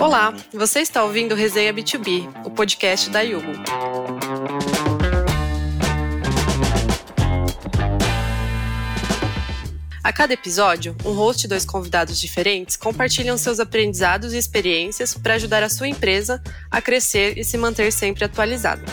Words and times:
Olá, 0.00 0.32
você 0.52 0.78
está 0.78 1.02
ouvindo 1.02 1.34
Resenha 1.34 1.74
B2B, 1.74 2.46
o 2.46 2.50
podcast 2.50 3.10
da 3.10 3.20
Yugo. 3.20 3.50
A 10.04 10.12
cada 10.12 10.32
episódio, 10.32 10.96
um 11.04 11.10
host 11.10 11.44
e 11.44 11.48
dois 11.48 11.64
convidados 11.64 12.20
diferentes 12.20 12.76
compartilham 12.76 13.36
seus 13.36 13.58
aprendizados 13.58 14.32
e 14.32 14.38
experiências 14.38 15.14
para 15.14 15.34
ajudar 15.34 15.64
a 15.64 15.68
sua 15.68 15.88
empresa 15.88 16.40
a 16.70 16.80
crescer 16.80 17.36
e 17.36 17.42
se 17.42 17.58
manter 17.58 17.92
sempre 17.92 18.24
atualizada. 18.24 18.84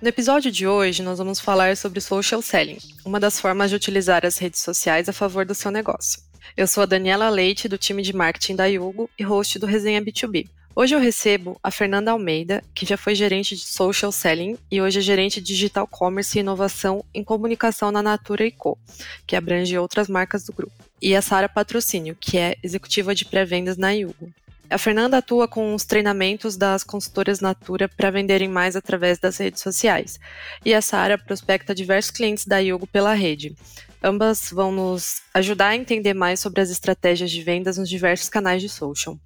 No 0.00 0.08
episódio 0.08 0.50
de 0.50 0.66
hoje, 0.66 1.00
nós 1.00 1.18
vamos 1.18 1.38
falar 1.38 1.76
sobre 1.76 2.00
social 2.00 2.42
selling, 2.42 2.78
uma 3.04 3.20
das 3.20 3.38
formas 3.38 3.70
de 3.70 3.76
utilizar 3.76 4.26
as 4.26 4.36
redes 4.36 4.60
sociais 4.60 5.08
a 5.08 5.12
favor 5.12 5.46
do 5.46 5.54
seu 5.54 5.70
negócio. 5.70 6.31
Eu 6.56 6.66
sou 6.66 6.82
a 6.82 6.86
Daniela 6.86 7.28
Leite, 7.28 7.68
do 7.68 7.78
time 7.78 8.02
de 8.02 8.14
marketing 8.14 8.56
da 8.56 8.66
Yugo 8.66 9.08
e 9.18 9.22
host 9.22 9.58
do 9.58 9.66
Resenha 9.66 10.02
B2B. 10.02 10.48
Hoje 10.74 10.94
eu 10.94 11.00
recebo 11.00 11.58
a 11.62 11.70
Fernanda 11.70 12.12
Almeida, 12.12 12.62
que 12.74 12.86
já 12.86 12.96
foi 12.96 13.14
gerente 13.14 13.54
de 13.54 13.62
social 13.62 14.10
selling 14.10 14.56
e 14.70 14.80
hoje 14.80 15.00
é 15.00 15.02
gerente 15.02 15.40
de 15.40 15.46
digital 15.46 15.86
commerce 15.86 16.38
e 16.38 16.40
inovação 16.40 17.04
em 17.12 17.22
comunicação 17.22 17.92
na 17.92 18.02
Natura 18.02 18.50
Co, 18.52 18.78
que 19.26 19.36
abrange 19.36 19.76
outras 19.76 20.08
marcas 20.08 20.44
do 20.44 20.52
grupo. 20.52 20.72
E 21.00 21.14
a 21.14 21.20
Sara 21.20 21.48
Patrocínio, 21.48 22.16
que 22.18 22.38
é 22.38 22.56
executiva 22.62 23.14
de 23.14 23.26
pré-vendas 23.26 23.76
na 23.76 23.90
Yugo. 23.90 24.32
A 24.70 24.78
Fernanda 24.78 25.18
atua 25.18 25.46
com 25.46 25.74
os 25.74 25.84
treinamentos 25.84 26.56
das 26.56 26.82
consultoras 26.82 27.40
Natura 27.40 27.86
para 27.86 28.10
venderem 28.10 28.48
mais 28.48 28.74
através 28.74 29.18
das 29.18 29.36
redes 29.36 29.60
sociais. 29.60 30.18
E 30.64 30.72
a 30.72 30.80
Sara 30.80 31.18
prospecta 31.18 31.74
diversos 31.74 32.10
clientes 32.10 32.46
da 32.46 32.56
Yugo 32.58 32.86
pela 32.86 33.12
rede. 33.12 33.54
Ambas 34.02 34.50
vão 34.50 34.72
nos 34.72 35.22
ajudar 35.32 35.68
a 35.68 35.76
entender 35.76 36.12
mais 36.12 36.40
sobre 36.40 36.60
as 36.60 36.70
estratégias 36.70 37.30
de 37.30 37.40
vendas 37.42 37.78
nos 37.78 37.88
diversos 37.88 38.28
canais 38.28 38.60
de 38.60 38.68
social. 38.68 39.16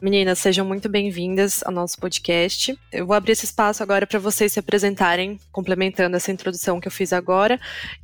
Meninas, 0.00 0.38
sejam 0.38 0.64
muito 0.64 0.88
bem-vindas 0.88 1.60
ao 1.64 1.72
nosso 1.72 1.98
podcast. 1.98 2.78
Eu 2.92 3.04
vou 3.04 3.16
abrir 3.16 3.32
esse 3.32 3.46
espaço 3.46 3.82
agora 3.82 4.06
para 4.06 4.20
vocês 4.20 4.52
se 4.52 4.60
apresentarem, 4.60 5.40
complementando 5.50 6.16
essa 6.16 6.30
introdução 6.30 6.78
que 6.78 6.86
eu 6.86 6.92
fiz 6.92 7.12
agora, 7.12 7.58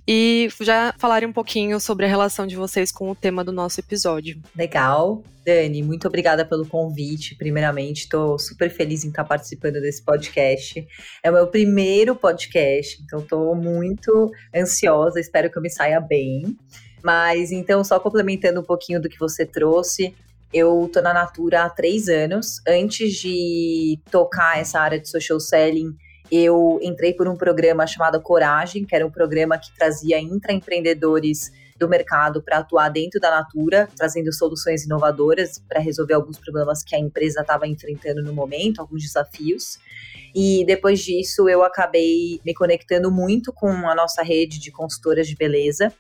e 0.07 0.49
já 0.61 0.93
falarem 0.99 1.29
um 1.29 1.33
pouquinho 1.33 1.79
sobre 1.79 2.05
a 2.05 2.09
relação 2.09 2.49
de 2.49 2.57
vocês 2.57 2.91
com 2.91 3.09
o 3.13 3.15
tema 3.15 3.45
do 3.45 3.53
nosso 3.53 3.79
episódio. 3.79 4.43
Legal. 4.57 5.23
Dani, 5.47 5.85
muito 5.85 6.09
obrigada 6.09 6.45
pelo 6.45 6.67
convite. 6.67 7.37
Primeiramente, 7.37 8.01
estou 8.01 8.41
super 8.41 8.71
feliz 8.71 9.05
em 9.05 9.09
estar 9.11 9.23
participando 9.23 9.75
desse 9.75 10.03
podcast. 10.03 10.85
É 11.23 11.31
o 11.31 11.35
meu 11.35 11.47
primeiro 11.47 12.17
podcast, 12.17 13.01
então 13.05 13.21
estou 13.21 13.55
muito 13.55 14.33
ansiosa. 14.53 15.21
Espero 15.21 15.49
que 15.49 15.57
eu 15.57 15.63
me 15.63 15.71
saia 15.71 16.01
bem. 16.01 16.57
Mas 17.05 17.53
então, 17.53 17.85
só 17.85 18.01
complementando 18.01 18.61
um 18.61 18.65
pouquinho 18.65 19.01
do 19.01 19.11
que 19.11 19.19
você 19.19 19.45
trouxe, 19.45 20.15
eu 20.55 20.89
tô 20.93 21.03
na 21.03 21.13
Natura 21.13 21.65
há 21.65 21.69
três 21.69 22.09
anos. 22.09 22.63
Antes 22.67 23.15
de 23.15 23.99
tocar 24.09 24.61
essa 24.61 24.79
área 24.79 25.01
de 25.01 25.09
social 25.09 25.41
selling, 25.41 25.93
eu 26.31 26.79
entrei 26.81 27.13
por 27.13 27.27
um 27.27 27.37
programa 27.37 27.85
chamado 27.89 28.23
Coragem, 28.23 28.85
que 28.85 28.95
era 28.95 29.05
um 29.05 29.11
programa 29.11 29.59
que 29.59 29.75
trazia 29.75 30.21
intraempreendedores 30.21 31.51
do 31.77 31.89
mercado 31.89 32.41
para 32.41 32.59
atuar 32.59 32.89
dentro 32.89 33.19
da 33.19 33.31
Natura, 33.33 33.89
trazendo 33.97 34.33
soluções 34.33 34.85
inovadoras 34.85 35.59
para 35.69 35.81
resolver 35.81 36.15
alguns 36.15 36.39
problemas 36.39 36.85
que 36.85 36.95
a 36.95 37.01
empresa 37.01 37.41
estava 37.41 37.67
enfrentando 37.67 38.23
no 38.23 38.33
momento, 38.33 38.81
alguns 38.81 39.03
desafios. 39.03 39.81
E 40.33 40.65
depois 40.65 41.01
disso, 41.01 41.49
eu 41.49 41.65
acabei 41.65 42.41
me 42.47 42.55
conectando 42.55 43.11
muito 43.11 43.53
com 43.53 43.69
a 43.69 43.95
nossa 43.95 44.23
rede 44.23 44.61
de 44.61 44.71
consultoras 44.71 45.27
de 45.27 45.35
beleza 45.35 45.93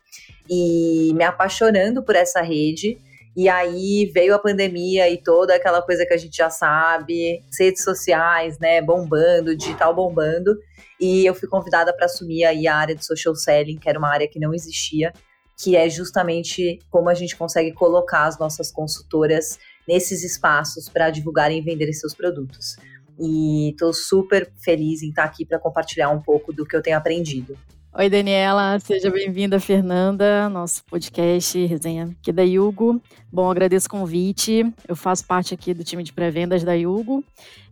e 0.48 1.12
me 1.14 1.24
apaixonando 1.24 2.04
por 2.04 2.14
essa 2.14 2.40
rede 2.40 2.98
e 3.36 3.48
aí 3.48 4.10
veio 4.14 4.34
a 4.34 4.38
pandemia 4.38 5.10
e 5.10 5.20
toda 5.20 5.56
aquela 5.56 5.82
coisa 5.82 6.06
que 6.06 6.14
a 6.14 6.16
gente 6.16 6.36
já 6.36 6.50
sabe, 6.50 7.42
redes 7.58 7.82
sociais, 7.82 8.58
né, 8.60 8.80
bombando, 8.80 9.56
digital 9.56 9.94
bombando. 9.94 10.56
E 11.00 11.26
eu 11.26 11.34
fui 11.34 11.48
convidada 11.48 11.92
para 11.94 12.06
assumir 12.06 12.44
aí 12.44 12.68
a 12.68 12.76
área 12.76 12.94
de 12.94 13.04
social 13.04 13.34
selling, 13.34 13.76
que 13.76 13.88
era 13.88 13.98
uma 13.98 14.08
área 14.08 14.28
que 14.28 14.38
não 14.38 14.54
existia, 14.54 15.12
que 15.56 15.74
é 15.74 15.88
justamente 15.88 16.78
como 16.88 17.08
a 17.08 17.14
gente 17.14 17.36
consegue 17.36 17.72
colocar 17.72 18.24
as 18.26 18.38
nossas 18.38 18.70
consultoras 18.70 19.58
nesses 19.86 20.22
espaços 20.22 20.88
para 20.88 21.10
divulgarem 21.10 21.58
e 21.58 21.62
venderem 21.62 21.92
seus 21.92 22.14
produtos. 22.14 22.76
E 23.18 23.70
estou 23.70 23.92
super 23.92 24.50
feliz 24.62 25.02
em 25.02 25.08
estar 25.08 25.24
aqui 25.24 25.44
para 25.44 25.58
compartilhar 25.58 26.10
um 26.10 26.22
pouco 26.22 26.52
do 26.52 26.64
que 26.64 26.76
eu 26.76 26.82
tenho 26.82 26.96
aprendido. 26.96 27.56
Oi, 27.96 28.10
Daniela, 28.10 28.76
seja 28.80 29.08
bem-vinda, 29.08 29.60
Fernanda, 29.60 30.48
nosso 30.48 30.84
podcast 30.86 31.64
Resenha 31.64 32.12
aqui 32.20 32.32
da 32.32 32.42
Yugo. 32.42 33.00
Bom, 33.32 33.48
agradeço 33.48 33.86
o 33.86 33.90
convite. 33.90 34.66
Eu 34.88 34.96
faço 34.96 35.24
parte 35.24 35.54
aqui 35.54 35.72
do 35.72 35.84
time 35.84 36.02
de 36.02 36.12
pré-vendas 36.12 36.64
da 36.64 36.72
Yugo. 36.72 37.22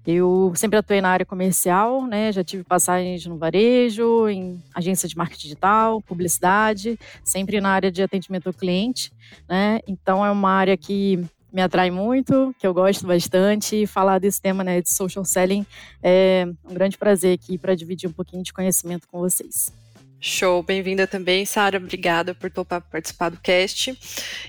Eu 0.07 0.53
sempre 0.55 0.79
atuei 0.79 1.01
na 1.01 1.09
área 1.09 1.27
comercial, 1.27 2.07
né? 2.07 2.31
Já 2.31 2.45
tive 2.45 2.63
passagens 2.63 3.27
no 3.27 3.37
varejo, 3.37 4.29
em 4.29 4.63
agência 4.73 5.09
de 5.09 5.17
marketing 5.17 5.43
digital, 5.43 6.01
publicidade, 6.01 6.97
sempre 7.25 7.61
na 7.61 7.71
área 7.71 7.91
de 7.91 8.01
atendimento 8.01 8.47
ao 8.47 8.55
cliente, 8.55 9.13
né? 9.49 9.81
Então 9.89 10.25
é 10.25 10.31
uma 10.31 10.53
área 10.53 10.77
que 10.77 11.19
me 11.53 11.61
atrai 11.61 11.91
muito, 11.91 12.55
que 12.61 12.67
eu 12.67 12.73
gosto 12.73 13.05
bastante. 13.09 13.83
E 13.83 13.87
falar 13.89 14.21
desse 14.21 14.41
tema 14.41 14.63
né, 14.63 14.81
de 14.81 14.95
social 14.95 15.25
selling 15.25 15.67
é 16.01 16.47
um 16.65 16.75
grande 16.75 16.97
prazer 16.97 17.35
aqui 17.35 17.59
para 17.59 17.75
dividir 17.75 18.09
um 18.09 18.13
pouquinho 18.13 18.45
de 18.45 18.53
conhecimento 18.53 19.09
com 19.09 19.19
vocês. 19.19 19.82
Show, 20.25 20.63
bem-vinda 20.63 21.05
também, 21.05 21.45
Sara. 21.45 21.79
Obrigada 21.79 22.33
por 22.33 22.49
topar 22.49 22.81
participar 22.81 23.29
do 23.29 23.41
cast. 23.41 23.91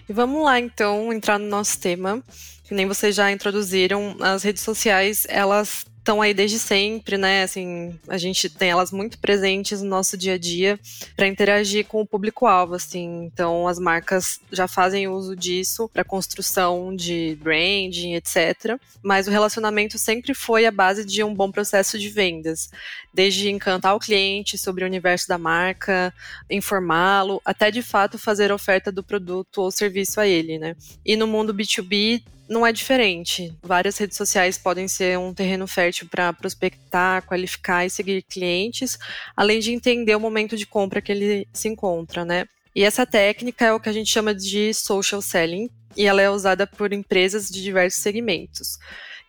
E 0.07 0.13
vamos 0.13 0.43
lá, 0.43 0.59
então, 0.59 1.11
entrar 1.11 1.39
no 1.39 1.47
nosso 1.47 1.79
tema. 1.79 2.23
Que 2.63 2.75
nem 2.75 2.85
vocês 2.85 3.15
já 3.15 3.31
introduziram, 3.31 4.15
as 4.19 4.43
redes 4.43 4.61
sociais, 4.61 5.25
elas 5.27 5.83
estão 6.03 6.21
aí 6.21 6.33
desde 6.33 6.59
sempre, 6.59 7.17
né? 7.17 7.43
Assim, 7.43 7.97
a 8.09 8.17
gente 8.17 8.49
tem 8.49 8.69
elas 8.69 8.91
muito 8.91 9.17
presentes 9.17 9.81
no 9.81 9.89
nosso 9.89 10.17
dia 10.17 10.33
a 10.33 10.37
dia 10.37 10.77
para 11.15 11.27
interagir 11.27 11.85
com 11.85 12.01
o 12.01 12.05
público-alvo, 12.05 12.75
assim. 12.75 13.23
Então, 13.23 13.69
as 13.69 13.79
marcas 13.79 14.41
já 14.51 14.67
fazem 14.67 15.07
uso 15.07 15.33
disso 15.33 15.89
para 15.93 16.03
construção 16.03 16.93
de 16.93 17.37
branding, 17.41 18.15
etc. 18.15 18.77
Mas 19.01 19.27
o 19.27 19.31
relacionamento 19.31 19.97
sempre 19.97 20.33
foi 20.33 20.65
a 20.65 20.71
base 20.71 21.05
de 21.05 21.23
um 21.23 21.33
bom 21.33 21.49
processo 21.49 21.97
de 21.97 22.09
vendas, 22.09 22.69
desde 23.13 23.49
encantar 23.49 23.95
o 23.95 23.99
cliente 23.99 24.57
sobre 24.57 24.83
o 24.83 24.87
universo 24.87 25.29
da 25.29 25.37
marca, 25.37 26.13
informá-lo, 26.49 27.41
até 27.45 27.71
de 27.71 27.81
fato 27.81 28.17
fazer 28.17 28.51
oferta 28.51 28.91
do 28.91 29.03
produto 29.03 29.59
ou 29.59 29.71
serviço 29.71 30.19
a 30.19 30.27
ele, 30.27 30.59
né? 30.59 30.75
E 31.05 31.15
no 31.15 31.27
mundo 31.27 31.53
B2B 31.53 32.23
não 32.53 32.65
é 32.65 32.71
diferente. 32.71 33.53
Várias 33.61 33.97
redes 33.97 34.15
sociais 34.15 34.57
podem 34.57 34.87
ser 34.87 35.17
um 35.17 35.33
terreno 35.33 35.67
fértil 35.67 36.07
para 36.09 36.31
prospectar, 36.31 37.23
qualificar 37.23 37.85
e 37.85 37.89
seguir 37.89 38.21
clientes, 38.23 38.97
além 39.35 39.59
de 39.59 39.73
entender 39.73 40.15
o 40.15 40.19
momento 40.19 40.55
de 40.55 40.65
compra 40.65 41.01
que 41.01 41.11
ele 41.11 41.47
se 41.51 41.67
encontra, 41.67 42.23
né? 42.23 42.45
E 42.75 42.83
essa 42.83 43.05
técnica 43.05 43.65
é 43.65 43.73
o 43.73 43.79
que 43.79 43.89
a 43.89 43.93
gente 43.93 44.09
chama 44.09 44.33
de 44.33 44.73
social 44.73 45.21
selling, 45.21 45.69
e 45.95 46.05
ela 46.05 46.21
é 46.21 46.29
usada 46.29 46.65
por 46.65 46.93
empresas 46.93 47.49
de 47.49 47.61
diversos 47.61 48.01
segmentos. 48.01 48.77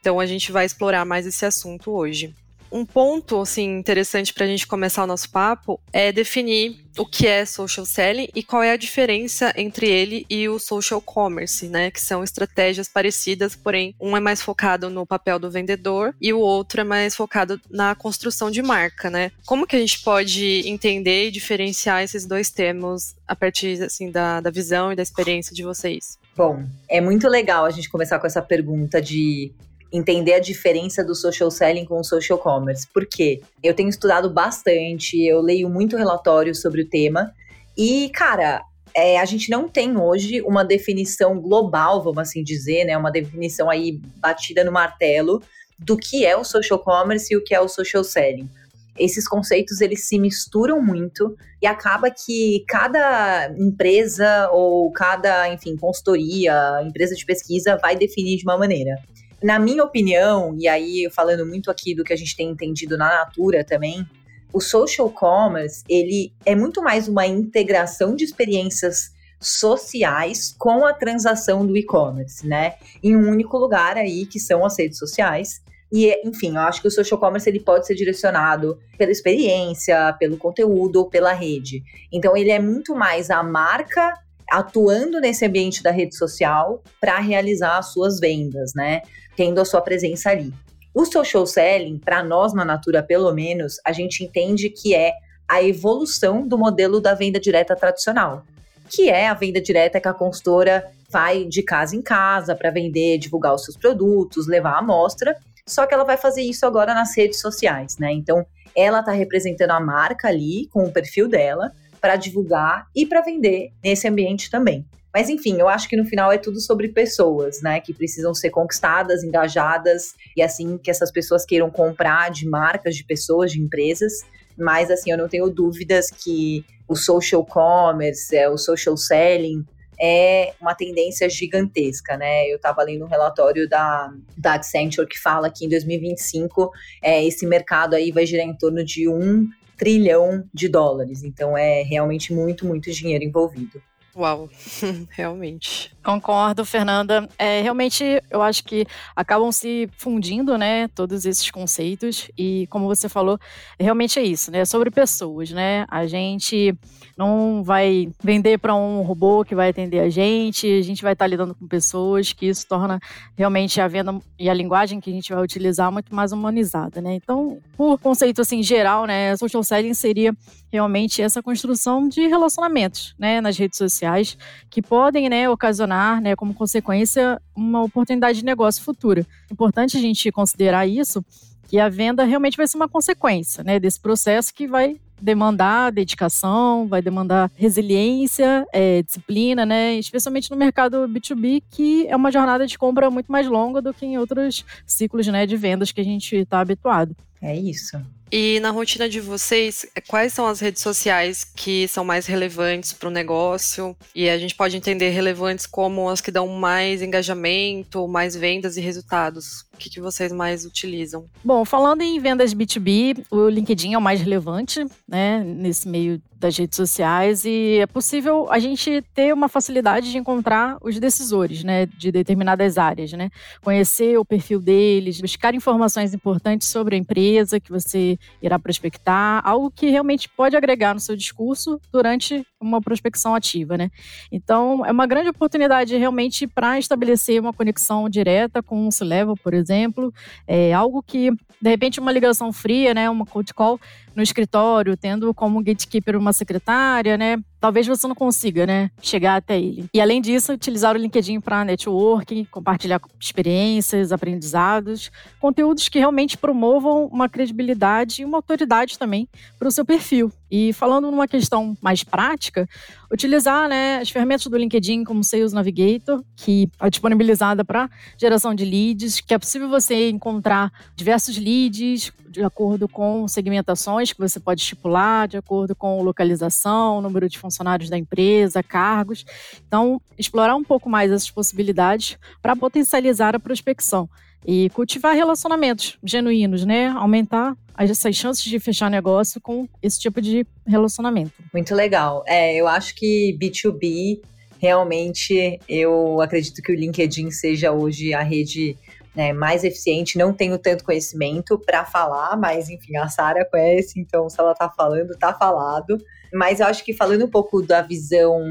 Então 0.00 0.20
a 0.20 0.26
gente 0.26 0.52
vai 0.52 0.64
explorar 0.64 1.04
mais 1.04 1.26
esse 1.26 1.44
assunto 1.44 1.90
hoje 1.90 2.34
um 2.70 2.84
ponto 2.84 3.40
assim 3.40 3.78
interessante 3.78 4.32
para 4.32 4.44
a 4.44 4.48
gente 4.48 4.66
começar 4.66 5.04
o 5.04 5.06
nosso 5.06 5.30
papo 5.30 5.80
é 5.92 6.12
definir 6.12 6.84
o 6.98 7.04
que 7.04 7.26
é 7.26 7.44
social 7.44 7.84
selling 7.84 8.28
e 8.34 8.42
qual 8.42 8.62
é 8.62 8.70
a 8.70 8.76
diferença 8.76 9.52
entre 9.56 9.88
ele 9.88 10.24
e 10.30 10.48
o 10.48 10.58
social 10.58 11.00
commerce, 11.00 11.68
né? 11.68 11.90
Que 11.90 12.00
são 12.00 12.22
estratégias 12.22 12.88
parecidas, 12.88 13.56
porém 13.56 13.94
um 14.00 14.16
é 14.16 14.20
mais 14.20 14.40
focado 14.40 14.88
no 14.88 15.06
papel 15.06 15.38
do 15.38 15.50
vendedor 15.50 16.14
e 16.20 16.32
o 16.32 16.38
outro 16.38 16.80
é 16.80 16.84
mais 16.84 17.14
focado 17.14 17.60
na 17.70 17.94
construção 17.94 18.50
de 18.50 18.62
marca, 18.62 19.10
né? 19.10 19.32
Como 19.44 19.66
que 19.66 19.76
a 19.76 19.80
gente 19.80 20.02
pode 20.02 20.68
entender 20.68 21.28
e 21.28 21.30
diferenciar 21.30 22.02
esses 22.02 22.26
dois 22.26 22.50
termos 22.50 23.14
a 23.26 23.34
partir 23.34 23.82
assim 23.82 24.10
da, 24.10 24.40
da 24.40 24.50
visão 24.50 24.92
e 24.92 24.96
da 24.96 25.02
experiência 25.02 25.54
de 25.54 25.62
vocês? 25.62 26.18
Bom, 26.36 26.64
é 26.88 27.00
muito 27.00 27.28
legal 27.28 27.64
a 27.64 27.70
gente 27.70 27.88
começar 27.88 28.18
com 28.18 28.26
essa 28.26 28.42
pergunta 28.42 29.00
de 29.00 29.52
entender 29.94 30.34
a 30.34 30.40
diferença 30.40 31.04
do 31.04 31.14
social 31.14 31.50
selling 31.52 31.84
com 31.84 32.00
o 32.00 32.04
social 32.04 32.36
commerce. 32.36 32.86
Por 32.92 33.06
quê? 33.06 33.40
Eu 33.62 33.74
tenho 33.74 33.88
estudado 33.88 34.28
bastante, 34.28 35.24
eu 35.24 35.40
leio 35.40 35.70
muito 35.70 35.96
relatório 35.96 36.52
sobre 36.52 36.82
o 36.82 36.88
tema 36.88 37.32
e, 37.78 38.10
cara, 38.12 38.60
é, 38.96 39.20
a 39.20 39.24
gente 39.24 39.50
não 39.50 39.68
tem 39.68 39.96
hoje 39.96 40.42
uma 40.42 40.64
definição 40.64 41.40
global, 41.40 42.02
vamos 42.02 42.18
assim 42.18 42.42
dizer, 42.42 42.84
né? 42.84 42.96
Uma 42.96 43.10
definição 43.10 43.70
aí 43.70 44.00
batida 44.18 44.64
no 44.64 44.72
martelo 44.72 45.40
do 45.78 45.96
que 45.96 46.26
é 46.26 46.36
o 46.36 46.44
social 46.44 46.78
commerce 46.78 47.32
e 47.32 47.36
o 47.36 47.42
que 47.42 47.54
é 47.54 47.60
o 47.60 47.68
social 47.68 48.02
selling. 48.02 48.48
Esses 48.96 49.26
conceitos 49.26 49.80
eles 49.80 50.06
se 50.06 50.18
misturam 50.20 50.80
muito 50.80 51.36
e 51.60 51.66
acaba 51.66 52.10
que 52.10 52.64
cada 52.68 53.52
empresa 53.58 54.48
ou 54.52 54.90
cada, 54.92 55.48
enfim, 55.52 55.76
consultoria, 55.76 56.80
empresa 56.84 57.16
de 57.16 57.26
pesquisa 57.26 57.76
vai 57.80 57.96
definir 57.96 58.36
de 58.36 58.44
uma 58.44 58.56
maneira 58.56 58.96
na 59.42 59.58
minha 59.58 59.84
opinião, 59.84 60.56
e 60.58 60.66
aí 60.68 61.08
falando 61.10 61.46
muito 61.46 61.70
aqui 61.70 61.94
do 61.94 62.04
que 62.04 62.12
a 62.12 62.16
gente 62.16 62.36
tem 62.36 62.50
entendido 62.50 62.96
na 62.96 63.08
Natura 63.08 63.64
também, 63.64 64.06
o 64.52 64.60
social 64.60 65.10
commerce, 65.10 65.82
ele 65.88 66.32
é 66.46 66.54
muito 66.54 66.80
mais 66.80 67.08
uma 67.08 67.26
integração 67.26 68.14
de 68.14 68.24
experiências 68.24 69.12
sociais 69.40 70.54
com 70.58 70.86
a 70.86 70.92
transação 70.94 71.66
do 71.66 71.76
e-commerce, 71.76 72.46
né? 72.46 72.74
Em 73.02 73.16
um 73.16 73.28
único 73.28 73.58
lugar 73.58 73.96
aí, 73.96 74.24
que 74.24 74.38
são 74.38 74.64
as 74.64 74.78
redes 74.78 74.98
sociais. 74.98 75.60
E, 75.92 76.12
enfim, 76.26 76.54
eu 76.54 76.60
acho 76.60 76.80
que 76.80 76.88
o 76.88 76.90
social 76.90 77.20
commerce 77.20 77.48
ele 77.48 77.60
pode 77.60 77.86
ser 77.86 77.94
direcionado 77.94 78.78
pela 78.96 79.12
experiência, 79.12 80.12
pelo 80.18 80.36
conteúdo 80.36 80.96
ou 80.96 81.10
pela 81.10 81.32
rede. 81.32 81.82
Então, 82.12 82.36
ele 82.36 82.50
é 82.50 82.58
muito 82.58 82.94
mais 82.94 83.30
a 83.30 83.42
marca 83.42 84.18
atuando 84.50 85.20
nesse 85.20 85.44
ambiente 85.44 85.82
da 85.82 85.90
rede 85.90 86.16
social 86.16 86.82
para 87.00 87.18
realizar 87.18 87.78
as 87.78 87.92
suas 87.92 88.18
vendas, 88.20 88.72
né? 88.74 89.02
Tendo 89.36 89.60
a 89.60 89.64
sua 89.64 89.80
presença 89.80 90.30
ali. 90.30 90.52
O 90.94 91.04
social 91.04 91.46
selling, 91.46 91.98
para 91.98 92.22
nós 92.22 92.54
na 92.54 92.64
Natura, 92.64 93.02
pelo 93.02 93.32
menos, 93.32 93.80
a 93.84 93.92
gente 93.92 94.22
entende 94.22 94.70
que 94.70 94.94
é 94.94 95.12
a 95.48 95.62
evolução 95.62 96.46
do 96.46 96.56
modelo 96.56 97.00
da 97.00 97.14
venda 97.14 97.40
direta 97.40 97.74
tradicional, 97.74 98.44
que 98.88 99.10
é 99.10 99.28
a 99.28 99.34
venda 99.34 99.60
direta 99.60 100.00
que 100.00 100.08
a 100.08 100.14
consultora 100.14 100.84
vai 101.10 101.44
de 101.44 101.62
casa 101.62 101.96
em 101.96 102.02
casa 102.02 102.54
para 102.54 102.70
vender, 102.70 103.18
divulgar 103.18 103.54
os 103.54 103.64
seus 103.64 103.76
produtos, 103.76 104.46
levar 104.46 104.74
a 104.74 104.78
amostra, 104.78 105.36
só 105.66 105.86
que 105.86 105.94
ela 105.94 106.04
vai 106.04 106.16
fazer 106.16 106.42
isso 106.42 106.66
agora 106.66 106.94
nas 106.94 107.16
redes 107.16 107.40
sociais, 107.40 107.98
né? 107.98 108.12
Então, 108.12 108.44
ela 108.76 109.00
está 109.00 109.12
representando 109.12 109.70
a 109.70 109.80
marca 109.80 110.28
ali 110.28 110.68
com 110.72 110.84
o 110.84 110.92
perfil 110.92 111.28
dela 111.28 111.72
para 112.04 112.16
divulgar 112.16 112.86
e 112.94 113.06
para 113.06 113.22
vender 113.22 113.72
nesse 113.82 114.06
ambiente 114.06 114.50
também. 114.50 114.84
Mas 115.10 115.30
enfim, 115.30 115.58
eu 115.58 115.66
acho 115.66 115.88
que 115.88 115.96
no 115.96 116.04
final 116.04 116.30
é 116.30 116.36
tudo 116.36 116.60
sobre 116.60 116.88
pessoas, 116.88 117.62
né? 117.62 117.80
Que 117.80 117.94
precisam 117.94 118.34
ser 118.34 118.50
conquistadas, 118.50 119.24
engajadas 119.24 120.12
e 120.36 120.42
assim 120.42 120.76
que 120.76 120.90
essas 120.90 121.10
pessoas 121.10 121.46
queiram 121.46 121.70
comprar 121.70 122.30
de 122.30 122.46
marcas, 122.46 122.94
de 122.94 123.04
pessoas, 123.04 123.52
de 123.52 123.58
empresas. 123.58 124.20
Mas 124.54 124.90
assim, 124.90 125.12
eu 125.12 125.16
não 125.16 125.30
tenho 125.30 125.48
dúvidas 125.48 126.10
que 126.10 126.62
o 126.86 126.94
social 126.94 127.42
commerce, 127.42 128.36
é, 128.36 128.50
o 128.50 128.58
social 128.58 128.98
selling 128.98 129.64
é 129.98 130.52
uma 130.60 130.74
tendência 130.74 131.26
gigantesca, 131.30 132.18
né? 132.18 132.46
Eu 132.50 132.56
estava 132.56 132.82
lendo 132.82 133.06
um 133.06 133.08
relatório 133.08 133.66
da, 133.66 134.12
da 134.36 134.54
Accenture 134.56 135.08
que 135.08 135.18
fala 135.18 135.48
que 135.48 135.64
em 135.64 135.70
2025 135.70 136.70
é, 137.02 137.24
esse 137.24 137.46
mercado 137.46 137.94
aí 137.94 138.12
vai 138.12 138.26
girar 138.26 138.44
em 138.44 138.54
torno 138.54 138.84
de 138.84 139.08
um 139.08 139.48
trilhão 139.76 140.44
de 140.52 140.68
dólares. 140.68 141.22
Então 141.22 141.56
é 141.56 141.82
realmente 141.82 142.32
muito, 142.32 142.66
muito 142.66 142.90
dinheiro 142.90 143.24
envolvido. 143.24 143.82
Uau, 144.16 144.48
realmente. 145.10 145.93
Concordo, 146.04 146.66
Fernanda. 146.66 147.26
É, 147.38 147.62
realmente, 147.62 148.04
eu 148.30 148.42
acho 148.42 148.62
que 148.62 148.86
acabam 149.16 149.50
se 149.50 149.88
fundindo, 149.96 150.58
né, 150.58 150.86
todos 150.88 151.24
esses 151.24 151.50
conceitos 151.50 152.30
e, 152.36 152.66
como 152.68 152.86
você 152.86 153.08
falou, 153.08 153.38
realmente 153.80 154.18
é 154.18 154.22
isso, 154.22 154.50
né, 154.50 154.66
sobre 154.66 154.90
pessoas, 154.90 155.50
né. 155.50 155.86
A 155.88 156.06
gente 156.06 156.76
não 157.16 157.62
vai 157.64 158.08
vender 158.22 158.58
para 158.58 158.74
um 158.74 159.00
robô 159.00 159.44
que 159.44 159.54
vai 159.54 159.70
atender 159.70 160.00
a 160.00 160.10
gente, 160.10 160.66
a 160.66 160.82
gente 160.82 161.02
vai 161.02 161.14
estar 161.14 161.26
lidando 161.26 161.54
com 161.54 161.66
pessoas, 161.66 162.32
que 162.32 162.46
isso 162.46 162.66
torna 162.68 163.00
realmente 163.34 163.80
a 163.80 163.88
venda 163.88 164.18
e 164.38 164.50
a 164.50 164.54
linguagem 164.54 165.00
que 165.00 165.10
a 165.10 165.12
gente 165.12 165.32
vai 165.32 165.42
utilizar 165.42 165.90
muito 165.90 166.14
mais 166.14 166.32
humanizada, 166.32 167.00
né. 167.00 167.14
Então, 167.14 167.58
por 167.78 167.98
conceito 167.98 168.42
assim 168.42 168.62
geral, 168.62 169.06
né, 169.06 169.34
social 169.38 169.62
selling 169.62 169.94
seria 169.94 170.36
realmente 170.70 171.22
essa 171.22 171.40
construção 171.40 172.08
de 172.08 172.26
relacionamentos, 172.26 173.14
né, 173.18 173.40
nas 173.40 173.56
redes 173.56 173.78
sociais, 173.78 174.36
que 174.68 174.82
podem, 174.82 175.30
né, 175.30 175.48
ocasionar, 175.48 175.93
né, 176.20 176.36
como 176.36 176.54
consequência, 176.54 177.40
uma 177.54 177.82
oportunidade 177.82 178.38
de 178.38 178.44
negócio 178.44 178.82
futura. 178.82 179.26
Importante 179.50 179.96
a 179.96 180.00
gente 180.00 180.30
considerar 180.32 180.86
isso, 180.86 181.24
que 181.68 181.78
a 181.78 181.88
venda 181.88 182.24
realmente 182.24 182.56
vai 182.56 182.66
ser 182.66 182.76
uma 182.76 182.88
consequência, 182.88 183.64
né, 183.64 183.80
desse 183.80 184.00
processo 184.00 184.52
que 184.54 184.66
vai 184.66 184.96
demandar 185.20 185.90
dedicação, 185.92 186.86
vai 186.86 187.00
demandar 187.00 187.50
resiliência, 187.56 188.66
é, 188.72 189.02
disciplina, 189.02 189.64
né? 189.64 189.94
Especialmente 189.94 190.50
no 190.50 190.56
mercado 190.56 191.08
B2B, 191.08 191.62
que 191.70 192.06
é 192.08 192.16
uma 192.16 192.30
jornada 192.30 192.66
de 192.66 192.76
compra 192.76 193.10
muito 193.10 193.30
mais 193.30 193.46
longa 193.46 193.80
do 193.80 193.94
que 193.94 194.04
em 194.04 194.18
outros 194.18 194.64
ciclos 194.86 195.26
né, 195.28 195.46
de 195.46 195.56
vendas 195.56 195.92
que 195.92 196.00
a 196.00 196.04
gente 196.04 196.36
está 196.36 196.60
habituado. 196.60 197.16
É 197.40 197.56
isso. 197.56 197.98
E 198.36 198.58
na 198.58 198.72
rotina 198.72 199.08
de 199.08 199.20
vocês, 199.20 199.86
quais 200.08 200.32
são 200.32 200.44
as 200.44 200.58
redes 200.58 200.82
sociais 200.82 201.44
que 201.44 201.86
são 201.86 202.04
mais 202.04 202.26
relevantes 202.26 202.92
para 202.92 203.08
o 203.08 203.12
negócio? 203.12 203.96
E 204.12 204.28
a 204.28 204.36
gente 204.36 204.56
pode 204.56 204.76
entender 204.76 205.10
relevantes 205.10 205.66
como 205.66 206.08
as 206.08 206.20
que 206.20 206.32
dão 206.32 206.48
mais 206.48 207.00
engajamento, 207.00 208.08
mais 208.08 208.34
vendas 208.34 208.76
e 208.76 208.80
resultados. 208.80 209.60
O 209.72 209.76
que, 209.76 209.88
que 209.88 210.00
vocês 210.00 210.32
mais 210.32 210.64
utilizam? 210.64 211.26
Bom, 211.44 211.64
falando 211.64 212.02
em 212.02 212.18
vendas 212.18 212.52
B2B, 212.52 213.24
o 213.30 213.48
LinkedIn 213.48 213.92
é 213.92 213.98
o 213.98 214.02
mais 214.02 214.20
relevante, 214.20 214.84
né, 215.08 215.44
nesse 215.44 215.88
meio 215.88 216.20
das 216.44 216.58
redes 216.58 216.76
sociais 216.76 217.46
e 217.46 217.78
é 217.78 217.86
possível 217.86 218.46
a 218.50 218.58
gente 218.58 219.02
ter 219.14 219.32
uma 219.32 219.48
facilidade 219.48 220.10
de 220.10 220.18
encontrar 220.18 220.76
os 220.82 221.00
decisores, 221.00 221.64
né, 221.64 221.86
de 221.86 222.12
determinadas 222.12 222.76
áreas, 222.76 223.12
né? 223.12 223.30
Conhecer 223.62 224.18
o 224.18 224.26
perfil 224.26 224.60
deles, 224.60 225.22
buscar 225.22 225.54
informações 225.54 226.12
importantes 226.12 226.68
sobre 226.68 226.96
a 226.96 226.98
empresa 226.98 227.58
que 227.58 227.70
você 227.70 228.18
irá 228.42 228.58
prospectar, 228.58 229.40
algo 229.42 229.70
que 229.70 229.88
realmente 229.88 230.28
pode 230.28 230.54
agregar 230.54 230.92
no 230.92 231.00
seu 231.00 231.16
discurso 231.16 231.80
durante 231.90 232.46
uma 232.60 232.80
prospecção 232.80 233.34
ativa, 233.34 233.78
né? 233.78 233.90
Então, 234.30 234.84
é 234.84 234.92
uma 234.92 235.06
grande 235.06 235.30
oportunidade 235.30 235.96
realmente 235.96 236.46
para 236.46 236.78
estabelecer 236.78 237.40
uma 237.40 237.54
conexão 237.54 238.06
direta 238.06 238.62
com 238.62 238.86
o 238.86 238.92
C-Level, 238.92 239.36
por 239.36 239.54
exemplo, 239.54 240.12
é 240.46 240.74
algo 240.74 241.02
que, 241.02 241.30
de 241.30 241.70
repente, 241.70 242.00
uma 242.00 242.12
ligação 242.12 242.52
fria, 242.52 242.92
né, 242.92 243.08
uma 243.08 243.24
cold 243.24 243.52
call 243.54 243.80
no 244.14 244.22
escritório, 244.22 244.96
tendo 244.96 245.34
como 245.34 245.62
gatekeeper 245.62 246.16
uma 246.16 246.32
secretária, 246.34 247.16
né, 247.16 247.36
talvez 247.64 247.86
você 247.86 248.06
não 248.06 248.14
consiga, 248.14 248.66
né, 248.66 248.90
chegar 249.00 249.36
até 249.36 249.58
ele. 249.58 249.86
E 249.94 249.98
além 249.98 250.20
disso, 250.20 250.52
utilizar 250.52 250.94
o 250.94 250.98
LinkedIn 250.98 251.40
para 251.40 251.64
networking, 251.64 252.44
compartilhar 252.44 253.00
experiências, 253.18 254.12
aprendizados, 254.12 255.10
conteúdos 255.40 255.88
que 255.88 255.98
realmente 255.98 256.36
promovam 256.36 257.06
uma 257.06 257.26
credibilidade 257.26 258.20
e 258.20 258.24
uma 258.26 258.36
autoridade 258.36 258.98
também 258.98 259.26
para 259.58 259.66
o 259.66 259.70
seu 259.70 259.82
perfil. 259.82 260.30
E 260.50 260.74
falando 260.74 261.10
numa 261.10 261.26
questão 261.26 261.74
mais 261.80 262.04
prática, 262.04 262.68
utilizar 263.10 263.66
né, 263.66 263.96
as 263.96 264.10
ferramentas 264.10 264.46
do 264.46 264.58
LinkedIn 264.58 265.02
como 265.02 265.24
Sales 265.24 265.54
Navigator, 265.54 266.22
que 266.36 266.68
é 266.78 266.90
disponibilizada 266.90 267.64
para 267.64 267.88
geração 268.18 268.54
de 268.54 268.64
leads, 268.66 269.22
que 269.22 269.32
é 269.32 269.38
possível 269.38 269.70
você 269.70 270.10
encontrar 270.10 270.70
diversos 270.94 271.38
leads 271.38 272.12
de 272.34 272.42
acordo 272.42 272.88
com 272.88 273.28
segmentações 273.28 274.12
que 274.12 274.18
você 274.18 274.40
pode 274.40 274.60
estipular, 274.60 275.28
de 275.28 275.36
acordo 275.36 275.74
com 275.74 276.02
localização, 276.02 277.00
número 277.00 277.28
de 277.28 277.38
funcionários 277.54 277.88
da 277.88 277.96
empresa, 277.96 278.62
cargos. 278.62 279.24
Então, 279.66 280.00
explorar 280.18 280.56
um 280.56 280.64
pouco 280.64 280.88
mais 280.88 281.10
essas 281.10 281.30
possibilidades 281.30 282.18
para 282.42 282.56
potencializar 282.56 283.34
a 283.36 283.40
prospecção 283.40 284.08
e 284.46 284.68
cultivar 284.70 285.14
relacionamentos 285.14 285.98
genuínos, 286.02 286.64
né? 286.64 286.88
Aumentar 286.88 287.56
essas 287.78 288.14
chances 288.14 288.44
de 288.44 288.58
fechar 288.58 288.90
negócio 288.90 289.40
com 289.40 289.68
esse 289.82 289.98
tipo 289.98 290.20
de 290.20 290.46
relacionamento. 290.66 291.32
Muito 291.52 291.74
legal. 291.74 292.22
É, 292.26 292.54
eu 292.54 292.68
acho 292.68 292.94
que 292.94 293.36
B2B 293.40 294.20
realmente 294.58 295.58
eu 295.68 296.20
acredito 296.20 296.62
que 296.62 296.72
o 296.72 296.74
LinkedIn 296.74 297.30
seja 297.30 297.72
hoje 297.72 298.14
a 298.14 298.22
rede 298.22 298.76
né, 299.14 299.32
mais 299.32 299.64
eficiente. 299.64 300.18
Não 300.18 300.32
tenho 300.32 300.58
tanto 300.58 300.84
conhecimento 300.84 301.58
para 301.58 301.84
falar, 301.84 302.36
mas 302.36 302.68
enfim, 302.68 302.96
a 302.96 303.08
Sara 303.08 303.44
conhece, 303.44 303.98
então 304.00 304.28
se 304.28 304.38
ela 304.40 304.52
está 304.52 304.68
falando, 304.68 305.12
está 305.12 305.32
falado. 305.32 305.98
Mas 306.34 306.58
eu 306.58 306.66
acho 306.66 306.84
que 306.84 306.92
falando 306.92 307.24
um 307.24 307.30
pouco 307.30 307.62
da 307.62 307.80
visão, 307.80 308.42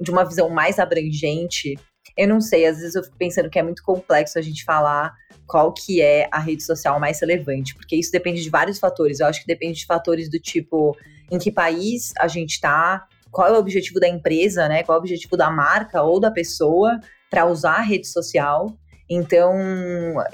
de 0.00 0.10
uma 0.10 0.24
visão 0.24 0.50
mais 0.50 0.80
abrangente, 0.80 1.78
eu 2.16 2.26
não 2.26 2.40
sei, 2.40 2.66
às 2.66 2.78
vezes 2.78 2.96
eu 2.96 3.04
fico 3.04 3.16
pensando 3.16 3.48
que 3.48 3.58
é 3.58 3.62
muito 3.62 3.82
complexo 3.82 4.38
a 4.38 4.42
gente 4.42 4.64
falar 4.64 5.14
qual 5.46 5.72
que 5.72 6.02
é 6.02 6.28
a 6.32 6.40
rede 6.40 6.64
social 6.64 6.98
mais 6.98 7.20
relevante, 7.20 7.74
porque 7.74 7.94
isso 7.94 8.10
depende 8.10 8.42
de 8.42 8.50
vários 8.50 8.78
fatores. 8.78 9.20
Eu 9.20 9.26
acho 9.26 9.40
que 9.40 9.46
depende 9.46 9.78
de 9.78 9.86
fatores 9.86 10.28
do 10.28 10.38
tipo 10.40 10.96
em 11.30 11.38
que 11.38 11.50
país 11.50 12.12
a 12.18 12.26
gente 12.26 12.54
está, 12.54 13.06
qual 13.30 13.48
é 13.48 13.52
o 13.52 13.58
objetivo 13.58 14.00
da 14.00 14.08
empresa, 14.08 14.68
né? 14.68 14.82
Qual 14.82 14.96
é 14.96 14.98
o 14.98 15.02
objetivo 15.02 15.36
da 15.36 15.50
marca 15.50 16.02
ou 16.02 16.18
da 16.18 16.30
pessoa 16.30 16.98
para 17.30 17.46
usar 17.46 17.76
a 17.76 17.82
rede 17.82 18.06
social. 18.08 18.76
Então, 19.08 19.54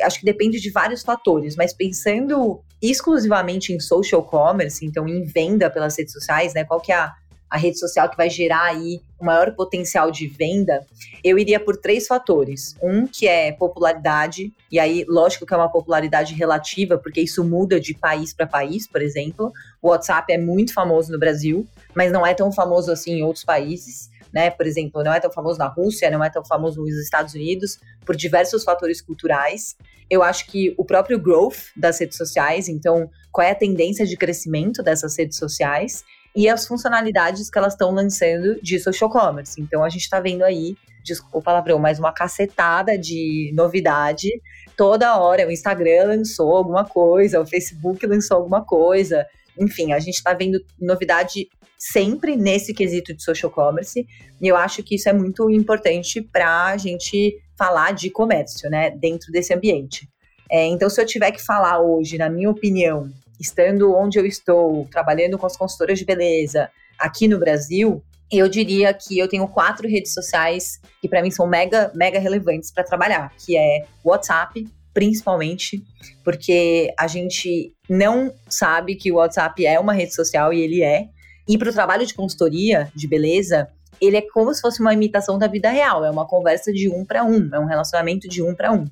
acho 0.02 0.21
que 0.21 0.25
depende 0.25 0.61
de 0.61 0.71
vários 0.71 1.02
fatores, 1.02 1.54
mas 1.54 1.73
pensando 1.73 2.62
exclusivamente 2.80 3.73
em 3.73 3.80
social 3.80 4.23
commerce, 4.23 4.85
então 4.85 5.08
em 5.08 5.25
venda 5.25 5.68
pelas 5.70 5.97
redes 5.97 6.12
sociais, 6.12 6.54
né? 6.54 6.64
Qual 6.64 6.80
que 6.80 6.92
é 6.92 6.97
a 6.97 7.14
a 7.50 7.56
rede 7.56 7.78
social 7.78 8.11
que 8.11 8.16
vai 8.16 8.28
gerar 8.28 8.64
aí 8.64 9.00
o 9.18 9.25
maior 9.25 9.52
potencial 9.52 10.11
de 10.11 10.28
venda, 10.28 10.87
eu 11.25 11.38
iria 11.38 11.58
por 11.58 11.76
três 11.76 12.06
fatores. 12.06 12.76
Um 12.82 13.06
que 13.06 13.26
é 13.26 13.50
popularidade, 13.52 14.52
e 14.70 14.78
aí, 14.78 15.04
lógico 15.08 15.47
que 15.47 15.54
é 15.54 15.56
uma 15.56 15.70
popularidade 15.70 16.35
relativa, 16.35 16.99
porque 16.99 17.20
isso 17.20 17.42
muda 17.42 17.80
de 17.80 17.94
país 17.94 18.32
para 18.32 18.47
país, 18.47 18.87
por 18.87 19.02
exemplo. 19.02 19.52
O 19.82 19.88
WhatsApp 19.88 20.32
é 20.32 20.38
muito 20.38 20.73
famoso 20.73 21.11
no 21.11 21.18
Brasil, 21.18 21.66
mas 21.94 22.12
não 22.12 22.25
é 22.25 22.35
tão 22.35 22.52
famoso 22.52 22.92
assim 22.92 23.14
em 23.14 23.23
outros 23.23 23.44
países. 23.44 24.11
Né? 24.38 24.50
Por 24.50 24.68
exemplo, 24.68 25.02
não 25.02 25.12
é 25.12 25.18
tão 25.18 25.33
famoso 25.33 25.59
na 25.59 25.66
Rússia, 25.66 26.09
não 26.12 26.23
é 26.23 26.30
tão 26.30 26.45
famoso 26.45 26.80
nos 26.80 26.95
Estados 27.02 27.35
Unidos, 27.35 27.80
por 28.07 28.14
diversos 28.14 28.62
fatores 28.62 29.00
culturais. 29.00 29.76
Eu 30.09 30.23
acho 30.23 30.47
que 30.47 30.73
o 30.78 30.85
próprio 30.85 31.18
growth 31.18 31.73
das 31.76 31.99
redes 31.99 32.16
sociais, 32.16 32.68
então, 32.68 33.11
qual 33.33 33.45
é 33.45 33.50
a 33.50 33.54
tendência 33.57 34.07
de 34.07 34.16
crescimento 34.16 34.80
dessas 34.80 35.18
redes 35.18 35.37
sociais, 35.37 36.04
e 36.37 36.49
as 36.49 36.68
funcionalidades 36.68 37.50
que 37.50 37.59
elas 37.59 37.73
estão 37.73 37.90
lançando 37.90 38.62
de 38.62 38.78
social 38.78 39.11
commerce. 39.11 39.61
Então 39.61 39.83
a 39.83 39.88
gente 39.88 40.02
está 40.02 40.21
vendo 40.21 40.45
aí, 40.45 40.76
desculpa 41.02 41.38
o 41.38 41.42
palavrão, 41.42 41.80
mais 41.80 41.99
uma 41.99 42.12
cacetada 42.12 42.97
de 42.97 43.50
novidade. 43.57 44.30
Toda 44.76 45.18
hora 45.18 45.49
o 45.49 45.50
Instagram 45.50 46.04
lançou 46.07 46.54
alguma 46.57 46.85
coisa, 46.85 47.40
o 47.40 47.47
Facebook 47.47 48.07
lançou 48.07 48.37
alguma 48.37 48.64
coisa. 48.64 49.26
Enfim, 49.59 49.93
a 49.93 49.99
gente 49.99 50.17
está 50.17 50.33
vendo 50.35 50.61
novidade 50.81 51.49
sempre 51.79 52.37
nesse 52.37 52.75
quesito 52.75 53.15
de 53.15 53.23
social 53.23 53.50
commerce, 53.50 54.07
e 54.41 54.49
eu 54.49 54.57
acho 54.57 54.83
que 54.83 54.97
isso 54.97 55.09
é 55.09 55.12
muito 55.12 55.49
importante 55.50 56.21
para 56.21 56.67
a 56.67 56.77
gente 56.77 57.38
falar 57.57 57.93
de 57.93 58.11
comércio, 58.11 58.69
né, 58.69 58.91
dentro 58.91 59.31
desse 59.33 59.55
ambiente. 59.55 60.09
É, 60.50 60.65
então, 60.67 60.88
se 60.88 61.00
eu 61.00 61.07
tiver 61.07 61.31
que 61.31 61.45
falar 61.45 61.81
hoje, 61.81 62.17
na 62.17 62.29
minha 62.29 62.50
opinião, 62.50 63.11
estando 63.38 63.95
onde 63.95 64.19
eu 64.19 64.27
estou, 64.27 64.87
trabalhando 64.91 65.38
com 65.38 65.47
as 65.47 65.57
consultoras 65.57 65.99
de 65.99 66.05
beleza 66.05 66.71
aqui 66.99 67.29
no 67.29 67.38
Brasil, 67.38 68.03
eu 68.31 68.49
diria 68.49 68.93
que 68.93 69.19
eu 69.19 69.29
tenho 69.29 69.47
quatro 69.49 69.88
redes 69.88 70.12
sociais 70.12 70.81
que 71.00 71.09
para 71.09 71.23
mim 71.23 71.31
são 71.31 71.47
mega, 71.47 71.91
mega 71.95 72.19
relevantes 72.19 72.71
para 72.71 72.85
trabalhar, 72.85 73.33
que 73.38 73.57
é 73.57 73.85
WhatsApp, 74.05 74.67
principalmente, 74.99 75.81
porque 76.25 76.93
a 76.99 77.07
gente 77.07 77.73
não 77.88 78.35
sabe 78.49 78.97
que 78.97 79.12
o 79.12 79.14
WhatsApp 79.14 79.64
é 79.64 79.78
uma 79.78 79.93
rede 79.93 80.12
social 80.12 80.52
e 80.52 80.61
ele 80.61 80.83
é. 80.83 81.07
E 81.49 81.57
para 81.57 81.71
o 81.71 81.73
trabalho 81.73 82.05
de 82.05 82.12
consultoria 82.12 82.90
de 82.97 83.07
beleza, 83.07 83.69
ele 84.00 84.17
é 84.17 84.23
como 84.23 84.52
se 84.52 84.61
fosse 84.61 84.81
uma 84.81 84.93
imitação 84.93 85.38
da 85.38 85.47
vida 85.47 85.71
real, 85.71 86.05
é 86.05 86.11
uma 86.11 86.26
conversa 86.26 86.73
de 86.73 86.88
um 86.88 87.05
para 87.05 87.23
um, 87.23 87.49
é 87.55 87.61
um 87.61 87.64
relacionamento 87.64 88.28
de 88.28 88.43
um 88.43 88.57
para 88.57 88.73
um, 88.73 88.87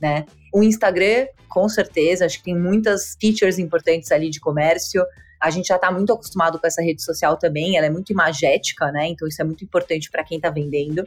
né? 0.00 0.24
O 0.50 0.62
Instagram, 0.62 1.26
com 1.46 1.68
certeza, 1.68 2.24
acho 2.24 2.38
que 2.38 2.44
tem 2.44 2.58
muitas 2.58 3.14
features 3.20 3.58
importantes 3.58 4.10
ali 4.10 4.30
de 4.30 4.40
comércio. 4.40 5.04
A 5.38 5.50
gente 5.50 5.66
já 5.66 5.76
está 5.76 5.92
muito 5.92 6.10
acostumado 6.10 6.58
com 6.58 6.66
essa 6.66 6.80
rede 6.80 7.02
social 7.02 7.36
também, 7.36 7.76
ela 7.76 7.84
é 7.84 7.90
muito 7.90 8.14
imagética, 8.14 8.90
né? 8.90 9.08
Então 9.08 9.28
isso 9.28 9.42
é 9.42 9.44
muito 9.44 9.62
importante 9.62 10.10
para 10.10 10.24
quem 10.24 10.38
está 10.38 10.48
vendendo. 10.48 11.06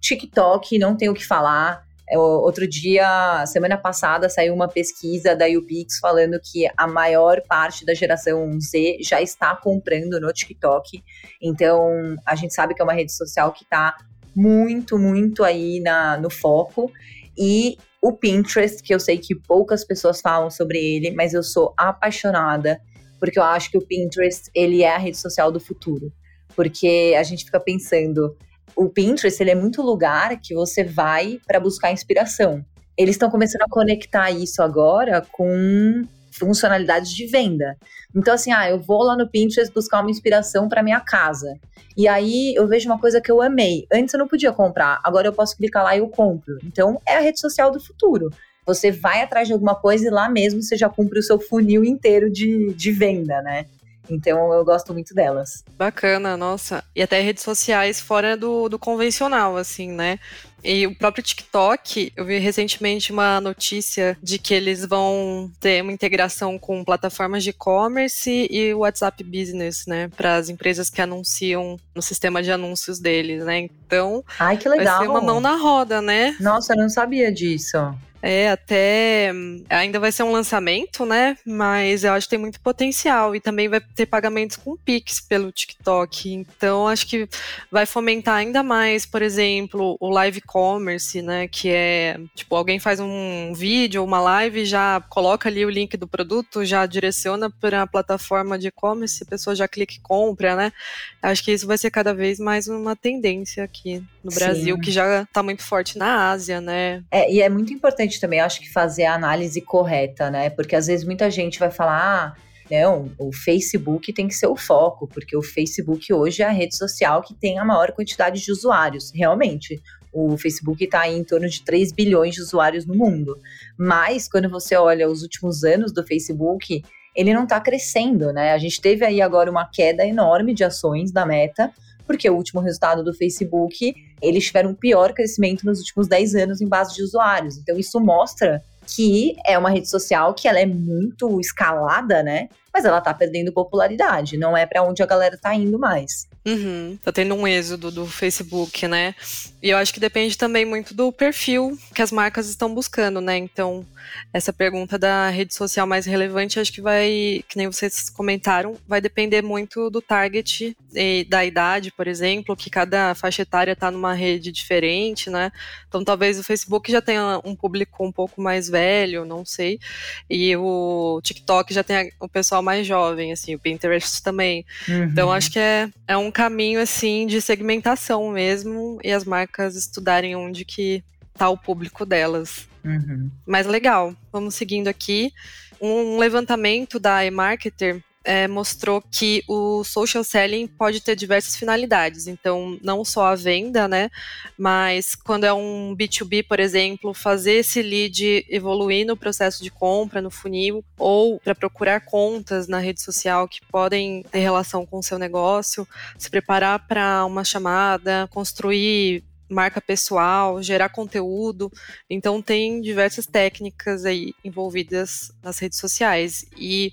TikTok, 0.00 0.80
não 0.80 0.96
tem 0.96 1.08
o 1.08 1.14
que 1.14 1.24
falar. 1.24 1.84
É, 2.08 2.18
outro 2.18 2.68
dia, 2.68 3.44
semana 3.46 3.78
passada, 3.78 4.28
saiu 4.28 4.52
uma 4.52 4.68
pesquisa 4.68 5.34
da 5.34 5.46
UPix 5.46 5.98
falando 5.98 6.38
que 6.40 6.68
a 6.76 6.86
maior 6.86 7.40
parte 7.48 7.84
da 7.84 7.94
geração 7.94 8.58
Z 8.60 8.98
já 9.00 9.22
está 9.22 9.56
comprando 9.56 10.20
no 10.20 10.32
TikTok. 10.32 11.02
Então, 11.40 12.16
a 12.26 12.34
gente 12.34 12.52
sabe 12.52 12.74
que 12.74 12.82
é 12.82 12.84
uma 12.84 12.92
rede 12.92 13.12
social 13.12 13.52
que 13.52 13.64
está 13.64 13.96
muito, 14.36 14.98
muito 14.98 15.42
aí 15.42 15.80
na, 15.80 16.18
no 16.18 16.28
foco. 16.28 16.92
E 17.36 17.78
o 18.02 18.12
Pinterest, 18.12 18.82
que 18.82 18.94
eu 18.94 19.00
sei 19.00 19.16
que 19.16 19.34
poucas 19.34 19.82
pessoas 19.82 20.20
falam 20.20 20.50
sobre 20.50 20.78
ele, 20.78 21.10
mas 21.12 21.32
eu 21.32 21.42
sou 21.42 21.72
apaixonada, 21.74 22.78
porque 23.18 23.38
eu 23.38 23.42
acho 23.42 23.70
que 23.70 23.78
o 23.78 23.86
Pinterest, 23.86 24.50
ele 24.54 24.82
é 24.82 24.94
a 24.94 24.98
rede 24.98 25.16
social 25.16 25.50
do 25.50 25.58
futuro. 25.58 26.12
Porque 26.54 27.14
a 27.18 27.22
gente 27.22 27.46
fica 27.46 27.58
pensando, 27.58 28.36
o 28.76 28.88
Pinterest 28.88 29.40
ele 29.42 29.50
é 29.50 29.54
muito 29.54 29.82
lugar 29.82 30.40
que 30.40 30.54
você 30.54 30.82
vai 30.82 31.40
para 31.46 31.60
buscar 31.60 31.92
inspiração. 31.92 32.64
Eles 32.96 33.14
estão 33.14 33.30
começando 33.30 33.62
a 33.62 33.68
conectar 33.68 34.30
isso 34.30 34.62
agora 34.62 35.20
com 35.32 36.04
funcionalidades 36.32 37.12
de 37.12 37.26
venda. 37.26 37.76
Então, 38.14 38.34
assim, 38.34 38.52
ah, 38.52 38.68
eu 38.68 38.78
vou 38.80 39.02
lá 39.02 39.16
no 39.16 39.28
Pinterest 39.28 39.72
buscar 39.72 40.00
uma 40.00 40.10
inspiração 40.10 40.68
para 40.68 40.82
minha 40.82 41.00
casa. 41.00 41.58
E 41.96 42.08
aí 42.08 42.54
eu 42.56 42.66
vejo 42.66 42.88
uma 42.88 42.98
coisa 42.98 43.20
que 43.20 43.30
eu 43.30 43.40
amei. 43.40 43.86
Antes 43.92 44.14
eu 44.14 44.18
não 44.18 44.26
podia 44.28 44.52
comprar, 44.52 45.00
agora 45.04 45.28
eu 45.28 45.32
posso 45.32 45.56
clicar 45.56 45.84
lá 45.84 45.96
e 45.96 46.00
eu 46.00 46.08
compro. 46.08 46.58
Então, 46.64 47.00
é 47.06 47.16
a 47.16 47.20
rede 47.20 47.40
social 47.40 47.70
do 47.70 47.80
futuro. 47.80 48.30
Você 48.66 48.90
vai 48.90 49.22
atrás 49.22 49.46
de 49.46 49.52
alguma 49.52 49.74
coisa 49.74 50.06
e 50.06 50.10
lá 50.10 50.28
mesmo 50.28 50.62
você 50.62 50.76
já 50.76 50.88
cumpre 50.88 51.18
o 51.18 51.22
seu 51.22 51.38
funil 51.38 51.84
inteiro 51.84 52.30
de, 52.30 52.72
de 52.74 52.92
venda, 52.92 53.40
né? 53.42 53.66
Então 54.08 54.52
eu 54.52 54.64
gosto 54.64 54.92
muito 54.92 55.14
delas. 55.14 55.64
Bacana, 55.76 56.36
nossa. 56.36 56.84
E 56.94 57.02
até 57.02 57.20
redes 57.20 57.42
sociais 57.42 58.00
fora 58.00 58.36
do, 58.36 58.68
do 58.68 58.78
convencional, 58.78 59.56
assim, 59.56 59.90
né? 59.90 60.18
E 60.64 60.86
o 60.86 60.94
próprio 60.94 61.22
TikTok, 61.22 62.10
eu 62.16 62.24
vi 62.24 62.38
recentemente 62.38 63.12
uma 63.12 63.38
notícia 63.38 64.16
de 64.22 64.38
que 64.38 64.54
eles 64.54 64.86
vão 64.86 65.52
ter 65.60 65.82
uma 65.82 65.92
integração 65.92 66.58
com 66.58 66.82
plataformas 66.82 67.44
de 67.44 67.50
e-commerce 67.50 68.48
e 68.50 68.72
WhatsApp 68.72 69.22
Business, 69.22 69.84
né? 69.86 70.08
Para 70.16 70.36
as 70.36 70.48
empresas 70.48 70.88
que 70.88 71.02
anunciam 71.02 71.78
no 71.94 72.00
sistema 72.00 72.42
de 72.42 72.50
anúncios 72.50 72.98
deles, 72.98 73.44
né? 73.44 73.58
Então, 73.58 74.24
Ai, 74.38 74.56
que 74.56 74.66
legal. 74.66 74.96
vai 74.96 75.04
ser 75.04 75.10
uma 75.10 75.20
mão 75.20 75.38
na 75.38 75.56
roda, 75.56 76.00
né? 76.00 76.34
Nossa, 76.40 76.72
eu 76.72 76.78
não 76.78 76.88
sabia 76.88 77.30
disso. 77.30 77.76
É, 78.26 78.48
até 78.48 79.30
ainda 79.68 80.00
vai 80.00 80.10
ser 80.10 80.22
um 80.22 80.32
lançamento, 80.32 81.04
né? 81.04 81.36
Mas 81.44 82.04
eu 82.04 82.12
acho 82.14 82.26
que 82.26 82.30
tem 82.30 82.38
muito 82.38 82.58
potencial 82.58 83.36
e 83.36 83.40
também 83.40 83.68
vai 83.68 83.82
ter 83.94 84.06
pagamentos 84.06 84.56
com 84.56 84.78
Pix 84.78 85.20
pelo 85.20 85.52
TikTok. 85.52 86.32
Então 86.32 86.88
acho 86.88 87.06
que 87.06 87.28
vai 87.70 87.84
fomentar 87.84 88.36
ainda 88.36 88.62
mais, 88.62 89.04
por 89.04 89.20
exemplo, 89.20 89.98
o 90.00 90.08
live 90.08 90.40
commerce, 90.40 91.20
né? 91.20 91.48
Que 91.48 91.68
é 91.68 92.18
tipo 92.34 92.56
alguém 92.56 92.78
faz 92.78 92.98
um 92.98 93.52
vídeo 93.52 94.00
ou 94.00 94.06
uma 94.06 94.22
live, 94.22 94.64
já 94.64 95.02
coloca 95.10 95.46
ali 95.46 95.66
o 95.66 95.70
link 95.70 95.94
do 95.98 96.08
produto, 96.08 96.64
já 96.64 96.86
direciona 96.86 97.50
para 97.50 97.82
a 97.82 97.86
plataforma 97.86 98.58
de 98.58 98.68
e-commerce, 98.68 99.22
a 99.22 99.26
pessoa 99.26 99.54
já 99.54 99.68
clica 99.68 99.92
e 99.96 100.00
compra, 100.00 100.56
né? 100.56 100.72
Acho 101.20 101.44
que 101.44 101.52
isso 101.52 101.66
vai 101.66 101.76
ser 101.76 101.90
cada 101.90 102.14
vez 102.14 102.38
mais 102.38 102.68
uma 102.68 102.96
tendência 102.96 103.62
aqui 103.62 104.02
no 104.22 104.30
Brasil, 104.32 104.76
Sim. 104.76 104.80
que 104.80 104.90
já 104.90 105.22
está 105.22 105.42
muito 105.42 105.62
forte 105.62 105.98
na 105.98 106.30
Ásia, 106.30 106.58
né? 106.58 107.04
É, 107.10 107.30
e 107.30 107.42
é 107.42 107.50
muito 107.50 107.70
importante 107.70 108.13
também, 108.20 108.40
acho 108.40 108.60
que 108.60 108.72
fazer 108.72 109.04
a 109.04 109.14
análise 109.14 109.60
correta, 109.60 110.30
né? 110.30 110.50
Porque 110.50 110.76
às 110.76 110.86
vezes 110.86 111.04
muita 111.04 111.30
gente 111.30 111.58
vai 111.58 111.70
falar, 111.70 112.34
ah, 112.34 112.44
não, 112.70 113.10
o 113.18 113.32
Facebook 113.32 114.12
tem 114.12 114.26
que 114.26 114.34
ser 114.34 114.46
o 114.46 114.56
foco, 114.56 115.06
porque 115.06 115.36
o 115.36 115.42
Facebook 115.42 116.12
hoje 116.12 116.42
é 116.42 116.46
a 116.46 116.50
rede 116.50 116.76
social 116.76 117.22
que 117.22 117.34
tem 117.34 117.58
a 117.58 117.64
maior 117.64 117.92
quantidade 117.92 118.42
de 118.42 118.50
usuários. 118.50 119.12
Realmente, 119.14 119.82
o 120.12 120.36
Facebook 120.38 120.82
está 120.82 121.08
em 121.08 121.22
torno 121.24 121.48
de 121.48 121.62
3 121.62 121.92
bilhões 121.92 122.34
de 122.34 122.40
usuários 122.40 122.86
no 122.86 122.94
mundo. 122.94 123.36
Mas, 123.76 124.28
quando 124.28 124.48
você 124.48 124.76
olha 124.76 125.08
os 125.08 125.22
últimos 125.22 125.64
anos 125.64 125.92
do 125.92 126.06
Facebook, 126.06 126.82
ele 127.14 127.34
não 127.34 127.44
está 127.44 127.60
crescendo, 127.60 128.32
né? 128.32 128.52
A 128.52 128.58
gente 128.58 128.80
teve 128.80 129.04
aí 129.04 129.20
agora 129.20 129.50
uma 129.50 129.68
queda 129.70 130.06
enorme 130.06 130.54
de 130.54 130.64
ações 130.64 131.12
da 131.12 131.26
meta, 131.26 131.70
porque 132.06 132.28
o 132.28 132.36
último 132.36 132.60
resultado 132.60 133.02
do 133.02 133.14
Facebook, 133.14 133.94
eles 134.26 134.44
tiveram 134.44 134.70
um 134.70 134.74
pior 134.74 135.12
crescimento 135.12 135.64
nos 135.64 135.78
últimos 135.78 136.08
10 136.08 136.34
anos 136.34 136.60
em 136.60 136.68
base 136.68 136.94
de 136.94 137.02
usuários. 137.02 137.56
Então 137.56 137.78
isso 137.78 138.00
mostra 138.00 138.62
que 138.86 139.36
é 139.46 139.58
uma 139.58 139.70
rede 139.70 139.88
social 139.88 140.34
que 140.34 140.46
ela 140.46 140.60
é 140.60 140.66
muito 140.66 141.40
escalada, 141.40 142.22
né? 142.22 142.48
Mas 142.72 142.84
ela 142.84 143.00
tá 143.00 143.14
perdendo 143.14 143.52
popularidade, 143.52 144.36
não 144.36 144.56
é 144.56 144.66
para 144.66 144.82
onde 144.82 145.02
a 145.02 145.06
galera 145.06 145.38
tá 145.40 145.54
indo 145.54 145.78
mais. 145.78 146.26
Uhum, 146.46 146.98
tá 147.02 147.10
tendo 147.10 147.34
um 147.34 147.48
êxodo 147.48 147.90
do 147.90 148.06
Facebook, 148.06 148.86
né? 148.86 149.14
E 149.62 149.70
eu 149.70 149.78
acho 149.78 149.94
que 149.94 150.00
depende 150.00 150.36
também 150.36 150.66
muito 150.66 150.92
do 150.92 151.10
perfil 151.10 151.78
que 151.94 152.02
as 152.02 152.12
marcas 152.12 152.50
estão 152.50 152.74
buscando, 152.74 153.18
né? 153.18 153.38
Então, 153.38 153.86
essa 154.30 154.52
pergunta 154.52 154.98
da 154.98 155.30
rede 155.30 155.54
social 155.54 155.86
mais 155.86 156.04
relevante, 156.04 156.60
acho 156.60 156.70
que 156.70 156.82
vai, 156.82 157.42
que 157.48 157.56
nem 157.56 157.66
vocês 157.66 158.10
comentaram, 158.10 158.76
vai 158.86 159.00
depender 159.00 159.40
muito 159.40 159.88
do 159.88 160.02
target 160.02 160.76
e 160.94 161.24
da 161.24 161.42
idade, 161.44 161.90
por 161.90 162.06
exemplo, 162.06 162.54
que 162.54 162.68
cada 162.68 163.14
faixa 163.14 163.40
etária 163.40 163.74
tá 163.74 163.90
numa 163.90 164.12
rede 164.12 164.52
diferente, 164.52 165.30
né? 165.30 165.50
Então, 165.88 166.04
talvez 166.04 166.38
o 166.38 166.44
Facebook 166.44 166.92
já 166.92 167.00
tenha 167.00 167.40
um 167.42 167.56
público 167.56 168.04
um 168.04 168.12
pouco 168.12 168.42
mais 168.42 168.68
velho, 168.68 169.24
não 169.24 169.46
sei, 169.46 169.80
e 170.28 170.54
o 170.56 171.20
TikTok 171.22 171.72
já 171.72 171.82
tenha 171.82 172.10
o 172.20 172.28
pessoal 172.28 172.62
mais 172.62 172.86
jovem, 172.86 173.32
assim, 173.32 173.54
o 173.54 173.58
Pinterest 173.58 174.22
também. 174.22 174.66
Uhum. 174.86 175.04
Então, 175.04 175.32
acho 175.32 175.50
que 175.50 175.58
é, 175.58 175.88
é 176.06 176.16
um 176.18 176.30
caminho 176.34 176.80
assim 176.80 177.26
de 177.26 177.40
segmentação 177.40 178.28
mesmo 178.30 178.98
e 179.02 179.12
as 179.12 179.24
marcas 179.24 179.76
estudarem 179.76 180.34
onde 180.34 180.64
que 180.64 181.02
tá 181.32 181.48
o 181.48 181.56
público 181.56 182.04
delas. 182.04 182.68
Uhum. 182.84 183.30
Mas 183.46 183.66
legal, 183.66 184.14
vamos 184.32 184.54
seguindo 184.56 184.88
aqui. 184.88 185.32
Um 185.80 186.18
levantamento 186.18 186.98
da 186.98 187.24
eMarketer 187.24 188.02
é, 188.24 188.48
mostrou 188.48 189.02
que 189.02 189.44
o 189.46 189.84
social 189.84 190.24
selling 190.24 190.66
pode 190.66 191.00
ter 191.00 191.14
diversas 191.14 191.56
finalidades. 191.56 192.26
Então, 192.26 192.78
não 192.82 193.04
só 193.04 193.26
a 193.26 193.34
venda, 193.34 193.86
né? 193.86 194.10
Mas 194.58 195.14
quando 195.14 195.44
é 195.44 195.52
um 195.52 195.94
B2B, 195.94 196.46
por 196.46 196.58
exemplo, 196.58 197.12
fazer 197.12 197.56
esse 197.56 197.82
lead 197.82 198.46
evoluir 198.48 199.06
no 199.06 199.16
processo 199.16 199.62
de 199.62 199.70
compra, 199.70 200.22
no 200.22 200.30
funil, 200.30 200.82
ou 200.98 201.38
para 201.38 201.54
procurar 201.54 202.00
contas 202.00 202.66
na 202.66 202.78
rede 202.78 203.02
social 203.02 203.46
que 203.46 203.60
podem 203.66 204.22
ter 204.30 204.38
relação 204.38 204.86
com 204.86 204.98
o 204.98 205.02
seu 205.02 205.18
negócio, 205.18 205.86
se 206.18 206.30
preparar 206.30 206.86
para 206.86 207.24
uma 207.26 207.44
chamada, 207.44 208.26
construir 208.30 209.22
marca 209.48 209.80
pessoal, 209.80 210.62
gerar 210.62 210.88
conteúdo. 210.88 211.70
Então 212.08 212.40
tem 212.40 212.80
diversas 212.80 213.26
técnicas 213.26 214.04
aí 214.04 214.34
envolvidas 214.44 215.30
nas 215.42 215.58
redes 215.58 215.78
sociais. 215.78 216.46
E 216.56 216.92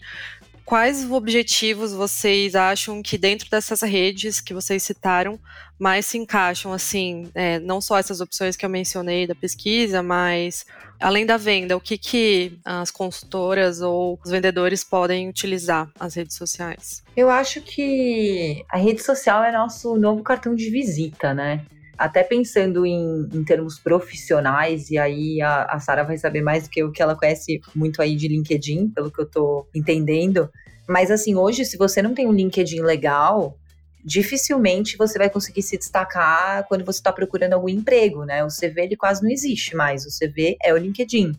quais 0.72 1.12
objetivos 1.12 1.92
vocês 1.92 2.56
acham 2.56 3.04
que 3.04 3.18
dentro 3.18 3.50
dessas 3.50 3.82
redes 3.82 4.40
que 4.40 4.54
vocês 4.54 4.82
citaram 4.82 5.38
mais 5.78 6.06
se 6.06 6.18
encaixam, 6.18 6.72
assim, 6.72 7.30
é, 7.36 7.60
não 7.60 7.82
só 7.82 7.98
essas 7.98 8.22
opções 8.22 8.56
que 8.56 8.66
eu 8.66 8.70
mencionei 8.70 9.28
da 9.28 9.36
pesquisa, 9.36 10.02
mas 10.02 10.66
além 10.98 11.26
da 11.26 11.36
venda, 11.36 11.76
o 11.76 11.82
que, 11.82 11.98
que 11.98 12.58
as 12.64 12.90
consultoras 12.90 13.82
ou 13.82 14.18
os 14.24 14.32
vendedores 14.32 14.82
podem 14.82 15.28
utilizar 15.28 15.92
as 16.00 16.16
redes 16.16 16.38
sociais? 16.38 17.04
Eu 17.18 17.30
acho 17.30 17.60
que 17.60 18.64
a 18.70 18.78
rede 18.78 19.04
social 19.04 19.44
é 19.44 19.52
nosso 19.52 19.98
novo 19.98 20.24
cartão 20.24 20.56
de 20.56 20.70
visita, 20.70 21.34
né? 21.34 21.66
Até 22.02 22.24
pensando 22.24 22.84
em, 22.84 23.30
em 23.32 23.44
termos 23.44 23.78
profissionais, 23.78 24.90
e 24.90 24.98
aí 24.98 25.40
a, 25.40 25.66
a 25.66 25.80
Sara 25.80 26.04
vai 26.04 26.18
saber 26.18 26.42
mais 26.42 26.64
do 26.64 26.72
que 26.72 26.84
o 26.84 26.92
que 26.92 27.00
ela 27.00 27.16
conhece 27.16 27.62
muito 27.76 28.02
aí 28.02 28.16
de 28.16 28.28
LinkedIn, 28.28 28.90
pelo 28.90 29.12
que 29.12 29.22
eu 29.22 29.26
tô 29.28 29.68
entendendo. 29.72 30.50
Mas 30.90 31.12
assim, 31.12 31.36
hoje, 31.36 31.64
se 31.64 31.78
você 31.78 32.02
não 32.02 32.16
tem 32.16 32.26
um 32.26 32.34
LinkedIn 32.34 32.82
legal, 32.82 33.56
dificilmente 34.04 34.98
você 34.98 35.20
vai 35.20 35.30
conseguir 35.30 35.62
se 35.62 35.78
destacar 35.78 36.68
quando 36.68 36.84
você 36.84 36.98
está 36.98 37.14
procurando 37.14 37.54
algum 37.54 37.70
emprego, 37.70 38.26
né? 38.26 38.44
O 38.44 38.48
CV 38.48 38.82
ele 38.82 38.96
quase 38.96 39.22
não 39.22 39.30
existe 39.30 39.76
mais, 39.76 40.04
o 40.04 40.10
CV 40.10 40.58
é 40.64 40.74
o 40.74 40.78
LinkedIn. 40.78 41.34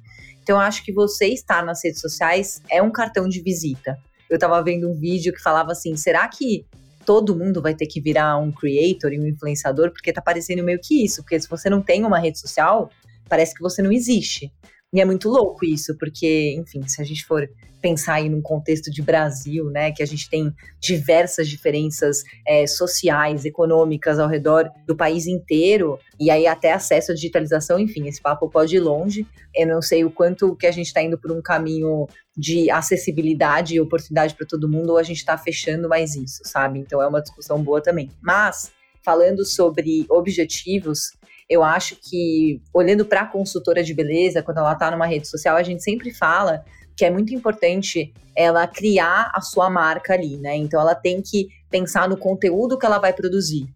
Então, 0.45 0.59
eu 0.59 0.61
acho 0.61 0.85
que 0.85 0.93
você 0.93 1.27
estar 1.27 1.65
nas 1.65 1.83
redes 1.83 2.01
sociais 2.01 2.63
é 2.71 2.81
um 2.81 2.93
cartão 2.93 3.29
de 3.29 3.43
visita. 3.43 3.99
Eu 4.31 4.37
estava 4.37 4.63
vendo 4.63 4.89
um 4.89 4.95
vídeo 4.95 5.33
que 5.33 5.43
falava 5.43 5.73
assim: 5.73 5.97
será 5.97 6.29
que 6.29 6.65
todo 7.05 7.37
mundo 7.37 7.61
vai 7.61 7.75
ter 7.75 7.87
que 7.87 8.01
virar 8.01 8.37
um 8.39 8.53
creator 8.53 9.13
e 9.13 9.21
um 9.21 9.27
influenciador? 9.27 9.91
Porque 9.91 10.13
tá 10.13 10.23
parecendo 10.23 10.63
meio 10.63 10.79
que 10.81 11.05
isso. 11.05 11.23
Porque 11.23 11.41
se 11.41 11.49
você 11.49 11.69
não 11.69 11.83
tem 11.83 12.05
uma 12.05 12.19
rede 12.19 12.39
social, 12.39 12.91
parece 13.29 13.55
que 13.55 13.63
você 13.63 13.83
não 13.83 13.93
existe. 13.93 14.53
E 14.95 15.01
é 15.01 15.05
muito 15.07 15.31
louco 15.31 15.65
isso, 15.65 15.97
porque, 15.97 16.55
enfim, 16.59 16.87
se 16.87 17.01
a 17.01 17.05
gente 17.05 17.25
for 17.25 17.49
pensar 17.81 18.15
aí 18.15 18.29
num 18.29 18.43
contexto 18.43 18.91
de 18.91 19.01
Brasil, 19.01 19.71
né, 19.71 19.91
que 19.91 20.03
a 20.03 20.07
gente 20.07 20.29
tem 20.29 20.55
diversas 20.79 21.49
diferenças 21.49 22.23
é, 22.47 22.67
sociais, 22.67 23.47
econômicas 23.47 24.19
ao 24.19 24.29
redor 24.29 24.71
do 24.87 24.95
país 24.95 25.27
inteiro, 25.27 25.99
e 26.21 26.31
aí 26.31 26.47
até 26.47 26.73
acesso 26.73 27.11
à 27.11 27.15
digitalização, 27.15 27.79
enfim, 27.79 28.07
esse 28.07 28.21
papo 28.21 28.51
pode 28.51 28.77
ir 28.77 28.81
longe. 28.81 29.27
Eu 29.55 29.67
não 29.67 29.81
sei 29.81 30.05
o 30.05 30.11
quanto 30.11 30.55
que 30.55 30.67
a 30.67 30.71
gente 30.71 30.87
está 30.87 31.03
indo 31.03 31.19
por 31.19 31.33
um 31.33 31.41
caminho 31.41 32.07
de 32.37 32.71
acessibilidade 32.71 33.75
e 33.75 33.81
oportunidade 33.81 34.35
para 34.35 34.47
todo 34.47 34.69
mundo, 34.69 34.91
ou 34.91 34.99
a 34.99 35.03
gente 35.03 35.19
está 35.19 35.39
fechando 35.39 35.89
mais 35.89 36.15
isso, 36.15 36.43
sabe? 36.45 36.79
Então 36.79 37.03
é 37.03 37.07
uma 37.07 37.23
discussão 37.23 37.63
boa 37.63 37.83
também. 37.83 38.11
Mas, 38.21 38.71
falando 39.03 39.45
sobre 39.45 40.07
objetivos, 40.09 41.13
eu 41.53 41.63
acho 41.63 41.97
que, 42.01 42.63
olhando 42.73 43.05
para 43.05 43.21
a 43.21 43.27
consultora 43.27 43.85
de 43.85 43.93
beleza, 43.93 44.43
quando 44.43 44.59
ela 44.59 44.73
está 44.73 44.91
numa 44.91 45.07
rede 45.07 45.29
social, 45.29 45.57
a 45.57 45.63
gente 45.63 45.83
sempre 45.83 46.11
fala 46.11 46.65
que 46.97 47.05
é 47.05 47.11
muito 47.11 47.35
importante 47.35 48.13
ela 48.35 48.67
criar 48.67 49.31
a 49.35 49.41
sua 49.41 49.69
marca 49.69 50.15
ali, 50.15 50.39
né? 50.39 50.57
Então 50.57 50.81
ela 50.81 50.95
tem 50.95 51.21
que 51.21 51.49
pensar 51.71 52.09
no 52.09 52.17
conteúdo 52.17 52.79
que 52.79 52.87
ela 52.87 52.99
vai 52.99 53.13
produzir 53.13 53.67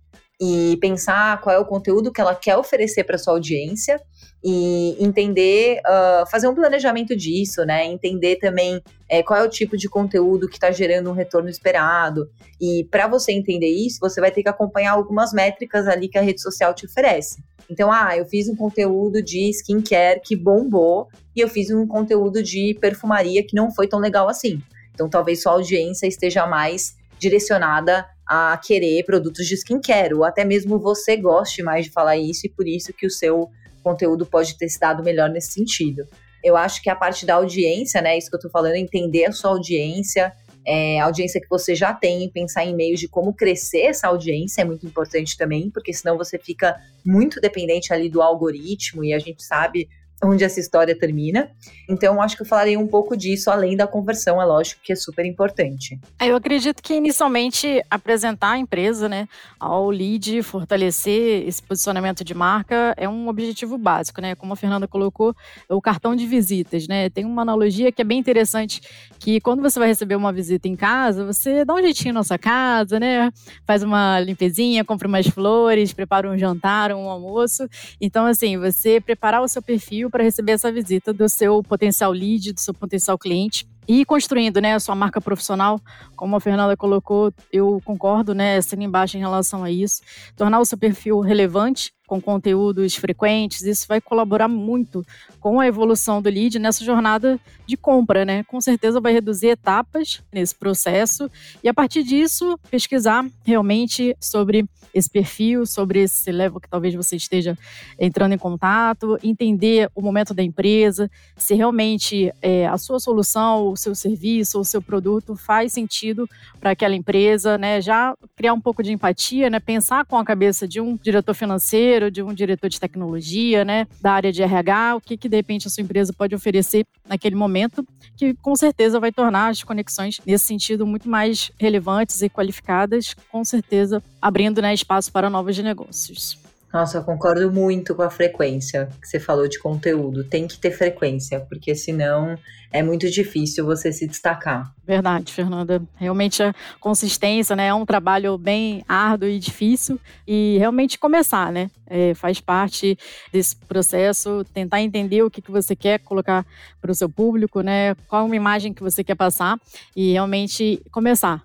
e 0.41 0.77
pensar 0.81 1.41
qual 1.41 1.57
é 1.57 1.59
o 1.59 1.65
conteúdo 1.65 2.13
que 2.13 2.21
ela 2.21 2.35
quer 2.35 2.57
oferecer 2.57 3.05
para 3.05 3.17
sua 3.17 3.33
audiência 3.33 4.01
e 4.45 4.97
entender, 5.03 5.81
uh, 5.81 6.31
fazer 6.31 6.47
um 6.47 6.55
planejamento 6.55 7.17
disso, 7.17 7.65
né? 7.65 7.87
Entender 7.87 8.37
também 8.37 8.81
é, 9.09 9.23
qual 9.23 9.41
é 9.41 9.43
o 9.43 9.49
tipo 9.49 9.77
de 9.77 9.89
conteúdo 9.89 10.47
que 10.47 10.57
está 10.57 10.71
gerando 10.71 11.11
um 11.11 11.15
retorno 11.15 11.49
esperado. 11.49 12.29
E 12.61 12.87
para 12.91 13.09
você 13.09 13.33
entender 13.33 13.69
isso, 13.69 13.99
você 13.99 14.21
vai 14.21 14.31
ter 14.31 14.43
que 14.43 14.49
acompanhar 14.49 14.93
algumas 14.93 15.33
métricas 15.33 15.89
ali 15.89 16.07
que 16.07 16.19
a 16.19 16.23
rede 16.23 16.43
social 16.43 16.75
te 16.75 16.87
oferece. 16.87 17.43
Então, 17.69 17.91
ah, 17.91 18.17
eu 18.17 18.27
fiz 18.27 18.49
um 18.49 18.55
conteúdo 18.55 19.23
de 19.23 19.51
skincare 19.51 20.21
que 20.23 20.37
bombou 20.37 21.09
e 21.35 21.41
eu 21.41 21.49
fiz 21.49 21.71
um 21.71 21.87
conteúdo 21.87 22.43
de 22.43 22.77
perfumaria 22.81 23.43
que 23.45 23.57
não 23.57 23.73
foi 23.73 23.89
tão 23.89 23.99
legal 23.99 24.29
assim. 24.29 24.63
Então, 24.95 25.09
talvez 25.09 25.43
sua 25.43 25.53
audiência 25.53 26.07
esteja 26.07 26.47
mais 26.47 26.95
direcionada 27.19 28.07
a 28.27 28.59
querer 28.63 29.05
produtos 29.05 29.47
de 29.47 29.55
skincare, 29.55 30.15
ou 30.15 30.25
até 30.25 30.45
mesmo 30.45 30.79
você 30.79 31.17
goste 31.17 31.63
mais 31.63 31.87
de 31.87 31.93
falar 31.93 32.17
isso 32.17 32.47
e 32.47 32.51
por 32.51 32.67
isso 32.67 32.93
que 32.93 33.07
o 33.07 33.11
seu 33.11 33.49
conteúdo 33.83 34.27
pode 34.27 34.59
ter 34.59 34.69
se 34.69 34.81
dado 34.81 35.03
melhor 35.03 35.31
nesse 35.31 35.53
sentido. 35.53 36.09
Eu 36.43 36.57
acho 36.57 36.83
que 36.83 36.91
a 36.91 36.97
parte 36.97 37.25
da 37.25 37.35
audiência, 37.35 38.03
né, 38.03 38.19
isso 38.19 38.29
que 38.29 38.37
eu 38.37 38.41
tô 38.41 38.51
falando, 38.51 38.75
entender 38.75 39.27
a 39.27 39.33
sua 39.33 39.51
audiência, 39.51 40.33
é, 40.67 40.99
a 40.99 41.05
audiência 41.05 41.41
que 41.41 41.49
você 41.49 41.77
já 41.77 41.95
tem, 41.95 42.29
pensar 42.29 42.65
em 42.65 42.75
meios 42.75 42.99
de 42.99 43.07
como 43.07 43.33
crescer 43.33 43.83
essa 43.83 44.09
audiência 44.09 44.63
é 44.63 44.65
muito 44.65 44.85
importante 44.85 45.37
também, 45.37 45.71
porque 45.71 45.93
senão 45.93 46.19
você 46.19 46.37
fica 46.37 46.77
muito 47.05 47.41
dependente 47.41 47.93
ali 47.93 48.09
do 48.09 48.21
algoritmo 48.21 49.05
e 49.05 49.15
a 49.15 49.19
gente 49.21 49.45
sabe 49.45 49.89
onde 50.23 50.45
essa 50.45 50.59
história 50.59 50.99
termina. 50.99 51.51
Então, 51.89 52.21
acho 52.21 52.37
que 52.37 52.43
eu 52.43 52.47
falarei 52.47 52.77
um 52.77 52.87
pouco 52.87 53.17
disso, 53.17 53.51
além 53.51 53.77
da 53.77 53.87
conversão, 53.87 54.41
é 54.41 54.45
lógico 54.45 54.81
que 54.83 54.93
é 54.93 54.97
super 54.97 55.25
importante. 55.25 55.99
É, 56.19 56.29
eu 56.29 56.37
acredito 56.37 56.83
que 56.83 56.95
inicialmente 56.95 57.83
apresentar 57.91 58.53
a 58.53 58.59
empresa, 58.59 59.09
né, 59.09 59.29
ao 59.61 59.91
lead, 59.91 60.43
fortalecer 60.43 61.47
esse 61.47 61.63
posicionamento 61.63 62.25
de 62.25 62.35
marca 62.35 62.95
é 62.97 63.09
um 63.09 63.29
objetivo 63.29 63.77
básico, 63.77 64.21
né? 64.21 64.35
Como 64.35 64.53
a 64.53 64.57
Fernanda 64.57 64.89
colocou, 64.89 65.35
o 65.69 65.81
cartão 65.81 66.17
de 66.17 66.27
visitas, 66.27 66.89
né? 66.89 67.11
Tem 67.11 67.25
uma 67.25 67.43
analogia 67.43 67.93
que 67.93 68.03
é 68.03 68.05
bem 68.05 68.19
interessante, 68.19 68.81
que 69.19 69.41
quando 69.41 69.63
você 69.63 69.79
vai 69.79 69.89
receber 69.89 70.17
uma 70.17 70.33
visita 70.33 70.69
em 70.69 70.77
casa, 70.77 71.25
você 71.25 71.65
dá 71.65 71.75
um 71.75 71.83
jeitinho 71.83 72.15
na 72.15 72.25
sua 72.25 72.39
casa, 72.39 72.99
né? 72.99 73.31
Faz 73.67 73.83
uma 73.83 74.19
limpezinha, 74.21 74.85
compra 74.85 75.09
umas 75.09 75.27
flores, 75.27 75.93
prepara 75.93 76.29
um 76.29 76.39
jantar, 76.39 76.93
um 76.93 77.09
almoço. 77.09 77.69
Então, 78.01 78.27
assim, 78.27 78.59
você 78.59 79.01
preparar 79.01 79.43
o 79.43 79.49
seu 79.49 79.63
perfil 79.63 80.06
para 80.11 80.25
receber 80.25 80.53
essa 80.53 80.71
visita 80.71 81.13
do 81.13 81.29
seu 81.29 81.63
potencial 81.63 82.13
lead, 82.13 82.53
do 82.53 82.61
seu 82.61 82.75
potencial 82.75 83.19
cliente 83.19 83.67
e 83.89 84.05
construindo 84.05 84.61
né, 84.61 84.75
a 84.75 84.81
sua 84.81 84.95
marca 84.95 85.21
profissional, 85.21 85.81
como 86.17 86.37
a 86.37 86.41
Fernanda 86.41 86.77
colocou, 86.77 87.33
eu 87.53 87.81
concordo, 87.85 88.35
né, 88.35 88.61
sendo 88.61 88.83
embaixo 88.83 89.17
em 89.17 89.21
relação 89.21 89.63
a 89.63 89.71
isso. 89.71 90.03
Tornar 90.37 90.61
o 90.61 90.65
seu 90.65 90.77
perfil 90.77 91.21
relevante 91.21 91.93
com 92.07 92.21
conteúdos 92.21 92.95
frequentes, 92.95 93.63
isso 93.63 93.87
vai 93.89 94.01
colaborar 94.01 94.49
muito 94.49 95.05
com 95.41 95.61
a 95.61 95.67
evolução 95.67 96.23
do 96.23 96.29
lead 96.29 96.59
nessa 96.59 96.85
jornada 96.85 97.39
de 97.67 97.77
compra, 97.77 98.25
né? 98.25 98.43
Com 98.45 98.61
certeza 98.61 99.01
vai 99.01 99.13
reduzir 99.13 99.49
etapas 99.49 100.23
nesse 100.33 100.55
processo 100.55 101.31
e 101.63 101.69
a 101.69 101.75
partir 101.75 102.03
disso 102.03 102.59
pesquisar 102.71 103.27
realmente 103.45 104.17
sobre 104.21 104.65
esse 104.95 105.11
perfil, 105.11 105.67
sobre 105.67 106.03
esse 106.03 106.33
level 106.33 106.59
que 106.59 106.69
talvez 106.69 106.95
você 106.95 107.17
esteja 107.17 107.57
entrando 107.99 108.33
em 108.33 108.39
contato, 108.39 109.19
entender 109.23 109.91
o 109.95 110.01
momento 110.01 110.33
da 110.33 110.43
empresa, 110.43 111.11
se 111.37 111.55
realmente 111.55 112.33
é, 112.41 112.67
a 112.67 112.79
sua 112.79 112.99
solução, 112.99 113.69
o 113.69 113.77
seu 113.77 113.95
serviço, 113.95 114.59
o 114.59 114.65
seu 114.65 114.81
produto 114.81 115.37
faz 115.37 115.73
sentido 115.73 116.29
para 116.59 116.71
aquela 116.71 116.95
empresa, 116.95 117.59
né? 117.59 117.81
Já 117.81 118.17
criar 118.35 118.53
um 118.53 118.61
pouco 118.61 118.83
de 118.83 118.93
empatia, 118.93 119.51
né? 119.51 119.61
Pensar 119.61 120.05
com 120.07 120.17
a 120.17 120.25
cabeça 120.25 120.67
de 120.67 120.81
um 120.81 120.97
diretor 120.97 121.35
financeiro, 121.35 121.96
de 122.11 122.23
um 122.23 122.33
diretor 122.33 122.69
de 122.69 122.79
tecnologia, 122.79 123.65
né? 123.65 123.87
Da 124.01 124.13
área 124.13 124.33
de 124.33 124.43
RH, 124.43 124.97
o 124.97 125.01
que, 125.01 125.17
que 125.17 125.29
de 125.29 125.37
repente 125.37 125.67
a 125.67 125.71
sua 125.71 125.83
empresa 125.83 126.13
pode 126.13 126.35
oferecer 126.35 126.87
naquele 127.09 127.35
momento, 127.35 127.87
que 128.17 128.35
com 128.35 128.55
certeza 128.55 129.01
vai 129.01 129.13
tornar 129.13 129.49
as 129.49 129.63
conexões 129.63 130.21
nesse 130.25 130.45
sentido 130.45 130.87
muito 130.87 131.09
mais 131.09 131.51
relevantes 131.59 132.23
e 132.23 132.29
qualificadas, 132.29 133.15
com 133.31 133.45
certeza 133.45 134.03
abrindo 134.21 134.63
né, 134.63 134.73
espaço 134.73 135.11
para 135.11 135.31
novos 135.31 135.59
negócios. 135.59 136.46
Nossa, 136.77 136.99
eu 136.99 137.03
concordo 137.03 137.51
muito 137.51 137.95
com 137.95 138.03
a 138.03 138.11
frequência 138.11 138.91
que 139.01 139.09
você 139.09 139.19
falou 139.19 139.49
de 139.49 139.59
conteúdo. 139.59 140.23
Tem 140.23 140.47
que 140.47 140.59
ter 140.59 140.71
frequência, 140.71 141.41
porque 141.41 141.75
senão 141.75 142.37
é 142.71 142.83
muito 142.83 143.11
difícil 143.11 143.65
você 143.65 143.91
se 143.91 144.07
destacar. 144.07 144.75
Verdade, 144.87 145.33
Fernanda. 145.33 145.83
Realmente 145.97 146.43
a 146.43 146.55
consistência, 146.79 147.57
né, 147.57 147.69
é 147.69 147.75
um 147.75 147.87
trabalho 147.87 148.37
bem 148.37 148.85
árduo 148.87 149.27
e 149.27 149.39
difícil 149.39 149.99
e 150.29 150.59
realmente 150.59 150.99
começar, 150.99 151.51
né, 151.51 151.71
é, 151.87 152.13
faz 152.13 152.43
parte 152.43 152.99
desse 153.33 153.57
processo, 153.57 154.45
tentar 154.53 154.83
entender 154.83 155.23
o 155.23 155.31
que, 155.31 155.41
que 155.41 155.51
você 155.51 155.75
quer 155.75 156.01
colocar 156.01 156.45
para 156.79 156.91
o 156.91 156.95
seu 156.95 157.09
público, 157.09 157.63
né, 157.63 157.95
qual 158.07 158.27
uma 158.27 158.37
imagem 158.37 158.75
que 158.75 158.83
você 158.83 159.03
quer 159.03 159.15
passar 159.15 159.59
e 159.97 160.13
realmente 160.13 160.83
começar 160.93 161.43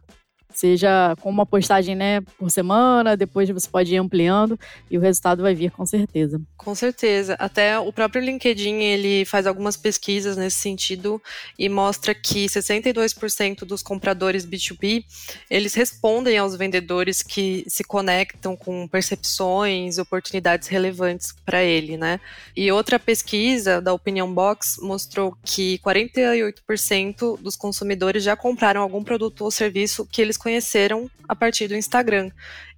seja 0.53 1.15
com 1.21 1.29
uma 1.29 1.45
postagem 1.45 1.95
né, 1.95 2.21
por 2.37 2.49
semana, 2.49 3.17
depois 3.17 3.49
você 3.49 3.69
pode 3.69 3.93
ir 3.93 3.97
ampliando 3.97 4.59
e 4.89 4.97
o 4.97 5.01
resultado 5.01 5.41
vai 5.41 5.53
vir 5.53 5.71
com 5.71 5.85
certeza. 5.85 6.41
Com 6.57 6.75
certeza. 6.75 7.35
Até 7.39 7.79
o 7.79 7.91
próprio 7.91 8.21
LinkedIn 8.21 8.75
ele 8.81 9.25
faz 9.25 9.47
algumas 9.47 9.75
pesquisas 9.75 10.37
nesse 10.37 10.57
sentido 10.57 11.21
e 11.57 11.67
mostra 11.69 12.13
que 12.13 12.45
62% 12.45 13.65
dos 13.65 13.81
compradores 13.81 14.45
B2B 14.45 15.03
eles 15.49 15.73
respondem 15.73 16.37
aos 16.37 16.55
vendedores 16.55 17.21
que 17.21 17.63
se 17.67 17.83
conectam 17.83 18.55
com 18.55 18.87
percepções, 18.87 19.97
oportunidades 19.97 20.67
relevantes 20.67 21.33
para 21.45 21.63
ele, 21.63 21.97
né? 21.97 22.19
E 22.55 22.71
outra 22.71 22.99
pesquisa 22.99 23.81
da 23.81 23.93
Opinion 23.93 24.31
Box 24.31 24.77
mostrou 24.81 25.35
que 25.43 25.79
48% 25.79 27.39
dos 27.39 27.55
consumidores 27.55 28.23
já 28.23 28.35
compraram 28.35 28.81
algum 28.81 29.03
produto 29.03 29.41
ou 29.41 29.51
serviço 29.51 30.05
que 30.05 30.21
eles 30.21 30.37
conheceram 30.41 31.09
a 31.27 31.35
partir 31.35 31.67
do 31.67 31.75
Instagram. 31.75 32.31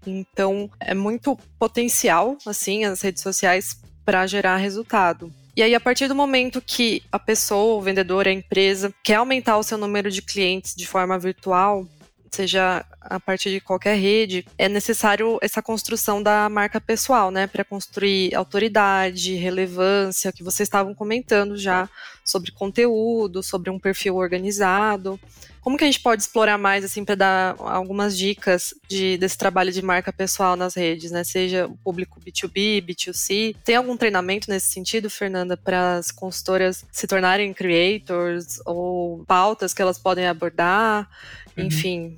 Então, 0.05 0.69
é 0.79 0.93
muito 0.93 1.37
potencial, 1.57 2.37
assim, 2.45 2.83
as 2.83 3.01
redes 3.01 3.23
sociais 3.23 3.77
para 4.05 4.27
gerar 4.27 4.57
resultado. 4.57 5.33
E 5.55 5.61
aí, 5.61 5.73
a 5.73 5.79
partir 5.79 6.07
do 6.07 6.15
momento 6.15 6.61
que 6.61 7.03
a 7.11 7.19
pessoa, 7.19 7.77
o 7.77 7.81
vendedor, 7.81 8.27
a 8.27 8.31
empresa, 8.31 8.93
quer 9.03 9.15
aumentar 9.15 9.57
o 9.57 9.63
seu 9.63 9.77
número 9.77 10.09
de 10.09 10.21
clientes 10.21 10.75
de 10.75 10.87
forma 10.87 11.17
virtual, 11.17 11.87
seja 12.31 12.83
a 12.99 13.19
partir 13.19 13.51
de 13.51 13.61
qualquer 13.61 13.95
rede, 13.95 14.45
é 14.57 14.67
necessário 14.67 15.37
essa 15.41 15.61
construção 15.61 16.23
da 16.23 16.49
marca 16.49 16.81
pessoal, 16.81 17.29
né, 17.29 17.45
para 17.45 17.63
construir 17.63 18.33
autoridade, 18.33 19.35
relevância, 19.35 20.31
que 20.31 20.43
vocês 20.43 20.65
estavam 20.65 20.95
comentando 20.95 21.55
já 21.55 21.87
sobre 22.23 22.51
conteúdo, 22.51 23.43
sobre 23.43 23.69
um 23.69 23.79
perfil 23.79 24.15
organizado. 24.15 25.19
Como 25.61 25.77
que 25.77 25.83
a 25.83 25.87
gente 25.87 26.01
pode 26.01 26.21
explorar 26.21 26.57
mais, 26.57 26.83
assim, 26.83 27.05
para 27.05 27.15
dar 27.15 27.55
algumas 27.57 28.17
dicas 28.17 28.73
de, 28.89 29.17
desse 29.17 29.37
trabalho 29.37 29.71
de 29.71 29.81
marca 29.81 30.11
pessoal 30.11 30.57
nas 30.57 30.75
redes, 30.75 31.09
né? 31.09 31.23
Seja 31.23 31.67
o 31.67 31.77
público 31.77 32.19
B2B, 32.19 32.83
B2C. 32.85 33.55
Tem 33.63 33.77
algum 33.77 33.95
treinamento 33.95 34.49
nesse 34.49 34.73
sentido, 34.73 35.09
Fernanda, 35.09 35.55
para 35.55 35.95
as 35.95 36.11
consultoras 36.11 36.85
se 36.91 37.07
tornarem 37.07 37.53
creators 37.53 38.59
ou 38.65 39.23
pautas 39.25 39.73
que 39.73 39.81
elas 39.81 39.97
podem 39.97 40.27
abordar? 40.27 41.09
Uhum. 41.57 41.65
Enfim, 41.65 42.17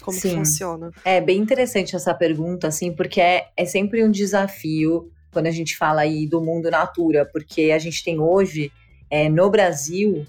como 0.00 0.16
Sim. 0.16 0.30
que 0.30 0.34
funciona? 0.36 0.90
É 1.04 1.20
bem 1.20 1.38
interessante 1.38 1.94
essa 1.94 2.14
pergunta, 2.14 2.68
assim, 2.68 2.92
porque 2.92 3.20
é, 3.20 3.48
é 3.56 3.66
sempre 3.66 4.02
um 4.02 4.10
desafio 4.10 5.12
quando 5.30 5.48
a 5.48 5.50
gente 5.50 5.76
fala 5.76 6.00
aí 6.00 6.26
do 6.26 6.40
mundo 6.40 6.70
natura, 6.70 7.26
porque 7.26 7.70
a 7.70 7.78
gente 7.78 8.02
tem 8.02 8.18
hoje, 8.18 8.72
é, 9.10 9.28
no 9.28 9.50
Brasil, 9.50 10.24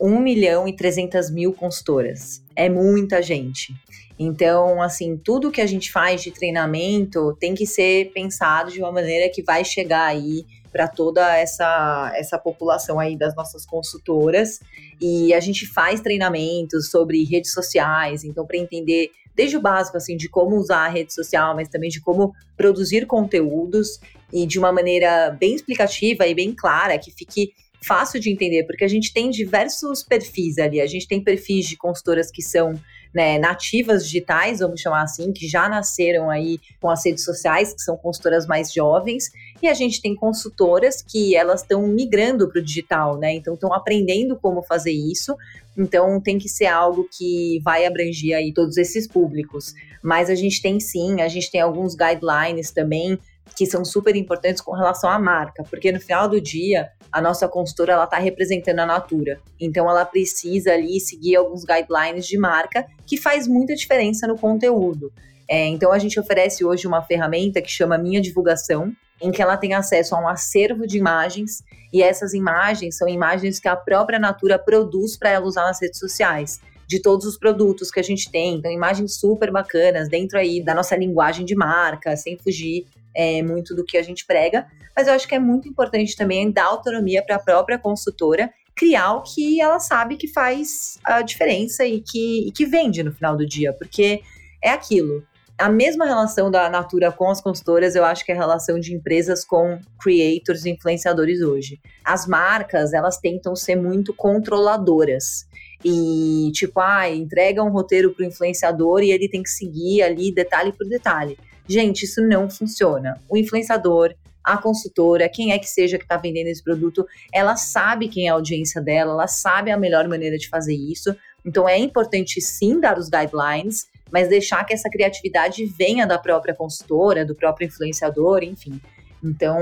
1 0.00 0.18
milhão 0.20 0.66
e 0.66 0.74
300 0.74 1.30
mil 1.30 1.52
consultoras. 1.52 2.42
É 2.56 2.68
muita 2.68 3.22
gente. 3.22 3.74
Então, 4.18 4.82
assim, 4.82 5.16
tudo 5.16 5.50
que 5.50 5.60
a 5.60 5.66
gente 5.66 5.90
faz 5.90 6.22
de 6.22 6.30
treinamento 6.30 7.34
tem 7.40 7.54
que 7.54 7.66
ser 7.66 8.12
pensado 8.12 8.70
de 8.70 8.80
uma 8.80 8.92
maneira 8.92 9.30
que 9.32 9.42
vai 9.42 9.64
chegar 9.64 10.06
aí 10.06 10.44
para 10.70 10.86
toda 10.86 11.36
essa, 11.36 12.12
essa 12.14 12.38
população 12.38 13.00
aí 13.00 13.16
das 13.16 13.34
nossas 13.34 13.66
consultoras. 13.66 14.60
E 15.00 15.34
a 15.34 15.40
gente 15.40 15.66
faz 15.66 16.00
treinamentos 16.00 16.90
sobre 16.90 17.24
redes 17.24 17.52
sociais, 17.52 18.24
então, 18.24 18.46
para 18.46 18.58
entender 18.58 19.10
desde 19.34 19.56
o 19.56 19.60
básico, 19.60 19.96
assim, 19.96 20.16
de 20.16 20.28
como 20.28 20.56
usar 20.56 20.84
a 20.84 20.88
rede 20.88 21.14
social, 21.14 21.54
mas 21.54 21.68
também 21.68 21.88
de 21.88 22.00
como 22.00 22.34
produzir 22.56 23.06
conteúdos 23.06 23.98
e 24.32 24.46
de 24.46 24.58
uma 24.58 24.70
maneira 24.70 25.30
bem 25.30 25.54
explicativa 25.54 26.26
e 26.26 26.34
bem 26.34 26.52
clara, 26.52 26.98
que 26.98 27.10
fique 27.10 27.52
fácil 27.82 28.20
de 28.20 28.30
entender, 28.30 28.64
porque 28.64 28.84
a 28.84 28.88
gente 28.88 29.12
tem 29.12 29.30
diversos 29.30 30.02
perfis 30.02 30.58
ali. 30.58 30.80
A 30.80 30.86
gente 30.86 31.08
tem 31.08 31.22
perfis 31.22 31.66
de 31.66 31.76
consultoras 31.76 32.30
que 32.30 32.42
são 32.42 32.78
né, 33.12 33.38
nativas 33.38 34.04
digitais, 34.04 34.60
vamos 34.60 34.80
chamar 34.80 35.02
assim, 35.02 35.32
que 35.32 35.48
já 35.48 35.68
nasceram 35.68 36.30
aí 36.30 36.60
com 36.80 36.88
as 36.88 37.04
redes 37.04 37.24
sociais, 37.24 37.72
que 37.72 37.82
são 37.82 37.96
consultoras 37.96 38.46
mais 38.46 38.72
jovens, 38.72 39.30
e 39.60 39.68
a 39.68 39.74
gente 39.74 40.00
tem 40.00 40.14
consultoras 40.14 41.02
que 41.02 41.34
elas 41.34 41.62
estão 41.62 41.86
migrando 41.86 42.48
para 42.48 42.60
o 42.60 42.64
digital, 42.64 43.18
né? 43.18 43.34
Então 43.34 43.54
estão 43.54 43.72
aprendendo 43.72 44.36
como 44.36 44.62
fazer 44.62 44.92
isso. 44.92 45.36
Então 45.76 46.20
tem 46.20 46.38
que 46.38 46.48
ser 46.48 46.66
algo 46.66 47.08
que 47.10 47.60
vai 47.64 47.84
abranger 47.84 48.36
aí 48.36 48.52
todos 48.52 48.76
esses 48.76 49.06
públicos. 49.06 49.74
Mas 50.02 50.30
a 50.30 50.34
gente 50.34 50.62
tem 50.62 50.78
sim, 50.80 51.20
a 51.20 51.28
gente 51.28 51.50
tem 51.50 51.60
alguns 51.60 51.94
guidelines 51.94 52.70
também 52.70 53.18
que 53.56 53.66
são 53.66 53.84
super 53.84 54.16
importantes 54.16 54.60
com 54.60 54.72
relação 54.72 55.10
à 55.10 55.18
marca, 55.18 55.62
porque 55.68 55.92
no 55.92 56.00
final 56.00 56.28
do 56.28 56.40
dia 56.40 56.88
a 57.12 57.20
nossa 57.20 57.48
consultora 57.48 57.92
ela 57.92 58.04
está 58.04 58.18
representando 58.18 58.80
a 58.80 58.86
Natura, 58.86 59.40
então 59.60 59.88
ela 59.88 60.04
precisa 60.04 60.72
ali 60.72 61.00
seguir 61.00 61.36
alguns 61.36 61.64
guidelines 61.64 62.26
de 62.26 62.38
marca 62.38 62.86
que 63.06 63.16
faz 63.16 63.48
muita 63.48 63.74
diferença 63.74 64.26
no 64.26 64.38
conteúdo. 64.38 65.12
É, 65.48 65.66
então 65.66 65.92
a 65.92 65.98
gente 65.98 66.18
oferece 66.18 66.64
hoje 66.64 66.86
uma 66.86 67.02
ferramenta 67.02 67.60
que 67.60 67.70
chama 67.70 67.98
Minha 67.98 68.20
Divulgação, 68.20 68.92
em 69.20 69.30
que 69.30 69.42
ela 69.42 69.56
tem 69.56 69.74
acesso 69.74 70.14
a 70.14 70.20
um 70.20 70.28
acervo 70.28 70.86
de 70.86 70.96
imagens 70.96 71.62
e 71.92 72.02
essas 72.02 72.32
imagens 72.32 72.96
são 72.96 73.08
imagens 73.08 73.58
que 73.58 73.68
a 73.68 73.76
própria 73.76 74.18
Natura 74.18 74.58
produz 74.58 75.16
para 75.16 75.30
ela 75.30 75.44
usar 75.44 75.62
nas 75.62 75.80
redes 75.80 75.98
sociais 75.98 76.60
de 76.86 77.00
todos 77.00 77.24
os 77.24 77.38
produtos 77.38 77.90
que 77.90 78.00
a 78.00 78.02
gente 78.02 78.30
tem. 78.30 78.56
Então, 78.56 78.70
imagens 78.70 79.14
super 79.18 79.52
bacanas 79.52 80.08
dentro 80.08 80.38
aí 80.38 80.60
da 80.62 80.74
nossa 80.74 80.96
linguagem 80.96 81.44
de 81.44 81.54
marca, 81.54 82.16
sem 82.16 82.36
fugir 82.36 82.86
é, 83.14 83.42
muito 83.42 83.74
do 83.74 83.84
que 83.84 83.96
a 83.96 84.02
gente 84.02 84.26
prega, 84.26 84.66
mas 84.96 85.06
eu 85.06 85.14
acho 85.14 85.26
que 85.26 85.34
é 85.34 85.38
muito 85.38 85.68
importante 85.68 86.16
também 86.16 86.50
dar 86.50 86.66
autonomia 86.66 87.22
para 87.24 87.36
a 87.36 87.40
própria 87.40 87.78
consultora 87.78 88.50
criar 88.74 89.12
o 89.14 89.22
que 89.22 89.60
ela 89.60 89.78
sabe 89.78 90.16
que 90.16 90.26
faz 90.26 90.98
a 91.04 91.20
diferença 91.20 91.84
e 91.84 92.00
que, 92.00 92.48
e 92.48 92.52
que 92.52 92.64
vende 92.64 93.02
no 93.02 93.12
final 93.12 93.36
do 93.36 93.46
dia, 93.46 93.74
porque 93.74 94.22
é 94.62 94.70
aquilo. 94.70 95.22
A 95.58 95.68
mesma 95.68 96.06
relação 96.06 96.50
da 96.50 96.70
Natura 96.70 97.12
com 97.12 97.28
as 97.28 97.42
consultoras, 97.42 97.94
eu 97.94 98.02
acho 98.02 98.24
que 98.24 98.32
é 98.32 98.34
a 98.34 98.38
relação 98.38 98.80
de 98.80 98.94
empresas 98.94 99.44
com 99.44 99.78
creators 100.02 100.64
e 100.64 100.70
influenciadores 100.70 101.42
hoje. 101.42 101.78
As 102.02 102.26
marcas, 102.26 102.94
elas 102.94 103.18
tentam 103.18 103.54
ser 103.54 103.76
muito 103.76 104.14
controladoras 104.14 105.46
e 105.84 106.50
tipo, 106.54 106.80
ah, 106.80 107.10
entrega 107.10 107.62
um 107.62 107.70
roteiro 107.70 108.14
para 108.14 108.24
o 108.24 108.26
influenciador 108.26 109.02
e 109.02 109.10
ele 109.10 109.28
tem 109.28 109.42
que 109.42 109.50
seguir 109.50 110.00
ali 110.02 110.32
detalhe 110.32 110.72
por 110.72 110.88
detalhe. 110.88 111.38
Gente, 111.70 112.02
isso 112.02 112.20
não 112.20 112.50
funciona. 112.50 113.20
O 113.28 113.36
influenciador, 113.36 114.12
a 114.42 114.58
consultora, 114.58 115.28
quem 115.28 115.52
é 115.52 115.58
que 115.58 115.68
seja 115.68 115.98
que 115.98 116.02
está 116.02 116.16
vendendo 116.16 116.48
esse 116.48 116.64
produto, 116.64 117.06
ela 117.32 117.54
sabe 117.54 118.08
quem 118.08 118.26
é 118.26 118.30
a 118.30 118.34
audiência 118.34 118.80
dela, 118.80 119.12
ela 119.12 119.28
sabe 119.28 119.70
a 119.70 119.76
melhor 119.76 120.08
maneira 120.08 120.36
de 120.36 120.48
fazer 120.48 120.74
isso. 120.74 121.14
Então 121.46 121.68
é 121.68 121.78
importante 121.78 122.40
sim 122.40 122.80
dar 122.80 122.98
os 122.98 123.08
guidelines, 123.08 123.86
mas 124.10 124.28
deixar 124.28 124.64
que 124.64 124.74
essa 124.74 124.90
criatividade 124.90 125.64
venha 125.64 126.08
da 126.08 126.18
própria 126.18 126.56
consultora, 126.56 127.24
do 127.24 127.36
próprio 127.36 127.68
influenciador, 127.68 128.42
enfim. 128.42 128.80
Então, 129.22 129.60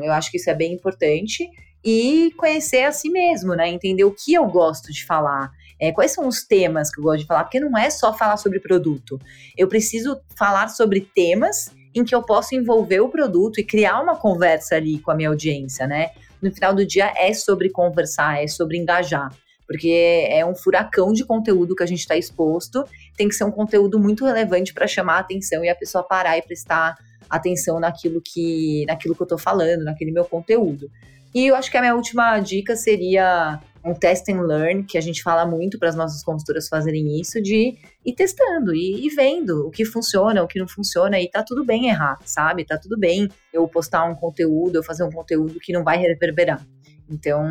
eu 0.00 0.12
acho 0.12 0.30
que 0.30 0.36
isso 0.36 0.48
é 0.50 0.54
bem 0.54 0.72
importante. 0.74 1.50
E 1.84 2.32
conhecer 2.36 2.84
a 2.84 2.92
si 2.92 3.10
mesmo, 3.10 3.56
né? 3.56 3.68
Entender 3.68 4.04
o 4.04 4.14
que 4.14 4.32
eu 4.32 4.46
gosto 4.46 4.92
de 4.92 5.04
falar. 5.04 5.50
É, 5.80 5.92
quais 5.92 6.12
são 6.12 6.26
os 6.26 6.42
temas 6.42 6.90
que 6.90 7.00
eu 7.00 7.04
gosto 7.04 7.20
de 7.20 7.26
falar? 7.26 7.44
Porque 7.44 7.60
não 7.60 7.76
é 7.78 7.88
só 7.90 8.12
falar 8.12 8.36
sobre 8.36 8.58
produto. 8.60 9.20
Eu 9.56 9.68
preciso 9.68 10.20
falar 10.36 10.68
sobre 10.68 11.00
temas 11.00 11.70
em 11.94 12.04
que 12.04 12.14
eu 12.14 12.22
posso 12.22 12.54
envolver 12.54 13.00
o 13.00 13.08
produto 13.08 13.60
e 13.60 13.64
criar 13.64 14.00
uma 14.00 14.16
conversa 14.16 14.76
ali 14.76 14.98
com 14.98 15.10
a 15.10 15.14
minha 15.14 15.28
audiência, 15.28 15.86
né? 15.86 16.10
No 16.42 16.52
final 16.52 16.74
do 16.74 16.86
dia 16.86 17.12
é 17.16 17.32
sobre 17.32 17.70
conversar, 17.70 18.42
é 18.42 18.46
sobre 18.46 18.76
engajar. 18.76 19.32
Porque 19.66 20.26
é 20.30 20.44
um 20.46 20.54
furacão 20.54 21.12
de 21.12 21.24
conteúdo 21.24 21.76
que 21.76 21.82
a 21.82 21.86
gente 21.86 22.00
está 22.00 22.16
exposto. 22.16 22.84
Tem 23.16 23.28
que 23.28 23.34
ser 23.34 23.44
um 23.44 23.50
conteúdo 23.50 23.98
muito 23.98 24.24
relevante 24.24 24.72
para 24.72 24.86
chamar 24.86 25.16
a 25.16 25.18
atenção 25.20 25.62
e 25.62 25.68
a 25.68 25.74
pessoa 25.74 26.02
parar 26.02 26.38
e 26.38 26.42
prestar 26.42 26.96
atenção 27.28 27.78
naquilo 27.78 28.22
que, 28.24 28.84
naquilo 28.86 29.14
que 29.14 29.20
eu 29.20 29.26
estou 29.26 29.38
falando, 29.38 29.84
naquele 29.84 30.10
meu 30.10 30.24
conteúdo. 30.24 30.90
E 31.34 31.46
eu 31.46 31.54
acho 31.54 31.70
que 31.70 31.76
a 31.76 31.80
minha 31.80 31.94
última 31.94 32.40
dica 32.40 32.74
seria 32.74 33.60
um 33.84 33.94
test 33.94 34.28
and 34.28 34.42
learn, 34.42 34.84
que 34.84 34.98
a 34.98 35.00
gente 35.00 35.22
fala 35.22 35.46
muito 35.46 35.78
para 35.78 35.88
as 35.88 35.94
nossas 35.94 36.22
consultoras 36.22 36.68
fazerem 36.68 37.20
isso, 37.20 37.40
de 37.40 37.76
ir 38.04 38.12
testando 38.14 38.74
e, 38.74 39.08
vendo 39.14 39.66
o 39.66 39.70
que 39.70 39.84
funciona, 39.84 40.42
o 40.42 40.48
que 40.48 40.58
não 40.58 40.68
funciona, 40.68 41.20
e 41.20 41.28
tá 41.28 41.42
tudo 41.42 41.64
bem 41.64 41.88
errar, 41.88 42.18
sabe? 42.24 42.64
Tá 42.64 42.78
tudo 42.78 42.98
bem 42.98 43.28
eu 43.52 43.66
postar 43.68 44.04
um 44.04 44.14
conteúdo, 44.14 44.76
eu 44.76 44.82
fazer 44.82 45.04
um 45.04 45.10
conteúdo 45.10 45.58
que 45.60 45.72
não 45.72 45.84
vai 45.84 45.98
reverberar. 45.98 46.64
Então, 47.10 47.42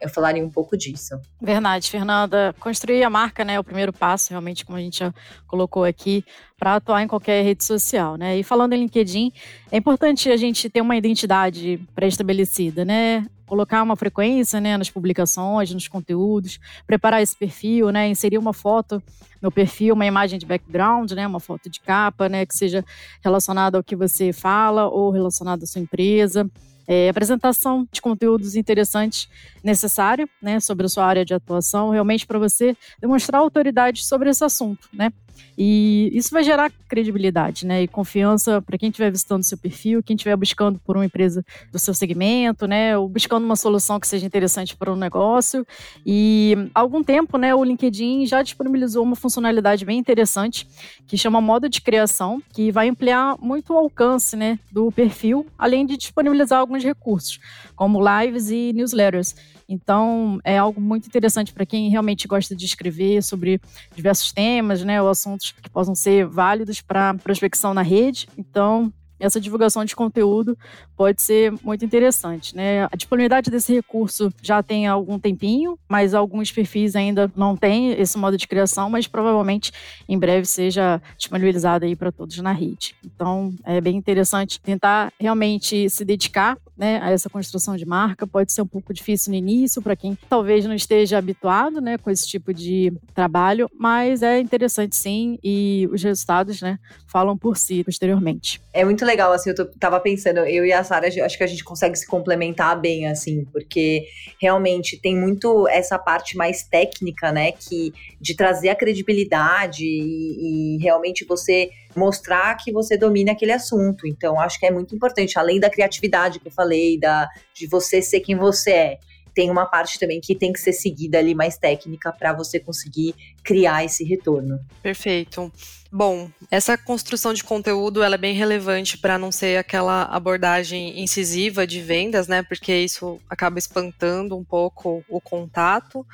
eu 0.00 0.08
falaria 0.10 0.44
um 0.44 0.50
pouco 0.50 0.76
disso. 0.76 1.18
Verdade, 1.40 1.90
Fernanda. 1.90 2.54
Construir 2.60 3.02
a 3.02 3.08
marca 3.08 3.44
né, 3.44 3.54
é 3.54 3.60
o 3.60 3.64
primeiro 3.64 3.92
passo, 3.92 4.30
realmente, 4.30 4.64
como 4.64 4.76
a 4.76 4.80
gente 4.80 4.98
já 4.98 5.12
colocou 5.46 5.84
aqui, 5.84 6.22
para 6.58 6.76
atuar 6.76 7.02
em 7.02 7.08
qualquer 7.08 7.42
rede 7.42 7.64
social. 7.64 8.16
Né? 8.16 8.38
E 8.38 8.42
falando 8.42 8.74
em 8.74 8.80
LinkedIn, 8.80 9.32
é 9.72 9.78
importante 9.78 10.30
a 10.30 10.36
gente 10.36 10.68
ter 10.68 10.82
uma 10.82 10.96
identidade 10.96 11.80
pré-estabelecida, 11.94 12.84
né? 12.84 13.24
Colocar 13.50 13.82
uma 13.82 13.96
frequência 13.96 14.60
né, 14.60 14.76
nas 14.76 14.88
publicações, 14.88 15.74
nos 15.74 15.88
conteúdos, 15.88 16.60
preparar 16.86 17.20
esse 17.20 17.36
perfil, 17.36 17.90
né? 17.90 18.08
Inserir 18.08 18.38
uma 18.38 18.52
foto 18.52 19.02
no 19.42 19.50
perfil, 19.50 19.96
uma 19.96 20.06
imagem 20.06 20.38
de 20.38 20.46
background, 20.46 21.10
né? 21.10 21.26
Uma 21.26 21.40
foto 21.40 21.68
de 21.68 21.80
capa, 21.80 22.28
né? 22.28 22.46
Que 22.46 22.54
seja 22.54 22.84
relacionada 23.20 23.76
ao 23.76 23.82
que 23.82 23.96
você 23.96 24.32
fala 24.32 24.86
ou 24.86 25.10
relacionada 25.10 25.64
à 25.64 25.66
sua 25.66 25.80
empresa 25.80 26.48
é, 26.90 27.08
apresentação 27.08 27.86
de 27.92 28.02
conteúdos 28.02 28.56
interessantes 28.56 29.28
necessária, 29.62 30.28
né, 30.42 30.58
sobre 30.58 30.86
a 30.86 30.88
sua 30.88 31.04
área 31.04 31.24
de 31.24 31.32
atuação, 31.32 31.90
realmente 31.90 32.26
para 32.26 32.36
você 32.36 32.76
demonstrar 33.00 33.40
autoridade 33.40 34.04
sobre 34.04 34.28
esse 34.28 34.42
assunto, 34.42 34.88
né? 34.92 35.12
E 35.56 36.10
isso 36.14 36.30
vai 36.30 36.42
gerar 36.42 36.72
credibilidade, 36.88 37.66
né? 37.66 37.82
E 37.82 37.88
confiança 37.88 38.62
para 38.62 38.78
quem 38.78 38.88
estiver 38.88 39.10
visitando 39.10 39.42
seu 39.42 39.58
perfil, 39.58 40.02
quem 40.02 40.16
estiver 40.16 40.36
buscando 40.36 40.78
por 40.78 40.96
uma 40.96 41.04
empresa 41.04 41.44
do 41.70 41.78
seu 41.78 41.92
segmento, 41.92 42.66
né? 42.66 42.96
Ou 42.96 43.08
buscando 43.08 43.44
uma 43.44 43.56
solução 43.56 44.00
que 44.00 44.06
seja 44.06 44.24
interessante 44.26 44.76
para 44.76 44.92
um 44.92 44.96
negócio. 44.96 45.66
E 46.04 46.56
há 46.74 46.80
algum 46.80 47.02
tempo, 47.02 47.36
né, 47.36 47.54
o 47.54 47.62
LinkedIn 47.62 48.26
já 48.26 48.42
disponibilizou 48.42 49.02
uma 49.02 49.16
funcionalidade 49.16 49.84
bem 49.84 49.98
interessante 49.98 50.66
que 51.06 51.16
chama 51.16 51.40
modo 51.40 51.68
de 51.68 51.80
criação, 51.80 52.42
que 52.52 52.72
vai 52.72 52.88
ampliar 52.88 53.36
muito 53.40 53.72
o 53.72 53.76
alcance, 53.76 54.36
né, 54.36 54.58
do 54.70 54.90
perfil, 54.90 55.46
além 55.58 55.84
de 55.84 55.96
disponibilizar 55.96 56.60
alguns 56.60 56.82
recursos, 56.82 57.38
como 57.76 58.00
lives 58.00 58.50
e 58.50 58.72
newsletters. 58.72 59.34
Então, 59.70 60.40
é 60.44 60.58
algo 60.58 60.80
muito 60.80 61.06
interessante 61.06 61.52
para 61.52 61.64
quem 61.64 61.88
realmente 61.88 62.26
gosta 62.26 62.56
de 62.56 62.66
escrever 62.66 63.22
sobre 63.22 63.60
diversos 63.94 64.32
temas, 64.32 64.82
né, 64.82 65.00
ou 65.00 65.08
assuntos 65.08 65.52
que 65.52 65.70
possam 65.70 65.94
ser 65.94 66.26
válidos 66.26 66.80
para 66.80 67.14
prospecção 67.14 67.72
na 67.72 67.82
rede. 67.82 68.28
Então, 68.36 68.92
essa 69.20 69.40
divulgação 69.40 69.84
de 69.84 69.94
conteúdo 69.94 70.56
pode 70.96 71.22
ser 71.22 71.52
muito 71.62 71.84
interessante, 71.84 72.56
né? 72.56 72.84
A 72.84 72.96
disponibilidade 72.96 73.50
desse 73.50 73.72
recurso 73.72 74.32
já 74.42 74.62
tem 74.62 74.86
algum 74.86 75.18
tempinho, 75.18 75.78
mas 75.88 76.14
alguns 76.14 76.50
perfis 76.50 76.96
ainda 76.96 77.30
não 77.36 77.56
têm 77.56 77.92
esse 77.92 78.18
modo 78.18 78.36
de 78.36 78.48
criação, 78.48 78.90
mas 78.90 79.06
provavelmente 79.06 79.72
em 80.08 80.18
breve 80.18 80.46
seja 80.46 81.00
disponibilizado 81.16 81.84
aí 81.84 81.94
para 81.94 82.10
todos 82.10 82.36
na 82.38 82.52
rede. 82.52 82.94
Então, 83.04 83.52
é 83.64 83.80
bem 83.80 83.96
interessante 83.96 84.60
tentar 84.60 85.12
realmente 85.18 85.88
se 85.90 86.04
dedicar 86.04 86.56
né, 86.80 86.98
a 87.02 87.10
essa 87.10 87.28
construção 87.28 87.76
de 87.76 87.84
marca. 87.84 88.26
Pode 88.26 88.52
ser 88.52 88.62
um 88.62 88.66
pouco 88.66 88.94
difícil 88.94 89.30
no 89.32 89.36
início 89.36 89.82
para 89.82 89.94
quem 89.94 90.16
talvez 90.28 90.64
não 90.64 90.74
esteja 90.74 91.18
habituado 91.18 91.78
né, 91.78 91.98
com 91.98 92.10
esse 92.10 92.26
tipo 92.26 92.54
de 92.54 92.90
trabalho, 93.14 93.68
mas 93.78 94.22
é 94.22 94.40
interessante 94.40 94.96
sim 94.96 95.38
e 95.44 95.86
os 95.92 96.02
resultados 96.02 96.62
né, 96.62 96.78
falam 97.06 97.36
por 97.36 97.58
si 97.58 97.84
posteriormente. 97.84 98.62
É 98.72 98.82
muito 98.82 99.04
legal, 99.10 99.32
assim, 99.32 99.50
eu 99.50 99.56
tô, 99.56 99.66
tava 99.66 99.98
pensando, 100.00 100.38
eu 100.38 100.64
e 100.64 100.72
a 100.72 100.84
Sara, 100.84 101.08
acho 101.08 101.36
que 101.36 101.44
a 101.44 101.46
gente 101.46 101.64
consegue 101.64 101.96
se 101.96 102.06
complementar 102.06 102.80
bem, 102.80 103.06
assim, 103.06 103.44
porque 103.52 104.06
realmente 104.40 104.96
tem 104.96 105.16
muito 105.16 105.66
essa 105.68 105.98
parte 105.98 106.36
mais 106.36 106.62
técnica, 106.62 107.32
né, 107.32 107.52
que 107.52 107.92
de 108.20 108.34
trazer 108.34 108.68
a 108.68 108.76
credibilidade 108.76 109.84
e, 109.84 110.76
e 110.76 110.78
realmente 110.78 111.24
você 111.24 111.70
mostrar 111.96 112.54
que 112.56 112.72
você 112.72 112.96
domina 112.96 113.32
aquele 113.32 113.52
assunto. 113.52 114.06
Então, 114.06 114.38
acho 114.40 114.58
que 114.58 114.66
é 114.66 114.70
muito 114.70 114.94
importante, 114.94 115.38
além 115.38 115.58
da 115.58 115.68
criatividade 115.68 116.38
que 116.38 116.48
eu 116.48 116.52
falei, 116.52 116.98
da, 116.98 117.28
de 117.52 117.66
você 117.66 118.00
ser 118.00 118.20
quem 118.20 118.36
você 118.36 118.70
é 118.70 118.98
tem 119.34 119.50
uma 119.50 119.66
parte 119.66 119.98
também 119.98 120.20
que 120.20 120.34
tem 120.34 120.52
que 120.52 120.60
ser 120.60 120.72
seguida 120.72 121.18
ali 121.18 121.34
mais 121.34 121.56
técnica 121.56 122.12
para 122.12 122.32
você 122.32 122.58
conseguir 122.58 123.14
criar 123.42 123.84
esse 123.84 124.04
retorno. 124.04 124.60
Perfeito. 124.82 125.50
Bom, 125.92 126.30
essa 126.52 126.78
construção 126.78 127.34
de 127.34 127.42
conteúdo 127.42 128.00
ela 128.00 128.14
é 128.14 128.18
bem 128.18 128.32
relevante 128.32 128.96
para 128.96 129.18
não 129.18 129.32
ser 129.32 129.58
aquela 129.58 130.04
abordagem 130.04 131.02
incisiva 131.02 131.66
de 131.66 131.80
vendas, 131.80 132.28
né? 132.28 132.44
Porque 132.44 132.72
isso 132.72 133.20
acaba 133.28 133.58
espantando 133.58 134.36
um 134.36 134.44
pouco 134.44 135.04
o 135.08 135.20
contato. 135.20 136.06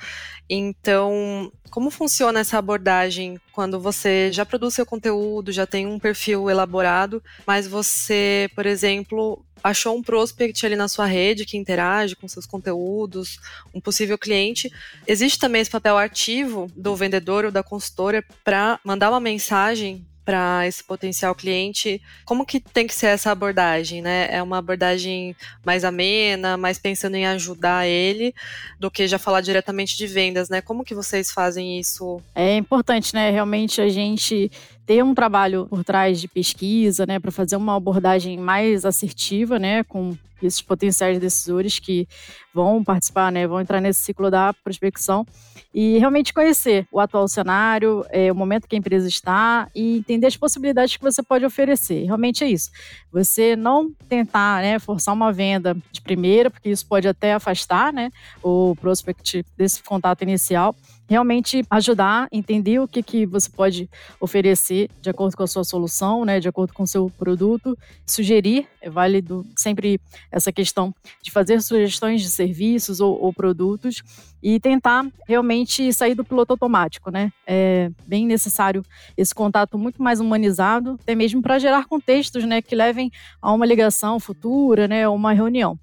Então, 0.49 1.53
como 1.71 1.91
funciona 1.91 2.41
essa 2.41 2.57
abordagem 2.57 3.39
quando 3.53 3.79
você 3.79 4.33
já 4.33 4.47
produz 4.47 4.73
seu 4.73 4.87
conteúdo, 4.87 5.53
já 5.53 5.67
tem 5.67 5.87
um 5.87 5.99
perfil 5.99 6.49
elaborado, 6.49 7.23
mas 7.47 7.67
você, 7.67 8.49
por 8.55 8.65
exemplo, 8.65 9.45
achou 9.63 9.97
um 9.97 10.03
prospect 10.03 10.65
ali 10.65 10.77
na 10.77 10.89
sua 10.89 11.07
rede 11.07 11.45
que 11.45 11.57
interage 11.57 12.17
com 12.17 12.29
seus 12.29 12.47
conteúdos, 12.47 13.39
um 13.75 13.81
possível 13.81 14.17
cliente. 14.17 14.71
Existe 15.07 15.39
também 15.39 15.61
esse 15.61 15.71
papel 15.71 15.99
ativo 15.99 16.71
do 16.77 16.95
vendedor 16.95 17.45
ou 17.45 17.51
da 17.51 17.63
consultora 17.63 18.25
para 18.45 18.79
mandar 18.85 19.11
uma 19.11 19.21
mensagem 19.21 20.07
para 20.27 20.67
esse 20.67 20.83
potencial 20.83 21.37
cliente, 21.37 22.03
como 22.25 22.45
que 22.45 22.59
tem 22.59 22.85
que 22.85 22.95
ser 22.95 23.07
essa 23.07 23.31
abordagem, 23.31 24.03
né? 24.03 24.27
É 24.29 24.43
uma 24.43 24.59
abordagem 24.59 25.37
mais 25.65 25.85
amena, 25.85 26.57
mais 26.57 26.81
pensando 26.81 27.15
em 27.15 27.25
ajudar 27.25 27.87
ele, 27.87 28.35
do 28.81 28.91
que 28.91 29.07
já 29.07 29.21
falar 29.21 29.41
diretamente 29.41 29.97
de 29.97 30.05
vendas, 30.09 30.49
né? 30.49 30.61
Como 30.61 30.85
que 30.85 30.97
vocês 30.97 31.31
fazem 31.31 31.79
isso? 31.79 32.21
É 32.35 32.57
importante, 32.57 33.15
né? 33.15 33.31
Realmente 33.31 33.81
a 33.81 33.89
gente 33.89 34.51
ter 34.87 35.03
um 35.03 35.15
trabalho 35.15 35.67
por 35.67 35.85
trás 35.85 36.21
de 36.21 36.29
pesquisa, 36.29 37.05
né, 37.05 37.19
para 37.19 37.33
fazer 37.33 37.57
uma 37.57 37.77
abordagem 37.77 38.39
mais 38.39 38.85
assertiva, 38.85 39.59
né, 39.59 39.83
com 39.83 40.17
esses 40.43 40.61
potenciais 40.61 41.19
decisores 41.19 41.79
que 41.79 42.07
vão 42.55 42.85
participar, 42.85 43.33
né, 43.33 43.47
vão 43.47 43.61
entrar 43.61 43.81
nesse 43.81 44.01
ciclo 44.01 44.31
da 44.31 44.53
prospecção 44.53 45.27
e 45.75 45.99
realmente 45.99 46.33
conhecer 46.33 46.87
o 46.93 47.01
atual 47.01 47.27
cenário, 47.27 48.05
é, 48.11 48.31
o 48.31 48.35
momento 48.35 48.69
que 48.69 48.77
a 48.77 48.79
empresa 48.79 49.09
está 49.09 49.69
e 49.75 49.99
entender 49.99 50.27
as 50.27 50.37
possibilidades 50.37 50.97
que 50.97 51.03
você 51.03 51.23
pode 51.23 51.45
oferecer. 51.45 52.05
Realmente 52.05 52.45
é 52.45 52.49
isso. 52.49 52.71
Você 53.13 53.57
não 53.57 53.91
tentar, 54.09 54.63
né, 54.63 54.79
forçar 54.79 55.15
uma 55.15 55.33
venda 55.33 55.77
de 55.91 56.01
primeira, 56.01 56.51
porque 56.51 56.71
isso 56.71 56.87
pode 56.87 57.09
até 57.09 57.35
afastar, 57.35 57.93
né, 57.93 58.11
o 58.43 58.77
prospect 58.77 59.45
desse 59.57 59.83
contato 59.83 60.23
inicial 60.23 60.75
realmente 61.09 61.65
ajudar, 61.71 62.29
entender 62.33 62.79
o 62.81 62.89
que, 62.89 63.03
que 63.03 63.27
você 63.27 63.49
pode 63.49 63.89
oferecer 64.21 64.91
de 65.01 65.11
acordo 65.11 65.37
com 65.37 65.43
a 65.43 65.47
sua 65.47 65.65
solução, 65.65 66.25
né, 66.25 66.41
de 66.41 66.49
acordo 66.49 66.73
com 66.73 66.83
o 66.83 66.87
seu 66.87 67.11
produto, 67.11 67.77
sugerir, 68.07 68.67
é 68.81 68.91
válido 68.91 69.45
sempre 69.57 70.01
essa 70.31 70.53
questão 70.53 70.95
de 71.23 71.31
fazer 71.31 71.61
sugestões 71.63 72.23
de 72.23 72.29
serviços 72.29 73.01
ou, 73.01 73.21
ou 73.21 73.33
produtos 73.33 74.03
e 74.43 74.61
tentar 74.61 75.07
realmente 75.27 75.93
sair 75.93 76.15
do 76.15 76.25
piloto 76.25 76.53
automático, 76.53 77.11
né? 77.11 77.33
É 77.47 77.91
bem 78.07 78.27
necessário 78.27 78.83
esse 79.17 79.35
contato 79.35 79.77
muito 79.77 80.03
mais 80.03 80.21
humanizado, 80.21 80.99
até 81.03 81.15
mesmo 81.15 81.43
para 81.43 81.59
gerar 81.59 81.87
contextos, 81.87 82.45
né, 82.45 82.63
que 82.63 82.75
levem 82.75 83.11
a 83.43 83.53
uma 83.53 83.67
ligação 83.67 84.21
futura, 84.21 84.87
né, 84.87 85.09
uma 85.09 85.33
reunião. 85.33 85.79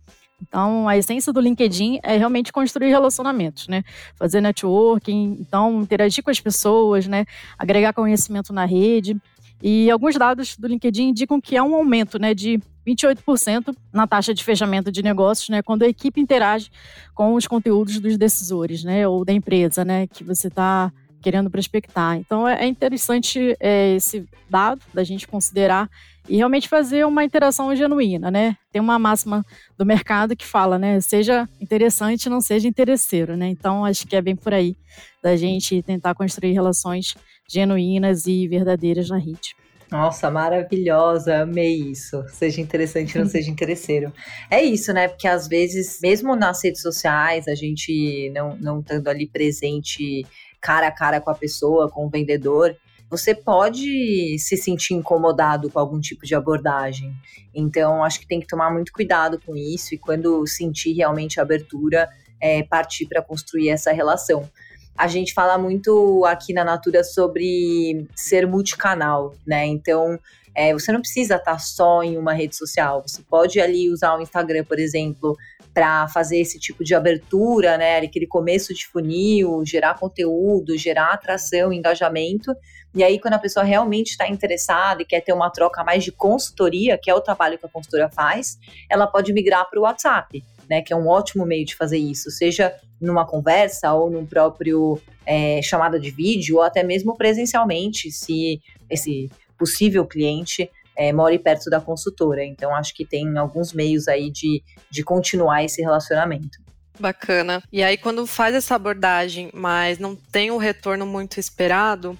Então, 0.47 0.87
a 0.87 0.97
essência 0.97 1.31
do 1.31 1.39
LinkedIn 1.39 1.99
é 2.03 2.17
realmente 2.17 2.51
construir 2.51 2.89
relacionamentos, 2.89 3.67
né? 3.67 3.83
Fazer 4.15 4.41
networking, 4.41 5.37
então 5.39 5.81
interagir 5.81 6.23
com 6.23 6.29
as 6.29 6.39
pessoas, 6.39 7.07
né? 7.07 7.25
Agregar 7.57 7.93
conhecimento 7.93 8.51
na 8.51 8.65
rede. 8.65 9.15
E 9.61 9.89
alguns 9.89 10.15
dados 10.15 10.57
do 10.57 10.67
LinkedIn 10.67 11.09
indicam 11.09 11.39
que 11.39 11.55
há 11.55 11.63
um 11.63 11.73
aumento, 11.73 12.19
né, 12.19 12.33
de 12.33 12.59
28% 12.85 13.73
na 13.93 14.05
taxa 14.05 14.33
de 14.33 14.43
fechamento 14.43 14.91
de 14.91 15.01
negócios, 15.01 15.47
né, 15.47 15.61
quando 15.61 15.83
a 15.83 15.87
equipe 15.87 16.19
interage 16.19 16.69
com 17.15 17.33
os 17.33 17.47
conteúdos 17.47 17.97
dos 17.97 18.17
decisores, 18.17 18.83
né, 18.83 19.07
ou 19.07 19.23
da 19.23 19.31
empresa, 19.31 19.85
né, 19.85 20.05
que 20.07 20.21
você 20.21 20.49
está 20.49 20.91
querendo 21.23 21.49
prospectar. 21.49 22.17
Então 22.17 22.47
é, 22.47 22.63
é 22.63 22.67
interessante 22.67 23.55
é, 23.59 23.95
esse 23.95 24.27
dado 24.49 24.81
da 24.93 25.03
gente 25.03 25.27
considerar 25.27 25.89
e 26.27 26.37
realmente 26.37 26.69
fazer 26.69 27.05
uma 27.05 27.23
interação 27.23 27.75
genuína, 27.75 28.29
né? 28.29 28.55
Tem 28.71 28.81
uma 28.81 28.99
máxima 28.99 29.45
do 29.77 29.85
mercado 29.85 30.35
que 30.35 30.45
fala, 30.45 30.77
né? 30.77 30.99
Seja 31.01 31.49
interessante, 31.59 32.29
não 32.29 32.41
seja 32.41 32.67
interesseiro, 32.67 33.35
né? 33.35 33.47
Então 33.47 33.83
acho 33.83 34.05
que 34.07 34.15
é 34.15 34.21
bem 34.21 34.35
por 34.35 34.53
aí 34.53 34.75
da 35.21 35.35
gente 35.35 35.81
tentar 35.81 36.13
construir 36.13 36.53
relações 36.53 37.15
genuínas 37.49 38.25
e 38.25 38.47
verdadeiras 38.47 39.09
na 39.09 39.17
rede. 39.17 39.55
Nossa, 39.93 40.31
maravilhosa, 40.31 41.43
amei 41.43 41.75
isso. 41.75 42.23
Seja 42.29 42.59
interessante, 42.61 43.15
não 43.15 43.25
seja 43.29 43.51
interesseiro. 43.51 44.11
É 44.49 44.59
isso, 44.59 44.91
né? 44.91 45.07
Porque 45.07 45.27
às 45.27 45.47
vezes, 45.47 45.99
mesmo 46.01 46.35
nas 46.35 46.63
redes 46.63 46.81
sociais, 46.81 47.47
a 47.47 47.53
gente 47.53 48.31
não, 48.33 48.57
não 48.57 48.79
estando 48.79 49.07
ali 49.07 49.27
presente 49.27 50.25
cara 50.63 50.87
a 50.87 50.91
cara 50.91 51.19
com 51.19 51.29
a 51.29 51.35
pessoa, 51.35 51.91
com 51.91 52.05
o 52.05 52.09
vendedor, 52.09 52.75
você 53.09 53.35
pode 53.35 54.39
se 54.39 54.55
sentir 54.55 54.93
incomodado 54.93 55.69
com 55.69 55.77
algum 55.77 55.99
tipo 55.99 56.25
de 56.25 56.33
abordagem. 56.33 57.13
Então, 57.53 58.03
acho 58.03 58.19
que 58.19 58.25
tem 58.25 58.39
que 58.39 58.47
tomar 58.47 58.71
muito 58.71 58.91
cuidado 58.91 59.39
com 59.45 59.55
isso 59.55 59.93
e 59.93 59.97
quando 59.97 60.47
sentir 60.47 60.93
realmente 60.93 61.39
a 61.39 61.43
abertura, 61.43 62.09
é, 62.41 62.63
partir 62.63 63.05
para 63.05 63.21
construir 63.21 63.69
essa 63.69 63.91
relação. 63.91 64.49
A 64.97 65.07
gente 65.07 65.33
fala 65.33 65.57
muito 65.57 66.23
aqui 66.25 66.53
na 66.53 66.63
Natura 66.63 67.03
sobre 67.03 68.07
ser 68.15 68.47
multicanal, 68.47 69.35
né? 69.45 69.65
Então, 69.65 70.19
é, 70.55 70.73
você 70.73 70.91
não 70.91 71.01
precisa 71.01 71.35
estar 71.35 71.59
só 71.59 72.03
em 72.03 72.17
uma 72.17 72.33
rede 72.33 72.55
social. 72.55 73.03
Você 73.05 73.21
pode 73.23 73.59
ali 73.59 73.89
usar 73.89 74.15
o 74.15 74.21
Instagram, 74.21 74.63
por 74.63 74.79
exemplo, 74.79 75.35
para 75.73 76.07
fazer 76.07 76.39
esse 76.39 76.59
tipo 76.59 76.83
de 76.83 76.93
abertura, 76.93 77.77
né? 77.77 77.97
Aquele 77.97 78.27
começo 78.27 78.73
de 78.73 78.85
funil, 78.85 79.65
gerar 79.65 79.97
conteúdo, 79.97 80.77
gerar 80.77 81.13
atração, 81.13 81.73
engajamento. 81.73 82.55
E 82.93 83.03
aí, 83.03 83.19
quando 83.19 83.33
a 83.33 83.39
pessoa 83.39 83.65
realmente 83.65 84.11
está 84.11 84.27
interessada 84.27 85.01
e 85.01 85.05
quer 85.05 85.21
ter 85.21 85.33
uma 85.33 85.49
troca 85.49 85.83
mais 85.83 86.03
de 86.03 86.11
consultoria, 86.11 86.97
que 87.01 87.09
é 87.09 87.15
o 87.15 87.21
trabalho 87.21 87.57
que 87.57 87.65
a 87.65 87.69
consultora 87.69 88.07
faz, 88.09 88.59
ela 88.89 89.07
pode 89.07 89.33
migrar 89.33 89.67
para 89.67 89.79
o 89.79 89.83
WhatsApp, 89.83 90.43
né? 90.69 90.81
Que 90.83 90.93
é 90.93 90.95
um 90.95 91.07
ótimo 91.07 91.45
meio 91.45 91.65
de 91.65 91.75
fazer 91.75 91.97
isso, 91.97 92.29
seja 92.29 92.73
numa 93.01 93.25
conversa 93.25 93.91
ou 93.93 94.09
num 94.09 94.25
próprio 94.25 95.01
é, 95.25 95.61
chamada 95.61 95.99
de 95.99 96.11
vídeo, 96.11 96.57
ou 96.57 96.61
até 96.61 96.83
mesmo 96.83 97.17
presencialmente, 97.17 98.11
se 98.11 98.61
esse 98.89 99.29
possível 99.57 100.05
cliente 100.05 100.69
é, 100.95 101.11
more 101.11 101.37
perto 101.39 101.69
da 101.69 101.79
consultora. 101.79 102.43
Então, 102.43 102.75
acho 102.75 102.93
que 102.93 103.05
tem 103.05 103.37
alguns 103.37 103.73
meios 103.73 104.07
aí 104.07 104.31
de, 104.31 104.63
de 104.89 105.03
continuar 105.03 105.63
esse 105.63 105.81
relacionamento. 105.81 106.63
Bacana. 106.99 107.63
E 107.71 107.81
aí, 107.81 107.97
quando 107.97 108.25
faz 108.27 108.53
essa 108.53 108.75
abordagem, 108.75 109.49
mas 109.53 109.97
não 109.97 110.15
tem 110.15 110.51
o 110.51 110.57
retorno 110.57 111.05
muito 111.05 111.39
esperado, 111.39 112.17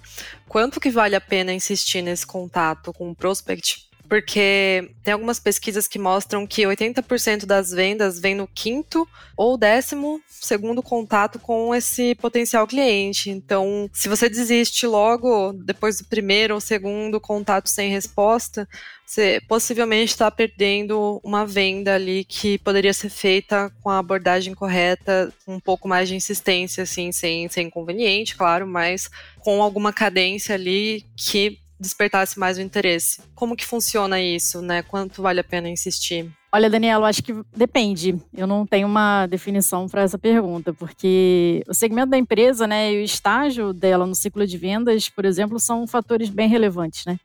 quanto 0.48 0.80
que 0.80 0.90
vale 0.90 1.16
a 1.16 1.22
pena 1.22 1.54
insistir 1.54 2.02
nesse 2.02 2.26
contato 2.26 2.92
com 2.92 3.12
o 3.12 3.16
prospect 3.16 3.93
porque 4.08 4.92
tem 5.04 5.14
algumas 5.14 5.40
pesquisas 5.40 5.88
que 5.88 5.98
mostram 5.98 6.46
que 6.46 6.64
80% 6.64 7.46
das 7.46 7.72
vendas 7.72 8.20
vem 8.20 8.36
no 8.36 8.48
quinto 8.48 9.08
ou 9.36 9.58
décimo 9.58 10.22
segundo 10.28 10.84
contato 10.84 11.40
com 11.40 11.74
esse 11.74 12.16
potencial 12.16 12.68
cliente. 12.68 13.30
Então, 13.30 13.90
se 13.94 14.10
você 14.10 14.30
desiste 14.30 14.86
logo 14.86 15.54
depois 15.54 15.98
do 15.98 16.06
primeiro 16.06 16.54
ou 16.54 16.62
segundo 16.62 17.20
contato 17.20 17.70
sem 17.70 17.90
resposta, 17.90 18.68
você 19.06 19.42
possivelmente 19.48 20.12
está 20.12 20.30
perdendo 20.32 21.22
uma 21.24 21.46
venda 21.46 21.96
ali 21.96 22.24
que 22.24 22.58
poderia 22.58 22.94
ser 22.94 23.10
feita 23.10 23.72
com 23.82 23.90
a 23.90 24.00
abordagem 24.00 24.54
correta, 24.54 25.32
um 25.48 25.60
pouco 25.60 25.88
mais 25.88 26.08
de 26.10 26.16
insistência, 26.16 26.84
assim, 26.84 27.12
sem 27.12 27.48
ser 27.48 27.62
inconveniente, 27.62 28.36
claro, 28.36 28.66
mas 28.66 29.10
com 29.40 29.62
alguma 29.62 29.94
cadência 29.94 30.56
ali 30.56 31.06
que 31.16 31.63
despertasse 31.84 32.40
mais 32.40 32.58
o 32.58 32.62
interesse. 32.62 33.22
Como 33.36 33.56
que 33.56 33.66
funciona 33.66 34.20
isso, 34.20 34.62
né? 34.62 34.82
Quanto 34.82 35.22
vale 35.22 35.40
a 35.40 35.44
pena 35.44 35.70
insistir? 35.70 36.32
Olha, 36.52 36.70
Daniela, 36.70 37.04
eu 37.04 37.08
acho 37.08 37.24
que 37.24 37.34
depende. 37.56 38.16
Eu 38.36 38.48
não 38.48 38.66
tenho 38.66 38.88
uma 38.88 39.26
definição 39.28 39.88
para 39.88 40.04
essa 40.04 40.18
pergunta, 40.18 40.74
porque 40.74 41.64
o 41.68 41.74
segmento 41.74 42.12
da 42.12 42.18
empresa, 42.18 42.68
né, 42.68 42.94
e 42.94 43.02
o 43.02 43.04
estágio 43.04 43.74
dela 43.74 44.06
no 44.06 44.16
ciclo 44.16 44.46
de 44.46 44.58
vendas, 44.58 45.10
por 45.10 45.26
exemplo, 45.26 45.60
são 45.60 45.88
fatores 45.88 46.30
bem 46.30 46.48
relevantes, 46.48 47.06
né? 47.06 47.18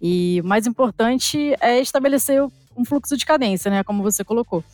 E 0.00 0.40
o 0.42 0.46
mais 0.46 0.66
importante 0.66 1.54
é 1.60 1.80
estabelecer 1.80 2.42
um 2.76 2.84
fluxo 2.84 3.16
de 3.16 3.24
cadência, 3.24 3.70
né, 3.70 3.84
como 3.84 4.02
você 4.02 4.24
colocou. 4.24 4.64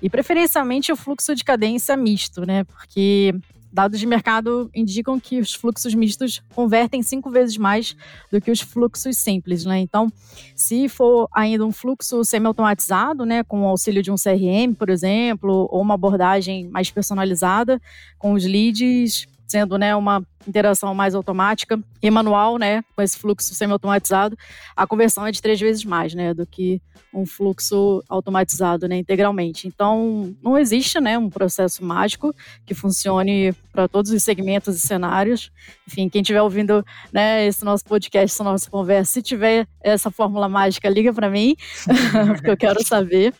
E 0.00 0.08
preferencialmente 0.08 0.90
o 0.90 0.96
fluxo 0.96 1.34
de 1.34 1.44
cadência 1.44 1.94
misto, 1.94 2.46
né? 2.46 2.64
Porque 2.64 3.34
Dados 3.72 4.00
de 4.00 4.06
mercado 4.06 4.70
indicam 4.74 5.20
que 5.20 5.38
os 5.38 5.54
fluxos 5.54 5.94
mistos 5.94 6.42
convertem 6.54 7.02
cinco 7.02 7.30
vezes 7.30 7.56
mais 7.56 7.94
do 8.30 8.40
que 8.40 8.50
os 8.50 8.60
fluxos 8.60 9.16
simples, 9.18 9.64
né? 9.64 9.78
Então, 9.78 10.10
se 10.54 10.88
for 10.88 11.28
ainda 11.34 11.64
um 11.64 11.72
fluxo 11.72 12.24
semi-automatizado, 12.24 13.24
né, 13.24 13.42
com 13.44 13.62
o 13.62 13.66
auxílio 13.66 14.02
de 14.02 14.10
um 14.10 14.16
CRM, 14.16 14.74
por 14.76 14.88
exemplo, 14.88 15.68
ou 15.70 15.82
uma 15.82 15.94
abordagem 15.94 16.68
mais 16.68 16.90
personalizada, 16.90 17.80
com 18.18 18.32
os 18.32 18.44
leads 18.44 19.26
sendo 19.48 19.78
né, 19.78 19.96
uma 19.96 20.22
interação 20.48 20.94
mais 20.94 21.14
automática 21.14 21.78
e 22.02 22.10
manual, 22.10 22.58
né, 22.58 22.82
com 22.96 23.02
esse 23.02 23.18
fluxo 23.18 23.54
semi-automatizado, 23.54 24.36
a 24.74 24.86
conversão 24.86 25.26
é 25.26 25.30
de 25.30 25.42
três 25.42 25.60
vezes 25.60 25.84
mais, 25.84 26.14
né, 26.14 26.32
do 26.32 26.46
que 26.46 26.80
um 27.12 27.26
fluxo 27.26 28.02
automatizado, 28.08 28.88
né, 28.88 28.96
integralmente. 28.96 29.66
Então, 29.66 30.34
não 30.42 30.56
existe, 30.56 31.00
né, 31.00 31.18
um 31.18 31.30
processo 31.30 31.84
mágico 31.84 32.34
que 32.66 32.74
funcione 32.74 33.52
para 33.72 33.88
todos 33.88 34.10
os 34.10 34.22
segmentos 34.22 34.76
e 34.76 34.80
cenários. 34.80 35.50
Enfim, 35.86 36.08
quem 36.08 36.22
estiver 36.22 36.42
ouvindo, 36.42 36.84
né, 37.12 37.46
esse 37.46 37.64
nosso 37.64 37.84
podcast, 37.84 38.34
essa 38.34 38.44
nossa 38.44 38.70
conversa, 38.70 39.12
se 39.12 39.22
tiver 39.22 39.66
essa 39.80 40.10
fórmula 40.10 40.48
mágica, 40.48 40.88
liga 40.88 41.12
para 41.12 41.30
mim, 41.30 41.56
porque 42.36 42.50
eu 42.50 42.56
quero 42.56 42.84
saber 42.84 43.34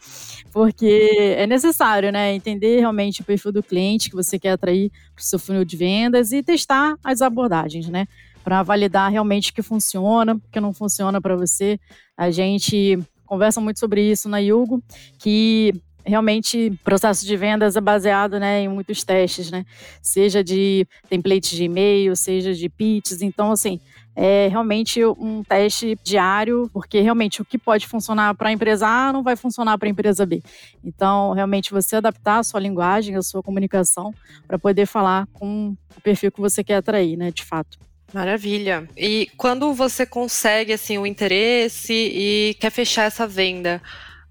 porque 0.59 1.37
é 1.37 1.47
necessário, 1.47 2.11
né, 2.11 2.35
entender 2.35 2.81
realmente 2.81 3.21
o 3.21 3.25
perfil 3.25 3.53
do 3.53 3.63
cliente 3.63 4.11
que 4.11 4.17
você 4.17 4.41
quer 4.41 4.51
atrair 4.51 4.91
para 5.15 5.23
o 5.23 5.25
seu 5.25 5.39
funil 5.39 5.65
de 5.65 5.77
vendas 5.77 6.33
e 6.33 6.43
testar 6.43 6.97
as 7.05 7.23
abordagens, 7.23 7.89
né, 7.89 8.09
para 8.43 8.61
validar 8.65 9.09
realmente 9.09 9.53
que 9.53 9.63
funciona, 9.63 10.37
que 10.51 10.59
não 10.59 10.73
funciona 10.75 11.21
para 11.21 11.37
você. 11.37 11.79
A 12.17 12.33
gente 12.33 12.99
conversa 13.25 13.61
muito 13.61 13.79
sobre 13.79 14.11
isso 14.11 14.29
na 14.29 14.39
Yugo, 14.39 14.83
que 15.21 15.73
realmente 16.09 16.73
processo 16.83 17.25
de 17.25 17.37
vendas 17.37 17.77
é 17.77 17.81
baseado 17.81 18.41
né, 18.41 18.63
em 18.63 18.69
muitos 18.69 19.05
testes, 19.05 19.51
né? 19.51 19.65
Seja 20.03 20.43
de 20.43 20.87
templates 21.09 21.51
de 21.51 21.65
e-mail, 21.65 22.17
seja 22.17 22.53
de 22.55 22.69
pitches. 22.69 23.23
Então, 23.23 23.53
assim, 23.53 23.79
é 24.17 24.49
realmente 24.49 25.05
um 25.05 25.45
teste 25.45 25.97
diário, 26.03 26.69
porque 26.73 27.01
realmente 27.01 27.41
o 27.41 27.45
que 27.45 27.57
pode 27.57 27.87
funcionar 27.87 28.35
para 28.35 28.49
a 28.49 28.53
empresa 28.53 28.89
A 28.89 29.13
não 29.13 29.23
vai 29.23 29.37
funcionar 29.37 29.79
para 29.79 29.89
a 29.89 29.91
empresa 29.91 30.27
B. 30.27 30.43
Então, 30.83 31.33
realmente 31.33 31.71
você 31.71 31.97
adaptar 31.97 32.39
a 32.39 32.43
sua 32.43 32.59
linguagem, 32.59 33.15
a 33.15 33.23
sua 33.23 33.45
comunicação 33.45 34.13
para 34.47 34.59
poder 34.59 34.87
falar 34.87 35.29
com 35.33 35.77
o 35.97 36.01
perfil 36.01 36.33
que 36.33 36.41
você 36.41 36.65
quer 36.65 36.77
atrair, 36.77 37.17
né, 37.17 37.31
de 37.31 37.45
fato. 37.45 37.79
Maravilha. 38.13 38.89
E 38.97 39.31
quando 39.37 39.73
você 39.75 40.07
consegue 40.07 40.73
assim 40.73 40.97
o 40.99 41.07
interesse 41.07 41.93
e 41.93 42.57
quer 42.59 42.71
fechar 42.71 43.05
essa 43.05 43.27
venda, 43.27 43.83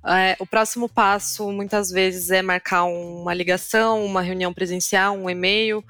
é, 0.07 0.35
o 0.39 0.45
próximo 0.45 0.87
passo 0.87 1.51
muitas 1.51 1.89
vezes 1.89 2.29
é 2.29 2.41
marcar 2.41 2.85
uma 2.85 3.33
ligação, 3.33 4.05
uma 4.05 4.21
reunião 4.21 4.53
presencial, 4.53 5.15
um 5.15 5.29
e-mail. 5.29 5.83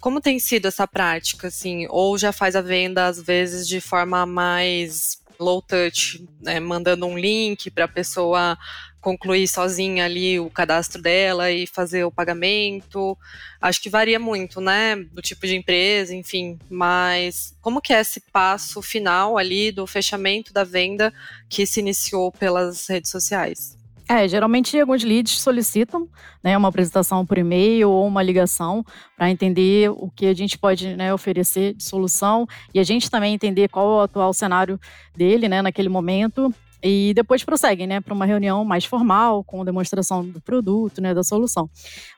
Como 0.00 0.20
tem 0.20 0.38
sido 0.38 0.68
essa 0.68 0.86
prática, 0.86 1.48
assim? 1.48 1.86
Ou 1.88 2.16
já 2.16 2.32
faz 2.32 2.54
a 2.54 2.60
venda, 2.60 3.06
às 3.06 3.20
vezes, 3.20 3.66
de 3.66 3.80
forma 3.80 4.24
mais 4.26 5.18
low 5.38 5.60
touch, 5.60 6.24
né? 6.40 6.60
mandando 6.60 7.06
um 7.06 7.18
link 7.18 7.70
para 7.70 7.86
a 7.86 7.88
pessoa 7.88 8.56
concluir 9.04 9.46
sozinha 9.46 10.06
ali 10.06 10.40
o 10.40 10.48
cadastro 10.48 11.02
dela 11.02 11.50
e 11.50 11.66
fazer 11.66 12.04
o 12.04 12.10
pagamento. 12.10 13.18
Acho 13.60 13.82
que 13.82 13.90
varia 13.90 14.18
muito, 14.18 14.62
né, 14.62 14.96
do 14.96 15.20
tipo 15.20 15.46
de 15.46 15.54
empresa, 15.54 16.14
enfim, 16.14 16.58
mas 16.70 17.54
como 17.60 17.82
que 17.82 17.92
é 17.92 18.00
esse 18.00 18.20
passo 18.32 18.80
final 18.80 19.36
ali 19.36 19.70
do 19.70 19.86
fechamento 19.86 20.54
da 20.54 20.64
venda 20.64 21.12
que 21.50 21.66
se 21.66 21.80
iniciou 21.80 22.32
pelas 22.32 22.88
redes 22.88 23.10
sociais? 23.10 23.76
É, 24.08 24.26
geralmente 24.28 24.78
alguns 24.78 25.02
leads 25.02 25.40
solicitam 25.40 26.08
né, 26.42 26.56
uma 26.56 26.68
apresentação 26.68 27.24
por 27.24 27.38
e-mail 27.38 27.90
ou 27.90 28.06
uma 28.06 28.22
ligação 28.22 28.84
para 29.16 29.30
entender 29.30 29.90
o 29.90 30.10
que 30.14 30.26
a 30.26 30.34
gente 30.34 30.58
pode 30.58 30.94
né, 30.94 31.12
oferecer 31.12 31.74
de 31.74 31.84
solução 31.84 32.46
e 32.72 32.78
a 32.78 32.82
gente 32.82 33.10
também 33.10 33.34
entender 33.34 33.68
qual 33.68 33.86
é 33.86 33.96
o 33.96 34.00
atual 34.00 34.32
cenário 34.34 34.78
dele 35.16 35.48
né, 35.48 35.62
naquele 35.62 35.88
momento 35.88 36.54
e 36.84 37.14
depois 37.14 37.42
prosseguem, 37.42 37.86
né, 37.86 38.00
para 38.02 38.12
uma 38.12 38.26
reunião 38.26 38.62
mais 38.62 38.84
formal, 38.84 39.42
com 39.42 39.64
demonstração 39.64 40.22
do 40.22 40.38
produto, 40.38 41.00
né, 41.00 41.14
da 41.14 41.24
solução. 41.24 41.68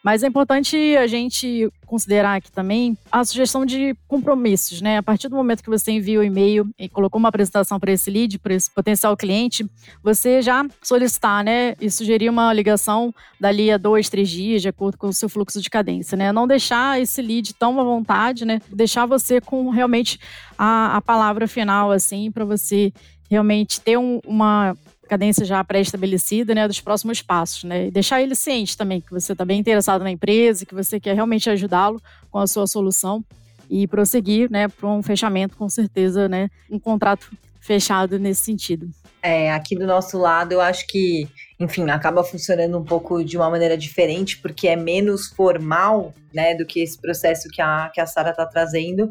Mas 0.02 0.24
é 0.24 0.26
importante 0.26 0.76
a 0.96 1.06
gente 1.06 1.70
considerar 1.86 2.34
aqui 2.34 2.50
também 2.50 2.98
a 3.12 3.24
sugestão 3.24 3.64
de 3.64 3.94
compromissos, 4.08 4.82
né? 4.82 4.98
A 4.98 5.02
partir 5.04 5.28
do 5.28 5.36
momento 5.36 5.62
que 5.62 5.70
você 5.70 5.92
envia 5.92 6.18
o 6.18 6.24
e-mail 6.24 6.68
e 6.76 6.88
colocou 6.88 7.16
uma 7.16 7.28
apresentação 7.28 7.78
para 7.78 7.92
esse 7.92 8.10
lead, 8.10 8.40
para 8.40 8.54
esse 8.54 8.68
potencial 8.74 9.16
cliente, 9.16 9.64
você 10.02 10.42
já 10.42 10.66
solicitar, 10.82 11.44
né, 11.44 11.76
e 11.80 11.88
sugerir 11.88 12.28
uma 12.28 12.52
ligação 12.52 13.14
dali 13.40 13.70
a 13.70 13.78
dois, 13.78 14.08
três 14.08 14.28
dias, 14.28 14.62
de 14.62 14.68
acordo 14.68 14.98
com 14.98 15.06
o 15.06 15.12
seu 15.12 15.28
fluxo 15.28 15.62
de 15.62 15.70
cadência, 15.70 16.16
né? 16.16 16.32
Não 16.32 16.44
deixar 16.44 17.00
esse 17.00 17.22
lead 17.22 17.54
tão 17.54 17.80
à 17.80 17.84
vontade, 17.84 18.44
né? 18.44 18.60
Deixar 18.68 19.06
você 19.06 19.40
com 19.40 19.70
realmente 19.70 20.18
a, 20.58 20.96
a 20.96 21.00
palavra 21.00 21.46
final, 21.46 21.92
assim, 21.92 22.32
para 22.32 22.44
você 22.44 22.92
realmente 23.30 23.80
ter 23.80 23.98
um, 23.98 24.20
uma 24.26 24.76
cadência 25.08 25.44
já 25.44 25.62
pré-estabelecida, 25.62 26.54
né, 26.54 26.66
dos 26.66 26.80
próximos 26.80 27.22
passos, 27.22 27.64
né, 27.64 27.86
e 27.86 27.90
deixar 27.90 28.20
ele 28.20 28.34
ciente 28.34 28.76
também 28.76 29.00
que 29.00 29.10
você 29.10 29.32
está 29.32 29.44
bem 29.44 29.60
interessado 29.60 30.02
na 30.02 30.10
empresa, 30.10 30.66
que 30.66 30.74
você 30.74 30.98
quer 30.98 31.14
realmente 31.14 31.48
ajudá-lo 31.48 32.02
com 32.30 32.38
a 32.38 32.46
sua 32.46 32.66
solução 32.66 33.24
e 33.70 33.86
prosseguir, 33.86 34.50
né, 34.50 34.68
para 34.68 34.88
um 34.88 35.02
fechamento, 35.02 35.56
com 35.56 35.68
certeza, 35.68 36.28
né, 36.28 36.48
um 36.70 36.78
contrato 36.78 37.30
fechado 37.60 38.18
nesse 38.18 38.42
sentido. 38.42 38.88
É, 39.22 39.50
aqui 39.50 39.74
do 39.74 39.86
nosso 39.86 40.16
lado, 40.18 40.52
eu 40.52 40.60
acho 40.60 40.86
que, 40.86 41.28
enfim, 41.58 41.88
acaba 41.90 42.22
funcionando 42.22 42.78
um 42.78 42.84
pouco 42.84 43.24
de 43.24 43.36
uma 43.36 43.50
maneira 43.50 43.76
diferente, 43.76 44.38
porque 44.38 44.68
é 44.68 44.76
menos 44.76 45.26
formal, 45.26 46.14
né, 46.32 46.54
do 46.54 46.64
que 46.64 46.80
esse 46.80 46.96
processo 47.00 47.48
que 47.48 47.60
a, 47.60 47.90
que 47.92 48.00
a 48.00 48.06
Sara 48.06 48.30
está 48.30 48.46
trazendo, 48.46 49.10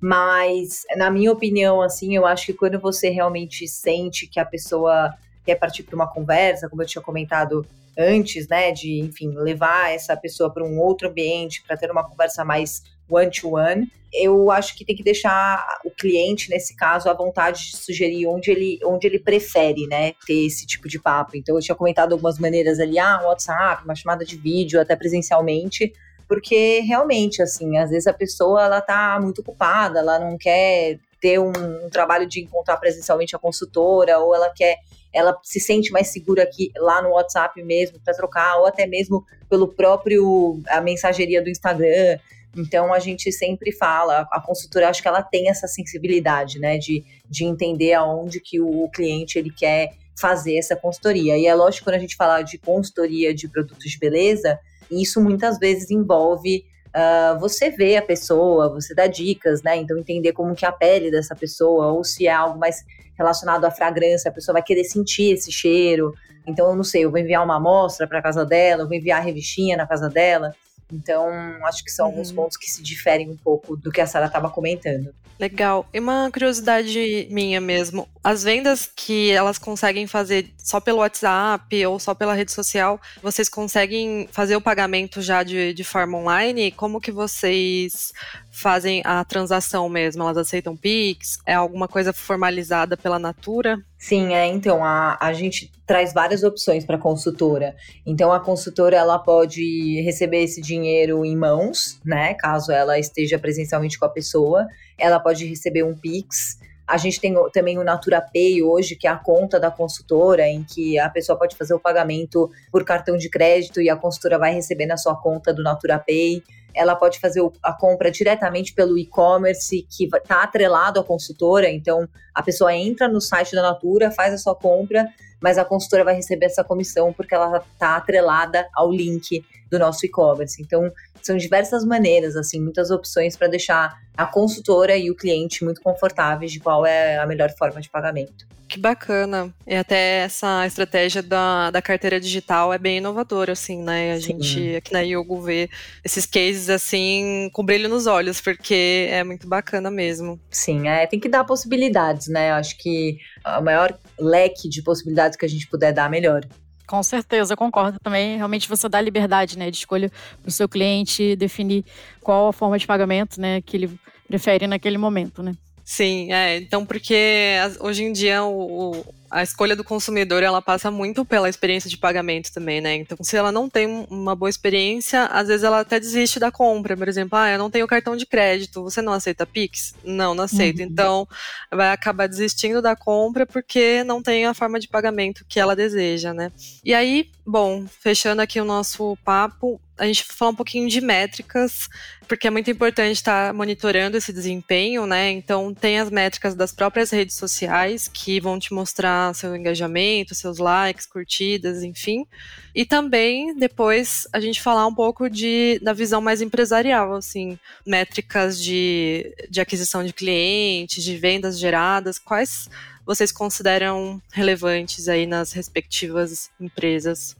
mas, 0.00 0.84
na 0.96 1.10
minha 1.10 1.32
opinião, 1.32 1.80
assim, 1.80 2.14
eu 2.14 2.26
acho 2.26 2.46
que 2.46 2.54
quando 2.54 2.78
você 2.78 3.08
realmente 3.08 3.66
sente 3.68 4.26
que 4.26 4.40
a 4.40 4.44
pessoa 4.44 5.14
quer 5.44 5.56
partir 5.56 5.82
para 5.82 5.94
uma 5.94 6.06
conversa, 6.06 6.68
como 6.68 6.82
eu 6.82 6.86
tinha 6.86 7.02
comentado 7.02 7.66
antes, 7.98 8.48
né, 8.48 8.72
de, 8.72 9.00
enfim, 9.00 9.32
levar 9.34 9.92
essa 9.92 10.16
pessoa 10.16 10.52
para 10.52 10.64
um 10.64 10.78
outro 10.78 11.08
ambiente, 11.08 11.62
para 11.66 11.76
ter 11.76 11.90
uma 11.90 12.08
conversa 12.08 12.44
mais 12.44 12.82
one-to-one, 13.08 13.82
-one, 13.82 13.90
eu 14.12 14.50
acho 14.50 14.76
que 14.76 14.84
tem 14.84 14.96
que 14.96 15.02
deixar 15.02 15.64
o 15.84 15.90
cliente, 15.90 16.50
nesse 16.50 16.74
caso, 16.74 17.08
à 17.08 17.14
vontade 17.14 17.70
de 17.70 17.76
sugerir 17.76 18.26
onde 18.26 18.50
ele, 18.50 18.78
onde 18.84 19.06
ele 19.06 19.18
prefere, 19.18 19.86
né, 19.86 20.12
ter 20.26 20.46
esse 20.46 20.66
tipo 20.66 20.88
de 20.88 20.98
papo. 20.98 21.36
Então, 21.36 21.54
eu 21.54 21.60
tinha 21.60 21.74
comentado 21.74 22.12
algumas 22.12 22.38
maneiras 22.38 22.80
ali, 22.80 22.98
ah, 22.98 23.20
um 23.22 23.26
WhatsApp, 23.26 23.84
uma 23.84 23.94
chamada 23.94 24.24
de 24.24 24.36
vídeo, 24.36 24.80
até 24.80 24.96
presencialmente, 24.96 25.92
porque 26.30 26.78
realmente, 26.82 27.42
assim, 27.42 27.76
às 27.76 27.90
vezes 27.90 28.06
a 28.06 28.12
pessoa 28.12 28.62
ela 28.62 28.80
tá 28.80 29.18
muito 29.20 29.40
ocupada, 29.40 29.98
ela 29.98 30.16
não 30.16 30.38
quer 30.38 31.00
ter 31.20 31.40
um, 31.40 31.50
um 31.84 31.90
trabalho 31.90 32.24
de 32.24 32.40
encontrar 32.40 32.76
presencialmente 32.76 33.34
a 33.34 33.38
consultora, 33.38 34.16
ou 34.20 34.32
ela 34.32 34.48
quer, 34.54 34.76
ela 35.12 35.36
se 35.42 35.58
sente 35.58 35.90
mais 35.90 36.06
segura 36.06 36.44
aqui 36.44 36.70
lá 36.76 37.02
no 37.02 37.08
WhatsApp 37.08 37.60
mesmo 37.64 37.98
para 38.04 38.14
trocar, 38.14 38.58
ou 38.58 38.66
até 38.66 38.86
mesmo 38.86 39.26
pelo 39.48 39.66
próprio 39.74 40.60
a 40.68 40.80
mensageria 40.80 41.42
do 41.42 41.50
Instagram. 41.50 42.20
Então 42.56 42.94
a 42.94 43.00
gente 43.00 43.32
sempre 43.32 43.72
fala, 43.72 44.24
a 44.30 44.40
consultora 44.40 44.88
acho 44.88 45.02
que 45.02 45.08
ela 45.08 45.24
tem 45.24 45.50
essa 45.50 45.66
sensibilidade, 45.66 46.60
né, 46.60 46.78
de, 46.78 47.04
de 47.28 47.44
entender 47.44 47.94
aonde 47.94 48.38
que 48.38 48.60
o 48.60 48.88
cliente 48.94 49.36
ele 49.36 49.50
quer 49.50 49.94
fazer 50.16 50.54
essa 50.54 50.76
consultoria. 50.76 51.36
E 51.36 51.46
é 51.46 51.54
lógico 51.56 51.86
quando 51.86 51.96
a 51.96 52.00
gente 52.00 52.14
fala 52.14 52.40
de 52.42 52.56
consultoria 52.56 53.34
de 53.34 53.48
produtos 53.48 53.90
de 53.90 53.98
beleza, 53.98 54.60
isso 54.90 55.20
muitas 55.20 55.58
vezes 55.58 55.90
envolve 55.90 56.64
uh, 56.88 57.38
você 57.38 57.70
ver 57.70 57.96
a 57.96 58.02
pessoa, 58.02 58.68
você 58.68 58.94
dar 58.94 59.06
dicas, 59.06 59.62
né? 59.62 59.76
Então 59.76 59.98
entender 59.98 60.32
como 60.32 60.54
que 60.54 60.64
é 60.64 60.68
a 60.68 60.72
pele 60.72 61.10
dessa 61.10 61.34
pessoa, 61.34 61.92
ou 61.92 62.04
se 62.04 62.26
é 62.26 62.32
algo 62.32 62.58
mais 62.58 62.84
relacionado 63.16 63.64
à 63.64 63.70
fragrância, 63.70 64.30
a 64.30 64.34
pessoa 64.34 64.54
vai 64.54 64.62
querer 64.62 64.84
sentir 64.84 65.34
esse 65.34 65.52
cheiro. 65.52 66.14
Então, 66.46 66.70
eu 66.70 66.74
não 66.74 66.82
sei, 66.82 67.04
eu 67.04 67.10
vou 67.10 67.20
enviar 67.20 67.44
uma 67.44 67.56
amostra 67.56 68.06
para 68.06 68.22
casa 68.22 68.44
dela, 68.46 68.82
eu 68.82 68.88
vou 68.88 68.96
enviar 68.96 69.20
a 69.20 69.22
revistinha 69.22 69.76
na 69.76 69.86
casa 69.86 70.08
dela. 70.08 70.54
Então, 70.92 71.28
acho 71.64 71.84
que 71.84 71.90
são 71.90 72.06
uhum. 72.06 72.12
alguns 72.12 72.32
pontos 72.32 72.56
que 72.56 72.70
se 72.70 72.82
diferem 72.82 73.30
um 73.30 73.36
pouco 73.36 73.76
do 73.76 73.90
que 73.90 74.00
a 74.00 74.06
Sara 74.06 74.26
estava 74.26 74.50
comentando. 74.50 75.14
Legal. 75.40 75.88
E 75.94 75.98
uma 75.98 76.30
curiosidade 76.30 77.26
minha 77.30 77.62
mesmo, 77.62 78.06
as 78.22 78.42
vendas 78.42 78.90
que 78.94 79.30
elas 79.30 79.56
conseguem 79.56 80.06
fazer 80.06 80.52
só 80.58 80.80
pelo 80.80 80.98
WhatsApp 80.98 81.86
ou 81.86 81.98
só 81.98 82.14
pela 82.14 82.34
rede 82.34 82.52
social, 82.52 83.00
vocês 83.22 83.48
conseguem 83.48 84.28
fazer 84.30 84.54
o 84.54 84.60
pagamento 84.60 85.22
já 85.22 85.42
de, 85.42 85.72
de 85.72 85.82
forma 85.82 86.18
online? 86.18 86.70
Como 86.70 87.00
que 87.00 87.10
vocês 87.10 88.12
fazem 88.60 89.00
a 89.04 89.24
transação 89.24 89.88
mesmo? 89.88 90.22
Elas 90.22 90.36
aceitam 90.36 90.76
Pix? 90.76 91.38
É 91.46 91.54
alguma 91.54 91.88
coisa 91.88 92.12
formalizada 92.12 92.96
pela 92.96 93.18
Natura? 93.18 93.78
Sim, 93.98 94.34
é. 94.34 94.46
Então, 94.46 94.84
a, 94.84 95.16
a 95.20 95.32
gente 95.32 95.72
traz 95.86 96.12
várias 96.12 96.42
opções 96.42 96.84
para 96.84 96.96
a 96.96 97.00
consultora. 97.00 97.74
Então, 98.06 98.30
a 98.32 98.40
consultora 98.40 98.96
ela 98.96 99.18
pode 99.18 100.00
receber 100.02 100.42
esse 100.42 100.60
dinheiro 100.60 101.24
em 101.24 101.36
mãos, 101.36 102.00
né? 102.04 102.34
Caso 102.34 102.70
ela 102.70 102.98
esteja 102.98 103.38
presencialmente 103.38 103.98
com 103.98 104.04
a 104.04 104.10
pessoa. 104.10 104.66
Ela 104.98 105.18
pode 105.18 105.46
receber 105.46 105.82
um 105.82 105.96
Pix. 105.96 106.58
A 106.90 106.96
gente 106.96 107.20
tem 107.20 107.32
também 107.52 107.78
o 107.78 107.84
Natura 107.84 108.20
Pay 108.20 108.64
hoje, 108.64 108.96
que 108.96 109.06
é 109.06 109.10
a 109.10 109.16
conta 109.16 109.60
da 109.60 109.70
consultora, 109.70 110.48
em 110.48 110.64
que 110.64 110.98
a 110.98 111.08
pessoa 111.08 111.38
pode 111.38 111.56
fazer 111.56 111.72
o 111.72 111.78
pagamento 111.78 112.50
por 112.72 112.84
cartão 112.84 113.16
de 113.16 113.30
crédito 113.30 113.80
e 113.80 113.88
a 113.88 113.94
consultora 113.94 114.36
vai 114.40 114.52
receber 114.52 114.86
na 114.86 114.96
sua 114.96 115.14
conta 115.14 115.54
do 115.54 115.62
Natura 115.62 116.00
Pay. 116.00 116.42
Ela 116.74 116.96
pode 116.96 117.20
fazer 117.20 117.48
a 117.62 117.72
compra 117.72 118.10
diretamente 118.10 118.74
pelo 118.74 118.98
e-commerce, 118.98 119.86
que 119.88 120.04
está 120.04 120.42
atrelado 120.42 120.98
à 120.98 121.04
consultora. 121.04 121.70
Então, 121.70 122.08
a 122.34 122.42
pessoa 122.42 122.74
entra 122.74 123.06
no 123.06 123.20
site 123.20 123.54
da 123.54 123.62
Natura, 123.62 124.10
faz 124.10 124.34
a 124.34 124.38
sua 124.38 124.56
compra, 124.56 125.06
mas 125.40 125.58
a 125.58 125.64
consultora 125.64 126.04
vai 126.04 126.14
receber 126.14 126.46
essa 126.46 126.62
comissão 126.64 127.12
porque 127.12 127.34
ela 127.34 127.64
está 127.72 127.96
atrelada 127.96 128.68
ao 128.74 128.90
link 128.90 129.44
do 129.70 129.78
nosso 129.78 130.04
e-commerce. 130.04 130.60
Então, 130.60 130.92
são 131.22 131.36
diversas 131.36 131.84
maneiras, 131.84 132.36
assim, 132.36 132.60
muitas 132.60 132.90
opções 132.90 133.36
para 133.36 133.48
deixar 133.48 133.98
a 134.16 134.26
consultora 134.26 134.96
e 134.96 135.10
o 135.10 135.14
cliente 135.14 135.64
muito 135.64 135.80
confortáveis 135.80 136.52
de 136.52 136.60
qual 136.60 136.84
é 136.84 137.18
a 137.18 137.26
melhor 137.26 137.50
forma 137.56 137.80
de 137.80 137.88
pagamento. 137.88 138.46
Que 138.70 138.78
bacana. 138.78 139.52
E 139.66 139.74
até 139.74 140.18
essa 140.20 140.64
estratégia 140.64 141.20
da, 141.20 141.72
da 141.72 141.82
carteira 141.82 142.20
digital 142.20 142.72
é 142.72 142.78
bem 142.78 142.98
inovadora, 142.98 143.50
assim, 143.50 143.82
né? 143.82 144.12
A 144.12 144.20
Sim. 144.20 144.22
gente 144.22 144.76
aqui 144.76 144.92
na 144.92 145.00
Yogo 145.00 145.40
vê 145.40 145.68
esses 146.04 146.24
cases 146.24 146.70
assim 146.70 147.50
com 147.52 147.64
brilho 147.64 147.88
nos 147.88 148.06
olhos, 148.06 148.40
porque 148.40 149.08
é 149.10 149.24
muito 149.24 149.48
bacana 149.48 149.90
mesmo. 149.90 150.38
Sim, 150.48 150.86
é, 150.86 151.04
tem 151.04 151.18
que 151.18 151.28
dar 151.28 151.42
possibilidades, 151.42 152.28
né? 152.28 152.50
Eu 152.50 152.54
acho 152.54 152.78
que 152.78 153.18
a 153.42 153.60
maior 153.60 153.98
leque 154.16 154.68
de 154.68 154.82
possibilidades 154.82 155.29
que 155.38 155.46
a 155.46 155.48
gente 155.48 155.66
puder 155.66 155.92
dar, 155.92 156.10
melhor. 156.10 156.42
Com 156.86 157.02
certeza, 157.02 157.52
eu 157.52 157.56
concordo 157.56 157.98
também. 158.02 158.36
Realmente 158.36 158.68
você 158.68 158.88
dá 158.88 159.00
liberdade, 159.00 159.56
né, 159.56 159.70
de 159.70 159.76
escolha 159.76 160.10
para 160.42 160.48
o 160.48 160.52
seu 160.52 160.68
cliente 160.68 161.36
definir 161.36 161.84
qual 162.20 162.48
a 162.48 162.52
forma 162.52 162.78
de 162.78 162.86
pagamento, 162.86 163.40
né, 163.40 163.60
que 163.60 163.76
ele 163.76 163.98
prefere 164.26 164.66
naquele 164.66 164.98
momento, 164.98 165.42
né. 165.42 165.54
Sim, 165.84 166.32
é. 166.32 166.56
Então, 166.58 166.84
porque 166.84 167.56
hoje 167.80 168.04
em 168.04 168.12
dia 168.12 168.44
o, 168.44 169.04
a 169.30 169.42
escolha 169.42 169.76
do 169.76 169.84
consumidor 169.84 170.42
ela 170.42 170.60
passa 170.60 170.90
muito 170.90 171.24
pela 171.24 171.48
experiência 171.48 171.88
de 171.88 171.96
pagamento 171.96 172.52
também, 172.52 172.80
né? 172.80 172.96
Então, 172.96 173.16
se 173.20 173.36
ela 173.36 173.52
não 173.52 173.70
tem 173.70 174.06
uma 174.10 174.34
boa 174.34 174.50
experiência, 174.50 175.26
às 175.26 175.48
vezes 175.48 175.62
ela 175.62 175.80
até 175.80 176.00
desiste 176.00 176.40
da 176.40 176.50
compra. 176.50 176.96
Por 176.96 177.08
exemplo, 177.08 177.38
ah, 177.38 177.48
eu 177.48 177.58
não 177.58 177.70
tenho 177.70 177.86
cartão 177.86 178.16
de 178.16 178.26
crédito, 178.26 178.82
você 178.82 179.00
não 179.00 179.12
aceita 179.12 179.46
Pix? 179.46 179.94
Não, 180.04 180.34
não 180.34 180.44
aceito. 180.44 180.80
Uhum. 180.80 180.86
Então, 180.86 181.28
vai 181.70 181.92
acabar 181.92 182.26
desistindo 182.26 182.82
da 182.82 182.96
compra 182.96 183.46
porque 183.46 184.02
não 184.02 184.20
tem 184.20 184.46
a 184.46 184.54
forma 184.54 184.80
de 184.80 184.88
pagamento 184.88 185.44
que 185.48 185.60
ela 185.60 185.76
deseja, 185.76 186.34
né? 186.34 186.50
E 186.84 186.92
aí, 186.92 187.30
bom, 187.46 187.86
fechando 187.86 188.42
aqui 188.42 188.60
o 188.60 188.64
nosso 188.64 189.16
papo, 189.24 189.80
a 190.00 190.06
gente 190.06 190.24
falar 190.24 190.52
um 190.52 190.54
pouquinho 190.54 190.88
de 190.88 190.98
métricas, 190.98 191.86
porque 192.26 192.46
é 192.46 192.50
muito 192.50 192.70
importante 192.70 193.16
estar 193.16 193.52
monitorando 193.52 194.16
esse 194.16 194.32
desempenho, 194.32 195.06
né? 195.06 195.30
Então, 195.30 195.74
tem 195.74 195.98
as 195.98 196.10
métricas 196.10 196.54
das 196.54 196.72
próprias 196.72 197.10
redes 197.10 197.36
sociais 197.36 198.08
que 198.08 198.40
vão 198.40 198.58
te 198.58 198.72
mostrar 198.72 199.34
seu 199.34 199.54
engajamento, 199.54 200.34
seus 200.34 200.56
likes, 200.56 201.04
curtidas, 201.04 201.82
enfim. 201.82 202.26
E 202.74 202.86
também, 202.86 203.54
depois, 203.54 204.26
a 204.32 204.40
gente 204.40 204.62
falar 204.62 204.86
um 204.86 204.94
pouco 204.94 205.28
de, 205.28 205.78
da 205.82 205.92
visão 205.92 206.22
mais 206.22 206.40
empresarial, 206.40 207.14
assim, 207.14 207.58
métricas 207.86 208.58
de, 208.58 209.34
de 209.50 209.60
aquisição 209.60 210.02
de 210.02 210.14
clientes, 210.14 211.04
de 211.04 211.14
vendas 211.18 211.58
geradas, 211.58 212.18
quais 212.18 212.70
vocês 213.04 213.30
consideram 213.30 214.22
relevantes 214.32 215.08
aí 215.08 215.26
nas 215.26 215.52
respectivas 215.52 216.50
empresas? 216.58 217.36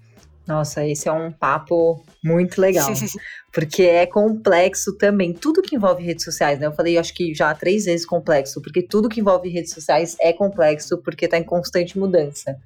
Nossa, 0.51 0.85
esse 0.85 1.09
é 1.09 1.13
um 1.13 1.31
papo 1.31 2.05
muito 2.25 2.61
legal. 2.61 2.91
porque 3.55 3.85
é 3.85 4.05
complexo 4.05 4.99
também. 4.99 5.33
Tudo 5.33 5.63
que 5.63 5.77
envolve 5.77 6.03
redes 6.03 6.25
sociais, 6.25 6.59
né? 6.59 6.67
Eu 6.67 6.73
falei, 6.73 6.99
acho 6.99 7.15
que 7.15 7.33
já 7.33 7.55
três 7.55 7.85
vezes 7.85 8.05
complexo, 8.05 8.61
porque 8.61 8.83
tudo 8.83 9.09
que 9.09 9.21
envolve 9.21 9.49
redes 9.49 9.73
sociais 9.73 10.17
é 10.21 10.33
complexo 10.33 10.99
porque 10.99 11.27
está 11.27 11.39
em 11.39 11.45
constante 11.45 11.97
mudança. 11.97 12.57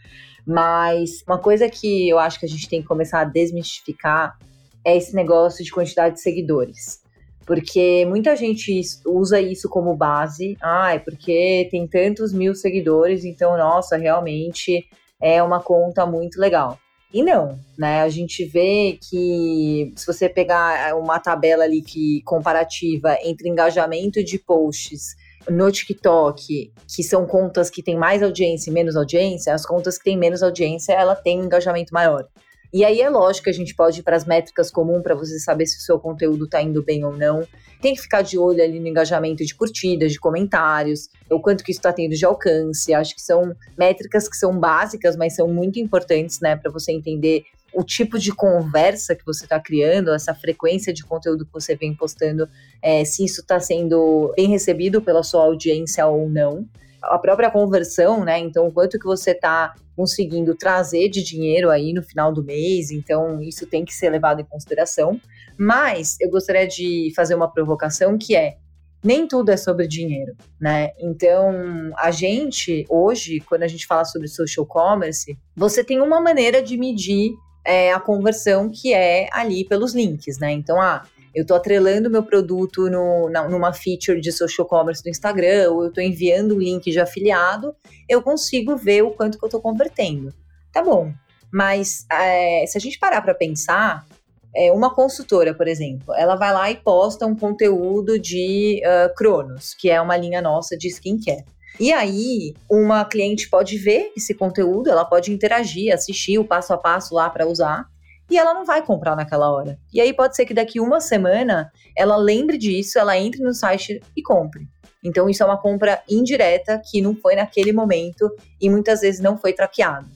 Mas 0.46 1.22
uma 1.26 1.38
coisa 1.38 1.68
que 1.68 2.08
eu 2.08 2.18
acho 2.18 2.40
que 2.40 2.46
a 2.46 2.48
gente 2.48 2.70
tem 2.70 2.80
que 2.80 2.88
começar 2.88 3.20
a 3.20 3.24
desmistificar 3.24 4.38
é 4.82 4.96
esse 4.96 5.14
negócio 5.14 5.62
de 5.62 5.70
quantidade 5.70 6.14
de 6.14 6.22
seguidores. 6.22 7.02
Porque 7.44 8.06
muita 8.06 8.34
gente 8.34 8.80
usa 9.04 9.42
isso 9.42 9.68
como 9.68 9.94
base. 9.94 10.56
Ah, 10.62 10.94
é 10.94 10.98
porque 10.98 11.68
tem 11.70 11.86
tantos 11.86 12.32
mil 12.32 12.54
seguidores, 12.54 13.26
então, 13.26 13.58
nossa, 13.58 13.98
realmente 13.98 14.86
é 15.20 15.42
uma 15.42 15.60
conta 15.60 16.06
muito 16.06 16.40
legal. 16.40 16.78
E 17.14 17.22
não, 17.22 17.56
né? 17.78 18.00
A 18.00 18.08
gente 18.08 18.44
vê 18.44 18.98
que 19.00 19.92
se 19.94 20.04
você 20.04 20.28
pegar 20.28 20.96
uma 20.96 21.20
tabela 21.20 21.62
ali 21.62 21.80
que 21.80 22.20
comparativa 22.24 23.16
entre 23.22 23.48
engajamento 23.48 24.22
de 24.24 24.36
posts 24.36 25.14
no 25.48 25.70
TikTok, 25.70 26.72
que 26.88 27.02
são 27.04 27.24
contas 27.24 27.70
que 27.70 27.84
têm 27.84 27.96
mais 27.96 28.20
audiência 28.20 28.68
e 28.68 28.72
menos 28.72 28.96
audiência, 28.96 29.54
as 29.54 29.64
contas 29.64 29.96
que 29.96 30.02
têm 30.02 30.18
menos 30.18 30.42
audiência, 30.42 30.92
ela 30.92 31.14
tem 31.14 31.40
um 31.40 31.44
engajamento 31.44 31.94
maior. 31.94 32.26
E 32.74 32.84
aí 32.84 33.00
é 33.00 33.08
lógico 33.08 33.44
que 33.44 33.50
a 33.50 33.54
gente 33.54 33.72
pode 33.72 34.00
ir 34.00 34.02
para 34.02 34.16
as 34.16 34.24
métricas 34.24 34.68
comuns 34.68 35.00
para 35.00 35.14
você 35.14 35.38
saber 35.38 35.64
se 35.64 35.78
o 35.78 35.80
seu 35.80 35.96
conteúdo 35.96 36.46
está 36.46 36.60
indo 36.60 36.82
bem 36.82 37.04
ou 37.04 37.16
não. 37.16 37.46
Tem 37.80 37.94
que 37.94 38.00
ficar 38.00 38.22
de 38.22 38.36
olho 38.36 38.60
ali 38.60 38.80
no 38.80 38.88
engajamento 38.88 39.44
de 39.44 39.54
curtidas, 39.54 40.10
de 40.10 40.18
comentários, 40.18 41.08
o 41.30 41.38
quanto 41.38 41.62
que 41.62 41.70
isso 41.70 41.78
está 41.78 41.92
tendo 41.92 42.16
de 42.16 42.24
alcance. 42.24 42.92
Acho 42.92 43.14
que 43.14 43.22
são 43.22 43.54
métricas 43.78 44.28
que 44.28 44.36
são 44.36 44.58
básicas, 44.58 45.14
mas 45.14 45.36
são 45.36 45.46
muito 45.46 45.78
importantes, 45.78 46.40
né, 46.40 46.56
para 46.56 46.68
você 46.68 46.90
entender 46.90 47.44
o 47.72 47.84
tipo 47.84 48.18
de 48.18 48.34
conversa 48.34 49.14
que 49.14 49.24
você 49.24 49.44
está 49.44 49.60
criando, 49.60 50.12
essa 50.12 50.34
frequência 50.34 50.92
de 50.92 51.04
conteúdo 51.04 51.46
que 51.46 51.52
você 51.52 51.76
vem 51.76 51.94
postando, 51.94 52.48
é, 52.82 53.04
se 53.04 53.24
isso 53.24 53.40
está 53.40 53.60
sendo 53.60 54.32
bem 54.36 54.48
recebido 54.48 55.00
pela 55.00 55.22
sua 55.22 55.44
audiência 55.44 56.04
ou 56.08 56.28
não 56.28 56.68
a 57.10 57.18
própria 57.18 57.50
conversão, 57.50 58.24
né? 58.24 58.38
Então, 58.38 58.70
quanto 58.70 58.98
que 58.98 59.04
você 59.04 59.30
está 59.30 59.74
conseguindo 59.96 60.54
trazer 60.54 61.08
de 61.08 61.22
dinheiro 61.22 61.70
aí 61.70 61.92
no 61.92 62.02
final 62.02 62.32
do 62.32 62.42
mês, 62.42 62.90
então 62.90 63.40
isso 63.40 63.66
tem 63.66 63.84
que 63.84 63.94
ser 63.94 64.10
levado 64.10 64.40
em 64.40 64.44
consideração. 64.44 65.20
Mas 65.56 66.16
eu 66.20 66.30
gostaria 66.30 66.66
de 66.66 67.12
fazer 67.14 67.34
uma 67.34 67.50
provocação 67.50 68.18
que 68.18 68.34
é 68.34 68.56
nem 69.04 69.28
tudo 69.28 69.50
é 69.50 69.56
sobre 69.56 69.86
dinheiro, 69.86 70.34
né? 70.58 70.92
Então, 70.98 71.52
a 71.98 72.10
gente 72.10 72.86
hoje, 72.88 73.38
quando 73.40 73.62
a 73.62 73.68
gente 73.68 73.86
fala 73.86 74.04
sobre 74.04 74.26
social 74.28 74.64
commerce, 74.64 75.38
você 75.54 75.84
tem 75.84 76.00
uma 76.00 76.22
maneira 76.22 76.62
de 76.62 76.78
medir 76.78 77.34
é, 77.64 77.92
a 77.92 78.00
conversão 78.00 78.70
que 78.70 78.94
é 78.94 79.28
ali 79.30 79.64
pelos 79.64 79.94
links, 79.94 80.38
né? 80.38 80.52
Então, 80.52 80.80
ah, 80.80 81.02
eu 81.34 81.42
estou 81.42 81.56
atrelando 81.56 82.10
meu 82.10 82.22
produto 82.22 82.88
no, 82.88 83.28
na, 83.28 83.48
numa 83.48 83.72
feature 83.72 84.20
de 84.20 84.30
social 84.30 84.66
commerce 84.66 85.02
do 85.02 85.08
Instagram, 85.08 85.70
ou 85.70 85.82
eu 85.82 85.88
estou 85.88 86.02
enviando 86.02 86.54
um 86.54 86.58
link 86.58 86.90
de 86.90 87.00
afiliado, 87.00 87.74
eu 88.08 88.22
consigo 88.22 88.76
ver 88.76 89.02
o 89.02 89.10
quanto 89.10 89.38
que 89.38 89.44
eu 89.44 89.48
estou 89.48 89.60
convertendo. 89.60 90.32
Tá 90.72 90.82
bom. 90.82 91.12
Mas 91.52 92.06
é, 92.10 92.64
se 92.66 92.78
a 92.78 92.80
gente 92.80 92.98
parar 92.98 93.22
para 93.22 93.34
pensar, 93.34 94.06
é, 94.54 94.70
uma 94.72 94.94
consultora, 94.94 95.52
por 95.52 95.66
exemplo, 95.66 96.14
ela 96.14 96.36
vai 96.36 96.52
lá 96.52 96.70
e 96.70 96.76
posta 96.76 97.26
um 97.26 97.34
conteúdo 97.34 98.18
de 98.18 98.80
uh, 98.84 99.14
Cronos, 99.14 99.74
que 99.74 99.90
é 99.90 100.00
uma 100.00 100.16
linha 100.16 100.40
nossa 100.40 100.76
de 100.76 100.88
skincare. 100.88 101.44
E 101.80 101.92
aí, 101.92 102.54
uma 102.70 103.04
cliente 103.04 103.50
pode 103.50 103.76
ver 103.76 104.12
esse 104.16 104.32
conteúdo, 104.32 104.88
ela 104.88 105.04
pode 105.04 105.32
interagir, 105.32 105.92
assistir 105.92 106.38
o 106.38 106.44
passo 106.44 106.72
a 106.72 106.78
passo 106.78 107.14
lá 107.14 107.28
para 107.28 107.48
usar, 107.48 107.88
e 108.30 108.38
ela 108.38 108.54
não 108.54 108.64
vai 108.64 108.82
comprar 108.82 109.14
naquela 109.16 109.50
hora. 109.50 109.78
E 109.92 110.00
aí 110.00 110.12
pode 110.12 110.34
ser 110.36 110.46
que 110.46 110.54
daqui 110.54 110.80
uma 110.80 111.00
semana 111.00 111.70
ela 111.96 112.16
lembre 112.16 112.56
disso, 112.58 112.98
ela 112.98 113.16
entre 113.16 113.42
no 113.42 113.52
site 113.52 114.00
e 114.16 114.22
compre. 114.22 114.66
Então 115.02 115.28
isso 115.28 115.42
é 115.42 115.46
uma 115.46 115.60
compra 115.60 116.02
indireta 116.08 116.80
que 116.90 117.02
não 117.02 117.14
foi 117.14 117.36
naquele 117.36 117.72
momento 117.72 118.30
e 118.60 118.70
muitas 118.70 119.02
vezes 119.02 119.20
não 119.20 119.36
foi 119.36 119.52
traqueado. 119.52 120.08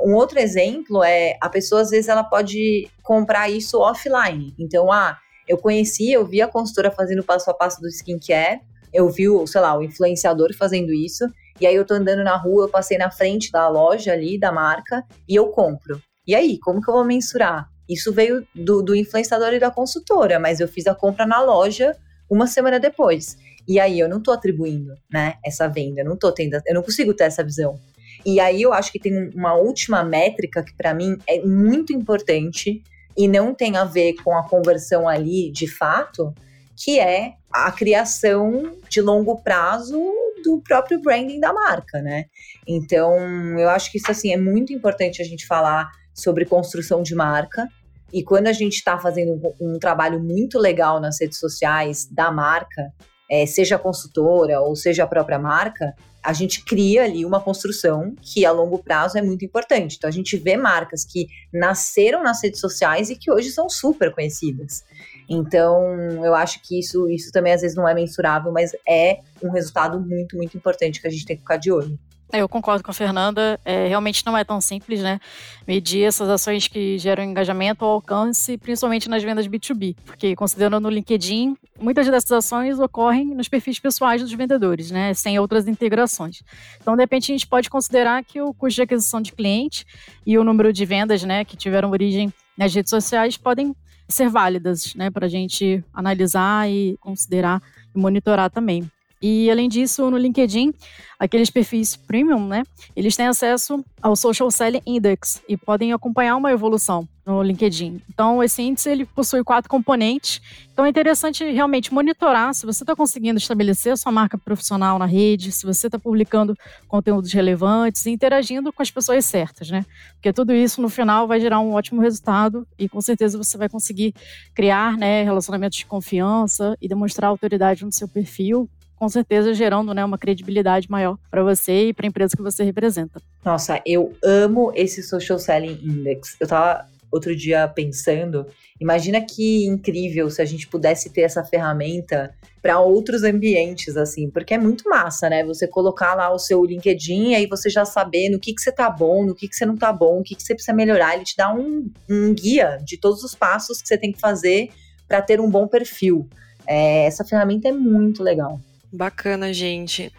Um 0.00 0.14
outro 0.14 0.38
exemplo 0.38 1.04
é 1.04 1.36
a 1.40 1.48
pessoa 1.48 1.82
às 1.82 1.90
vezes 1.90 2.08
ela 2.08 2.24
pode 2.24 2.88
comprar 3.02 3.50
isso 3.50 3.78
offline. 3.78 4.54
Então, 4.58 4.90
ah, 4.90 5.18
eu 5.46 5.58
conheci, 5.58 6.10
eu 6.10 6.24
vi 6.24 6.40
a 6.40 6.48
consultora 6.48 6.90
fazendo 6.90 7.22
passo 7.22 7.50
a 7.50 7.54
passo 7.54 7.80
do 7.80 7.88
skincare, 7.88 8.60
eu 8.92 9.08
vi, 9.08 9.24
sei 9.46 9.60
lá, 9.60 9.76
o 9.76 9.82
influenciador 9.82 10.54
fazendo 10.56 10.92
isso, 10.92 11.26
e 11.60 11.66
aí 11.66 11.74
eu 11.74 11.84
tô 11.84 11.94
andando 11.94 12.24
na 12.24 12.36
rua, 12.36 12.64
eu 12.64 12.68
passei 12.68 12.98
na 12.98 13.10
frente 13.10 13.50
da 13.50 13.68
loja 13.68 14.12
ali, 14.12 14.38
da 14.38 14.50
marca, 14.50 15.04
e 15.28 15.34
eu 15.34 15.48
compro. 15.48 16.00
E 16.26 16.34
aí, 16.34 16.58
como 16.58 16.80
que 16.80 16.88
eu 16.88 16.94
vou 16.94 17.04
mensurar? 17.04 17.68
Isso 17.88 18.12
veio 18.12 18.46
do, 18.54 18.82
do 18.82 18.94
influenciador 18.94 19.52
e 19.52 19.58
da 19.58 19.70
consultora, 19.70 20.38
mas 20.38 20.60
eu 20.60 20.68
fiz 20.68 20.86
a 20.86 20.94
compra 20.94 21.26
na 21.26 21.42
loja 21.42 21.96
uma 22.30 22.46
semana 22.46 22.78
depois. 22.78 23.36
E 23.66 23.78
aí 23.78 23.98
eu 23.98 24.08
não 24.08 24.18
estou 24.18 24.32
atribuindo, 24.34 24.94
né, 25.12 25.34
essa 25.44 25.68
venda, 25.68 26.00
eu 26.00 26.04
não 26.04 26.16
tô 26.16 26.32
tendo, 26.32 26.60
eu 26.66 26.74
não 26.74 26.82
consigo 26.82 27.14
ter 27.14 27.24
essa 27.24 27.44
visão. 27.44 27.78
E 28.24 28.40
aí 28.40 28.62
eu 28.62 28.72
acho 28.72 28.92
que 28.92 28.98
tem 28.98 29.30
uma 29.34 29.54
última 29.54 30.04
métrica 30.04 30.62
que 30.62 30.74
para 30.74 30.94
mim 30.94 31.16
é 31.28 31.40
muito 31.40 31.92
importante 31.92 32.82
e 33.16 33.28
não 33.28 33.54
tem 33.54 33.76
a 33.76 33.84
ver 33.84 34.14
com 34.22 34.36
a 34.36 34.48
conversão 34.48 35.08
ali 35.08 35.50
de 35.50 35.66
fato, 35.66 36.32
que 36.76 36.98
é 36.98 37.34
a 37.52 37.70
criação 37.70 38.76
de 38.88 39.00
longo 39.00 39.42
prazo 39.42 40.00
do 40.44 40.60
próprio 40.66 41.00
branding 41.00 41.38
da 41.38 41.52
marca, 41.52 42.00
né? 42.00 42.24
Então, 42.66 43.16
eu 43.58 43.68
acho 43.68 43.90
que 43.90 43.98
isso 43.98 44.10
assim 44.10 44.32
é 44.32 44.36
muito 44.36 44.72
importante 44.72 45.20
a 45.20 45.24
gente 45.24 45.46
falar 45.46 45.90
sobre 46.14 46.44
construção 46.44 47.02
de 47.02 47.14
marca. 47.14 47.66
E 48.12 48.22
quando 48.22 48.46
a 48.46 48.52
gente 48.52 48.74
está 48.74 48.98
fazendo 48.98 49.32
um, 49.32 49.74
um, 49.74 49.78
trabalho 49.78 50.20
muito 50.20 50.58
legal 50.58 51.00
nas 51.00 51.20
redes 51.20 51.38
sociais 51.38 52.06
da 52.10 52.30
marca, 52.30 52.92
é, 53.30 53.46
seja 53.46 53.78
consultora 53.78 54.60
ou 54.60 54.76
seja 54.76 55.04
a 55.04 55.06
própria 55.06 55.38
marca, 55.38 55.94
a 56.22 56.32
gente 56.32 56.64
cria 56.64 57.04
ali 57.04 57.24
uma 57.24 57.40
construção 57.40 58.14
que 58.20 58.44
a 58.44 58.52
longo 58.52 58.78
prazo 58.78 59.18
é 59.18 59.22
muito 59.22 59.44
importante. 59.44 59.96
Então 59.96 60.08
a 60.08 60.12
gente 60.12 60.36
vê 60.36 60.56
marcas 60.56 61.04
que 61.04 61.26
nasceram 61.52 62.22
nas 62.22 62.42
redes 62.42 62.60
sociais 62.60 63.10
e 63.10 63.16
que 63.16 63.30
hoje 63.32 63.50
são 63.50 63.68
super 63.68 64.14
conhecidas. 64.14 64.84
Então 65.28 66.24
eu 66.24 66.34
acho 66.34 66.60
que 66.62 66.78
isso, 66.78 67.08
isso 67.08 67.32
também 67.32 67.54
às 67.54 67.62
vezes 67.62 67.76
não 67.76 67.88
é 67.88 67.94
mensurável, 67.94 68.52
mas 68.52 68.72
é 68.88 69.20
um 69.42 69.50
resultado 69.50 69.98
muito, 69.98 70.36
muito 70.36 70.56
importante 70.56 71.00
que 71.00 71.08
a 71.08 71.10
gente 71.10 71.24
tem 71.24 71.36
que 71.36 71.42
ficar 71.42 71.56
de 71.56 71.72
olho. 71.72 71.98
Eu 72.32 72.48
concordo 72.48 72.82
com 72.82 72.90
a 72.90 72.94
Fernanda, 72.94 73.60
é, 73.62 73.88
realmente 73.88 74.24
não 74.24 74.36
é 74.36 74.42
tão 74.42 74.58
simples, 74.58 75.00
né? 75.00 75.20
Medir 75.68 76.04
essas 76.04 76.30
ações 76.30 76.66
que 76.66 76.96
geram 76.96 77.22
engajamento 77.22 77.84
ou 77.84 77.92
alcance, 77.92 78.56
principalmente 78.56 79.06
nas 79.06 79.22
vendas 79.22 79.46
B2B. 79.46 79.94
Porque, 80.06 80.34
considerando 80.34 80.80
no 80.80 80.88
LinkedIn, 80.88 81.54
muitas 81.78 82.06
dessas 82.06 82.32
ações 82.32 82.78
ocorrem 82.78 83.34
nos 83.34 83.48
perfis 83.48 83.78
pessoais 83.78 84.22
dos 84.22 84.32
vendedores, 84.32 84.90
né? 84.90 85.12
Sem 85.12 85.38
outras 85.38 85.68
integrações. 85.68 86.42
Então, 86.80 86.96
de 86.96 87.02
repente, 87.02 87.30
a 87.30 87.34
gente 87.34 87.46
pode 87.46 87.68
considerar 87.68 88.24
que 88.24 88.40
o 88.40 88.54
custo 88.54 88.76
de 88.76 88.82
aquisição 88.82 89.20
de 89.20 89.32
cliente 89.32 89.84
e 90.24 90.38
o 90.38 90.44
número 90.44 90.72
de 90.72 90.86
vendas, 90.86 91.22
né, 91.24 91.44
que 91.44 91.56
tiveram 91.56 91.90
origem 91.90 92.32
nas 92.56 92.74
redes 92.74 92.88
sociais 92.88 93.36
podem 93.36 93.74
ser 94.08 94.28
válidas, 94.28 94.94
né, 94.94 95.10
para 95.10 95.26
a 95.26 95.28
gente 95.28 95.84
analisar 95.92 96.70
e 96.70 96.96
considerar 96.98 97.62
e 97.94 97.98
monitorar 97.98 98.50
também. 98.50 98.90
E 99.22 99.48
além 99.48 99.68
disso, 99.68 100.10
no 100.10 100.18
LinkedIn, 100.18 100.74
aqueles 101.16 101.48
perfis 101.48 101.94
premium, 101.94 102.44
né? 102.48 102.64
Eles 102.96 103.14
têm 103.14 103.28
acesso 103.28 103.84
ao 104.02 104.16
Social 104.16 104.50
Selling 104.50 104.82
Index 104.84 105.40
e 105.48 105.56
podem 105.56 105.92
acompanhar 105.92 106.34
uma 106.34 106.50
evolução 106.50 107.08
no 107.24 107.40
LinkedIn. 107.40 108.02
Então, 108.10 108.42
esse 108.42 108.60
índice 108.60 108.90
ele 108.90 109.04
possui 109.06 109.44
quatro 109.44 109.70
componentes. 109.70 110.42
Então, 110.72 110.84
é 110.84 110.88
interessante 110.88 111.44
realmente 111.44 111.94
monitorar 111.94 112.52
se 112.52 112.66
você 112.66 112.82
está 112.82 112.96
conseguindo 112.96 113.38
estabelecer 113.38 113.92
a 113.92 113.96
sua 113.96 114.10
marca 114.10 114.36
profissional 114.36 114.98
na 114.98 115.06
rede, 115.06 115.52
se 115.52 115.64
você 115.64 115.86
está 115.86 116.00
publicando 116.00 116.58
conteúdos 116.88 117.32
relevantes 117.32 118.04
e 118.06 118.10
interagindo 118.10 118.72
com 118.72 118.82
as 118.82 118.90
pessoas 118.90 119.24
certas, 119.24 119.70
né? 119.70 119.86
Porque 120.14 120.32
tudo 120.32 120.52
isso, 120.52 120.82
no 120.82 120.88
final, 120.88 121.28
vai 121.28 121.38
gerar 121.38 121.60
um 121.60 121.74
ótimo 121.74 122.00
resultado 122.00 122.66
e, 122.76 122.88
com 122.88 123.00
certeza, 123.00 123.38
você 123.38 123.56
vai 123.56 123.68
conseguir 123.68 124.12
criar 124.52 124.96
né, 124.96 125.22
relacionamentos 125.22 125.78
de 125.78 125.86
confiança 125.86 126.76
e 126.82 126.88
demonstrar 126.88 127.28
autoridade 127.28 127.84
no 127.84 127.92
seu 127.92 128.08
perfil 128.08 128.68
com 129.02 129.08
certeza 129.08 129.52
gerando 129.52 129.92
né, 129.92 130.04
uma 130.04 130.16
credibilidade 130.16 130.88
maior 130.88 131.18
para 131.28 131.42
você 131.42 131.88
e 131.88 131.92
para 131.92 132.06
a 132.06 132.08
empresa 132.08 132.36
que 132.36 132.42
você 132.42 132.62
representa. 132.62 133.20
Nossa, 133.44 133.82
eu 133.84 134.14
amo 134.22 134.70
esse 134.76 135.02
Social 135.02 135.40
Selling 135.40 135.80
Index. 135.82 136.36
Eu 136.38 136.46
tava 136.46 136.86
outro 137.10 137.34
dia 137.34 137.66
pensando, 137.66 138.46
imagina 138.80 139.20
que 139.20 139.66
incrível 139.66 140.30
se 140.30 140.40
a 140.40 140.44
gente 140.44 140.68
pudesse 140.68 141.10
ter 141.10 141.22
essa 141.22 141.42
ferramenta 141.42 142.32
para 142.62 142.78
outros 142.78 143.24
ambientes, 143.24 143.96
assim, 143.96 144.30
porque 144.30 144.54
é 144.54 144.58
muito 144.58 144.88
massa, 144.88 145.28
né? 145.28 145.42
Você 145.46 145.66
colocar 145.66 146.14
lá 146.14 146.32
o 146.32 146.38
seu 146.38 146.64
LinkedIn 146.64 147.30
e 147.30 147.34
aí 147.34 147.46
você 147.46 147.68
já 147.68 147.84
saber 147.84 148.28
no 148.28 148.38
que, 148.38 148.54
que 148.54 148.62
você 148.62 148.70
tá 148.70 148.88
bom, 148.88 149.26
no 149.26 149.34
que, 149.34 149.48
que 149.48 149.56
você 149.56 149.66
não 149.66 149.76
tá 149.76 149.92
bom, 149.92 150.20
o 150.20 150.22
que, 150.22 150.36
que 150.36 150.44
você 150.44 150.54
precisa 150.54 150.72
melhorar. 150.72 151.16
Ele 151.16 151.24
te 151.24 151.36
dá 151.36 151.52
um, 151.52 151.90
um 152.08 152.32
guia 152.32 152.78
de 152.84 152.96
todos 152.96 153.24
os 153.24 153.34
passos 153.34 153.82
que 153.82 153.88
você 153.88 153.98
tem 153.98 154.12
que 154.12 154.20
fazer 154.20 154.70
para 155.08 155.20
ter 155.20 155.40
um 155.40 155.50
bom 155.50 155.66
perfil. 155.66 156.28
É, 156.64 157.04
essa 157.06 157.24
ferramenta 157.24 157.66
é 157.66 157.72
muito 157.72 158.22
legal. 158.22 158.60
Bacana, 158.92 159.54
gente. 159.54 160.12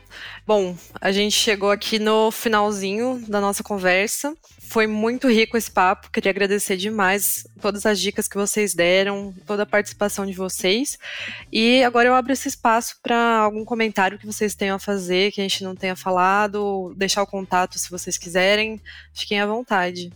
Bom, 0.48 0.76
a 1.00 1.12
gente 1.12 1.36
chegou 1.36 1.70
aqui 1.70 2.00
no 2.00 2.32
finalzinho 2.32 3.24
da 3.28 3.40
nossa 3.40 3.62
conversa. 3.62 4.36
Foi 4.60 4.88
muito 4.88 5.30
rico 5.30 5.56
esse 5.56 5.70
papo. 5.70 6.10
Queria 6.10 6.32
agradecer 6.32 6.76
demais 6.76 7.46
todas 7.62 7.86
as 7.86 8.00
dicas 8.00 8.28
que 8.28 8.36
vocês 8.36 8.74
deram, 8.74 9.32
toda 9.46 9.62
a 9.62 9.68
participação 9.68 10.26
de 10.26 10.34
vocês. 10.34 10.98
E 11.52 11.84
agora 11.84 12.10
eu 12.10 12.16
abro 12.16 12.34
esse 12.34 12.48
espaço 12.48 12.98
para 13.04 13.38
algum 13.42 13.64
comentário 13.64 14.18
que 14.18 14.26
vocês 14.26 14.56
tenham 14.56 14.78
a 14.78 14.80
fazer, 14.80 15.32
que 15.32 15.40
a 15.40 15.44
gente 15.44 15.64
não 15.64 15.76
tenha 15.76 15.96
falado, 15.96 16.96
deixar 16.98 17.22
o 17.22 17.28
contato 17.28 17.78
se 17.78 17.92
vocês 17.92 18.18
quiserem. 18.18 18.82
Fiquem 19.14 19.40
à 19.40 19.46
vontade. 19.46 20.12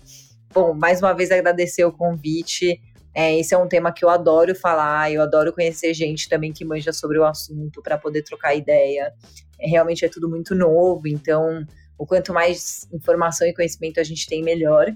Bom, 0.51 0.73
mais 0.73 0.99
uma 0.99 1.13
vez 1.13 1.29
agradecer 1.29 1.85
o 1.85 1.91
convite. 1.91 2.81
É, 3.17 3.35
esse 3.39 3.51
é 3.51 3.57
um 3.57 3.67
tema 3.67 3.91
que 3.91 4.05
eu 4.05 4.09
adoro 4.09 4.53
falar, 4.53 5.11
eu 5.11 5.23
adoro 5.23 5.51
conhecer 5.51 5.91
gente 5.91 6.29
também 6.29 6.53
que 6.53 6.63
manja 6.63 6.93
sobre 6.93 7.17
o 7.17 7.25
assunto 7.25 7.81
para 7.81 7.97
poder 7.97 8.21
trocar 8.21 8.53
ideia. 8.53 9.11
É, 9.59 9.67
realmente 9.67 10.05
é 10.05 10.07
tudo 10.07 10.29
muito 10.29 10.53
novo, 10.53 11.07
então 11.07 11.65
o 11.97 12.05
quanto 12.05 12.31
mais 12.31 12.87
informação 12.93 13.47
e 13.47 13.55
conhecimento 13.55 13.99
a 13.99 14.03
gente 14.03 14.27
tem, 14.27 14.43
melhor. 14.43 14.93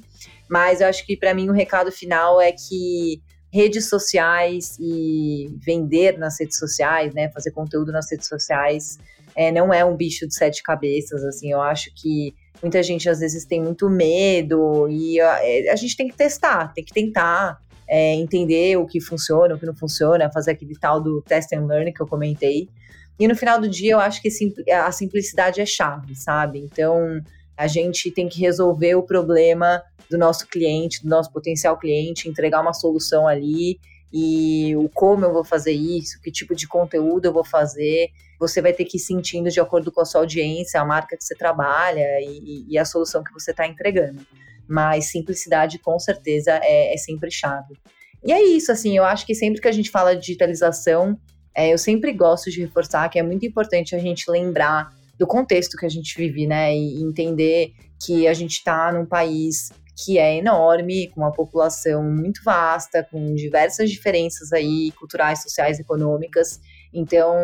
Mas 0.48 0.82
eu 0.82 0.88
acho 0.88 1.04
que 1.04 1.18
para 1.18 1.34
mim 1.34 1.50
o 1.50 1.52
recado 1.52 1.92
final 1.92 2.40
é 2.40 2.52
que 2.52 3.24
redes 3.52 3.90
sociais 3.90 4.78
e 4.80 5.48
vender 5.58 6.20
nas 6.20 6.40
redes 6.40 6.60
sociais, 6.60 7.16
né, 7.16 7.32
fazer 7.32 7.50
conteúdo 7.50 7.92
nas 7.92 8.12
redes 8.12 8.28
sociais, 8.28 9.00
é, 9.36 9.52
não 9.52 9.74
é 9.74 9.84
um 9.84 9.98
bicho 9.98 10.28
de 10.28 10.36
sete 10.36 10.62
cabeças, 10.62 11.24
assim, 11.24 11.52
eu 11.52 11.60
acho 11.60 11.90
que 11.96 12.36
muita 12.62 12.84
gente 12.84 13.10
às 13.10 13.20
vezes 13.20 13.46
tem 13.46 13.60
muito 13.60 13.90
medo 13.90 14.88
e 14.88 15.20
a, 15.20 15.40
a 15.72 15.76
gente 15.76 15.98
tem 15.98 16.08
que 16.08 16.16
testar, 16.16 16.72
tem 16.72 16.86
que 16.86 16.94
tentar, 16.94 17.60
é, 17.92 18.14
entender 18.14 18.78
o 18.78 18.86
que 18.86 19.02
funciona, 19.02 19.54
o 19.54 19.60
que 19.60 19.66
não 19.66 19.76
funciona, 19.76 20.32
fazer 20.32 20.52
aquele 20.52 20.80
tal 20.80 21.02
do 21.02 21.22
test 21.22 21.52
and 21.52 21.66
learn 21.66 21.92
que 21.92 22.02
eu 22.02 22.08
comentei. 22.08 22.70
E 23.20 23.28
no 23.28 23.36
final 23.36 23.60
do 23.60 23.68
dia, 23.68 23.92
eu 23.92 24.00
acho 24.00 24.22
que 24.22 24.30
a 24.72 24.92
simplicidade 24.94 25.60
é 25.60 25.66
chave, 25.66 26.16
sabe? 26.16 26.60
Então, 26.60 27.22
a 27.58 27.68
gente 27.68 28.10
tem 28.10 28.30
que 28.30 28.40
resolver 28.40 28.96
o 28.96 29.04
problema 29.04 29.84
do 30.10 30.18
nosso 30.18 30.48
cliente, 30.48 31.04
do 31.04 31.10
nosso 31.10 31.34
potencial 31.34 31.78
cliente, 31.78 32.30
entregar 32.30 32.62
uma 32.62 32.74
solução 32.74 33.28
ali 33.28 33.78
e 34.12 34.74
o 34.78 34.88
como 34.88 35.26
eu 35.26 35.34
vou 35.34 35.44
fazer 35.44 35.74
isso, 35.74 36.20
que 36.22 36.32
tipo 36.32 36.56
de 36.56 36.70
conteúdo 36.70 37.26
eu 37.26 37.34
vou 37.34 37.44
fazer. 37.44 38.08
Você 38.40 38.62
vai 38.62 38.72
ter 38.72 38.86
que 38.86 38.96
ir 38.96 39.02
sentindo 39.02 39.50
de 39.50 39.60
acordo 39.60 39.92
com 39.92 40.00
a 40.00 40.06
sua 40.06 40.22
audiência, 40.22 40.80
a 40.80 40.86
marca 40.86 41.18
que 41.18 41.24
você 41.24 41.36
trabalha 41.36 42.22
e, 42.22 42.66
e 42.70 42.78
a 42.78 42.86
solução 42.86 43.22
que 43.22 43.34
você 43.34 43.52
está 43.52 43.68
entregando 43.68 44.26
mas 44.72 45.12
simplicidade 45.12 45.78
com 45.80 46.00
certeza 46.00 46.60
é, 46.64 46.94
é, 46.94 46.98
sempre 46.98 47.30
chave. 47.30 47.76
E 48.24 48.32
é 48.32 48.42
isso, 48.42 48.72
assim, 48.72 48.96
eu 48.96 49.04
acho 49.04 49.26
que 49.26 49.36
sempre 49.36 49.60
que 49.60 49.68
a 49.68 49.72
gente 49.72 49.92
fala 49.92 50.16
de 50.16 50.22
digitalização, 50.22 51.20
é, 51.54 51.74
eu 51.74 51.78
sempre 51.78 52.14
gosto 52.14 52.50
de 52.50 52.62
reforçar 52.62 53.10
que 53.10 53.20
é 53.20 53.24
muito 53.24 53.46
importante 53.46 53.96
a 53.96 54.00
gente 54.00 54.32
lembrar 54.32 54.90
do 55.18 55.28
contexto 55.28 55.76
que 55.76 55.86
a 55.86 55.90
gente 55.90 56.16
vive, 56.18 56.48
né, 56.48 56.74
e 56.76 57.04
entender 57.04 57.74
que 58.04 58.28
a 58.28 58.34
gente 58.34 58.54
está 58.54 58.92
num 58.92 59.06
país 59.06 59.70
que 60.04 60.18
é 60.18 60.38
enorme, 60.38 61.10
com 61.10 61.22
uma 61.22 61.34
população 61.34 62.04
muito 62.04 62.42
vasta, 62.44 63.06
com 63.12 63.36
diversas 63.36 63.92
diferenças 63.92 64.54
aí 64.54 64.92
culturais, 64.98 65.44
sociais, 65.44 65.80
econômicas. 65.80 66.60
Então, 66.94 67.36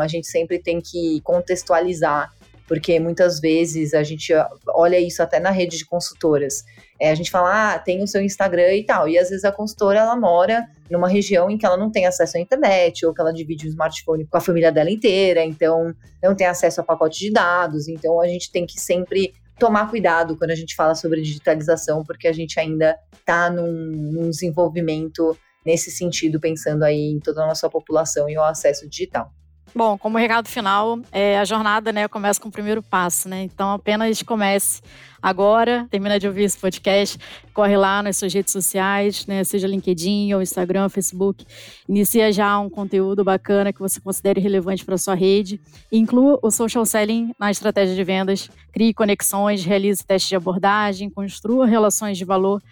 a 0.00 0.06
gente 0.06 0.28
sempre 0.28 0.58
tem 0.58 0.80
que 0.80 1.20
contextualizar 1.22 2.32
porque 2.68 3.00
muitas 3.00 3.40
vezes 3.40 3.94
a 3.94 4.02
gente 4.02 4.30
olha 4.68 5.00
isso 5.00 5.22
até 5.22 5.40
na 5.40 5.50
rede 5.50 5.78
de 5.78 5.86
consultoras. 5.86 6.62
É, 7.00 7.10
a 7.10 7.14
gente 7.14 7.30
fala, 7.30 7.74
ah, 7.74 7.78
tem 7.78 8.02
o 8.02 8.06
seu 8.06 8.20
Instagram 8.20 8.74
e 8.74 8.84
tal, 8.84 9.08
e 9.08 9.18
às 9.18 9.30
vezes 9.30 9.44
a 9.44 9.50
consultora 9.50 10.00
ela 10.00 10.14
mora 10.14 10.68
numa 10.90 11.08
região 11.08 11.48
em 11.50 11.56
que 11.56 11.64
ela 11.64 11.76
não 11.76 11.90
tem 11.90 12.06
acesso 12.06 12.36
à 12.36 12.40
internet, 12.40 13.06
ou 13.06 13.14
que 13.14 13.20
ela 13.20 13.32
divide 13.32 13.66
o 13.66 13.70
smartphone 13.70 14.26
com 14.26 14.36
a 14.36 14.40
família 14.40 14.70
dela 14.70 14.90
inteira, 14.90 15.42
então 15.42 15.94
não 16.22 16.34
tem 16.34 16.46
acesso 16.46 16.80
a 16.80 16.84
pacote 16.84 17.18
de 17.18 17.32
dados, 17.32 17.88
então 17.88 18.20
a 18.20 18.28
gente 18.28 18.52
tem 18.52 18.66
que 18.66 18.78
sempre 18.78 19.32
tomar 19.58 19.88
cuidado 19.88 20.36
quando 20.36 20.50
a 20.50 20.54
gente 20.54 20.76
fala 20.76 20.94
sobre 20.94 21.22
digitalização, 21.22 22.04
porque 22.04 22.28
a 22.28 22.32
gente 22.32 22.60
ainda 22.60 22.96
está 23.12 23.48
num, 23.48 23.72
num 23.72 24.30
desenvolvimento 24.30 25.36
nesse 25.64 25.90
sentido, 25.90 26.38
pensando 26.38 26.82
aí 26.82 27.10
em 27.10 27.18
toda 27.18 27.42
a 27.42 27.46
nossa 27.46 27.68
população 27.68 28.28
e 28.28 28.36
o 28.36 28.42
acesso 28.42 28.88
digital. 28.88 29.32
Bom, 29.74 29.98
como 29.98 30.18
recado 30.18 30.48
final, 30.48 30.98
é, 31.12 31.38
a 31.38 31.44
jornada 31.44 31.92
né, 31.92 32.08
começa 32.08 32.40
com 32.40 32.48
o 32.48 32.52
primeiro 32.52 32.82
passo, 32.82 33.28
né? 33.28 33.42
Então 33.42 33.70
apenas 33.70 34.22
comece 34.22 34.82
agora, 35.20 35.86
termina 35.90 36.18
de 36.18 36.26
ouvir 36.26 36.44
esse 36.44 36.56
podcast, 36.56 37.18
corre 37.52 37.76
lá 37.76 38.02
nas 38.02 38.16
suas 38.16 38.32
redes 38.32 38.52
sociais, 38.52 39.26
né, 39.26 39.42
seja 39.42 39.66
LinkedIn 39.66 40.32
ou 40.32 40.40
Instagram, 40.40 40.88
Facebook, 40.88 41.44
inicia 41.88 42.32
já 42.32 42.58
um 42.58 42.70
conteúdo 42.70 43.24
bacana 43.24 43.72
que 43.72 43.80
você 43.80 44.00
considere 44.00 44.40
relevante 44.40 44.84
para 44.84 44.96
sua 44.96 45.14
rede, 45.14 45.60
inclua 45.90 46.38
o 46.40 46.50
social 46.50 46.86
selling 46.86 47.32
na 47.38 47.50
estratégia 47.50 47.94
de 47.94 48.04
vendas, 48.04 48.48
crie 48.72 48.94
conexões, 48.94 49.64
realize 49.64 50.04
testes 50.04 50.28
de 50.28 50.36
abordagem, 50.36 51.10
construa 51.10 51.66
relações 51.66 52.16
de 52.16 52.24
valor 52.24 52.62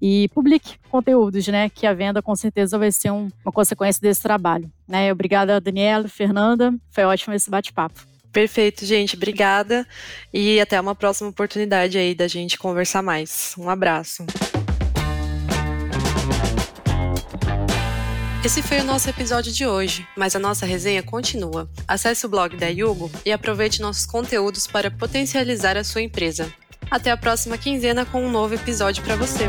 e 0.00 0.28
publique 0.28 0.76
conteúdos, 0.90 1.46
né? 1.48 1.68
Que 1.68 1.86
a 1.86 1.94
venda 1.94 2.22
com 2.22 2.34
certeza 2.34 2.78
vai 2.78 2.92
ser 2.92 3.10
um, 3.10 3.28
uma 3.44 3.52
consequência 3.52 4.00
desse 4.00 4.22
trabalho. 4.22 4.70
Né? 4.86 5.12
Obrigada, 5.12 5.60
Daniela, 5.60 6.08
Fernanda. 6.08 6.74
Foi 6.90 7.04
ótimo 7.04 7.34
esse 7.34 7.50
bate-papo. 7.50 8.06
Perfeito, 8.32 8.84
gente. 8.84 9.16
Obrigada. 9.16 9.86
E 10.32 10.60
até 10.60 10.80
uma 10.80 10.94
próxima 10.94 11.30
oportunidade 11.30 11.96
aí 11.96 12.14
da 12.14 12.28
gente 12.28 12.58
conversar 12.58 13.02
mais. 13.02 13.54
Um 13.58 13.70
abraço. 13.70 14.26
Esse 18.44 18.62
foi 18.62 18.78
o 18.78 18.84
nosso 18.84 19.10
episódio 19.10 19.50
de 19.50 19.66
hoje, 19.66 20.06
mas 20.16 20.36
a 20.36 20.38
nossa 20.38 20.64
resenha 20.64 21.02
continua. 21.02 21.68
Acesse 21.88 22.26
o 22.26 22.28
blog 22.28 22.56
da 22.56 22.68
Yugo 22.68 23.10
e 23.24 23.32
aproveite 23.32 23.80
nossos 23.80 24.06
conteúdos 24.06 24.68
para 24.68 24.88
potencializar 24.88 25.76
a 25.76 25.82
sua 25.82 26.02
empresa. 26.02 26.52
Até 26.90 27.10
a 27.10 27.16
próxima 27.16 27.58
quinzena 27.58 28.04
com 28.04 28.24
um 28.24 28.30
novo 28.30 28.54
episódio 28.54 29.02
para 29.02 29.16
você. 29.16 29.46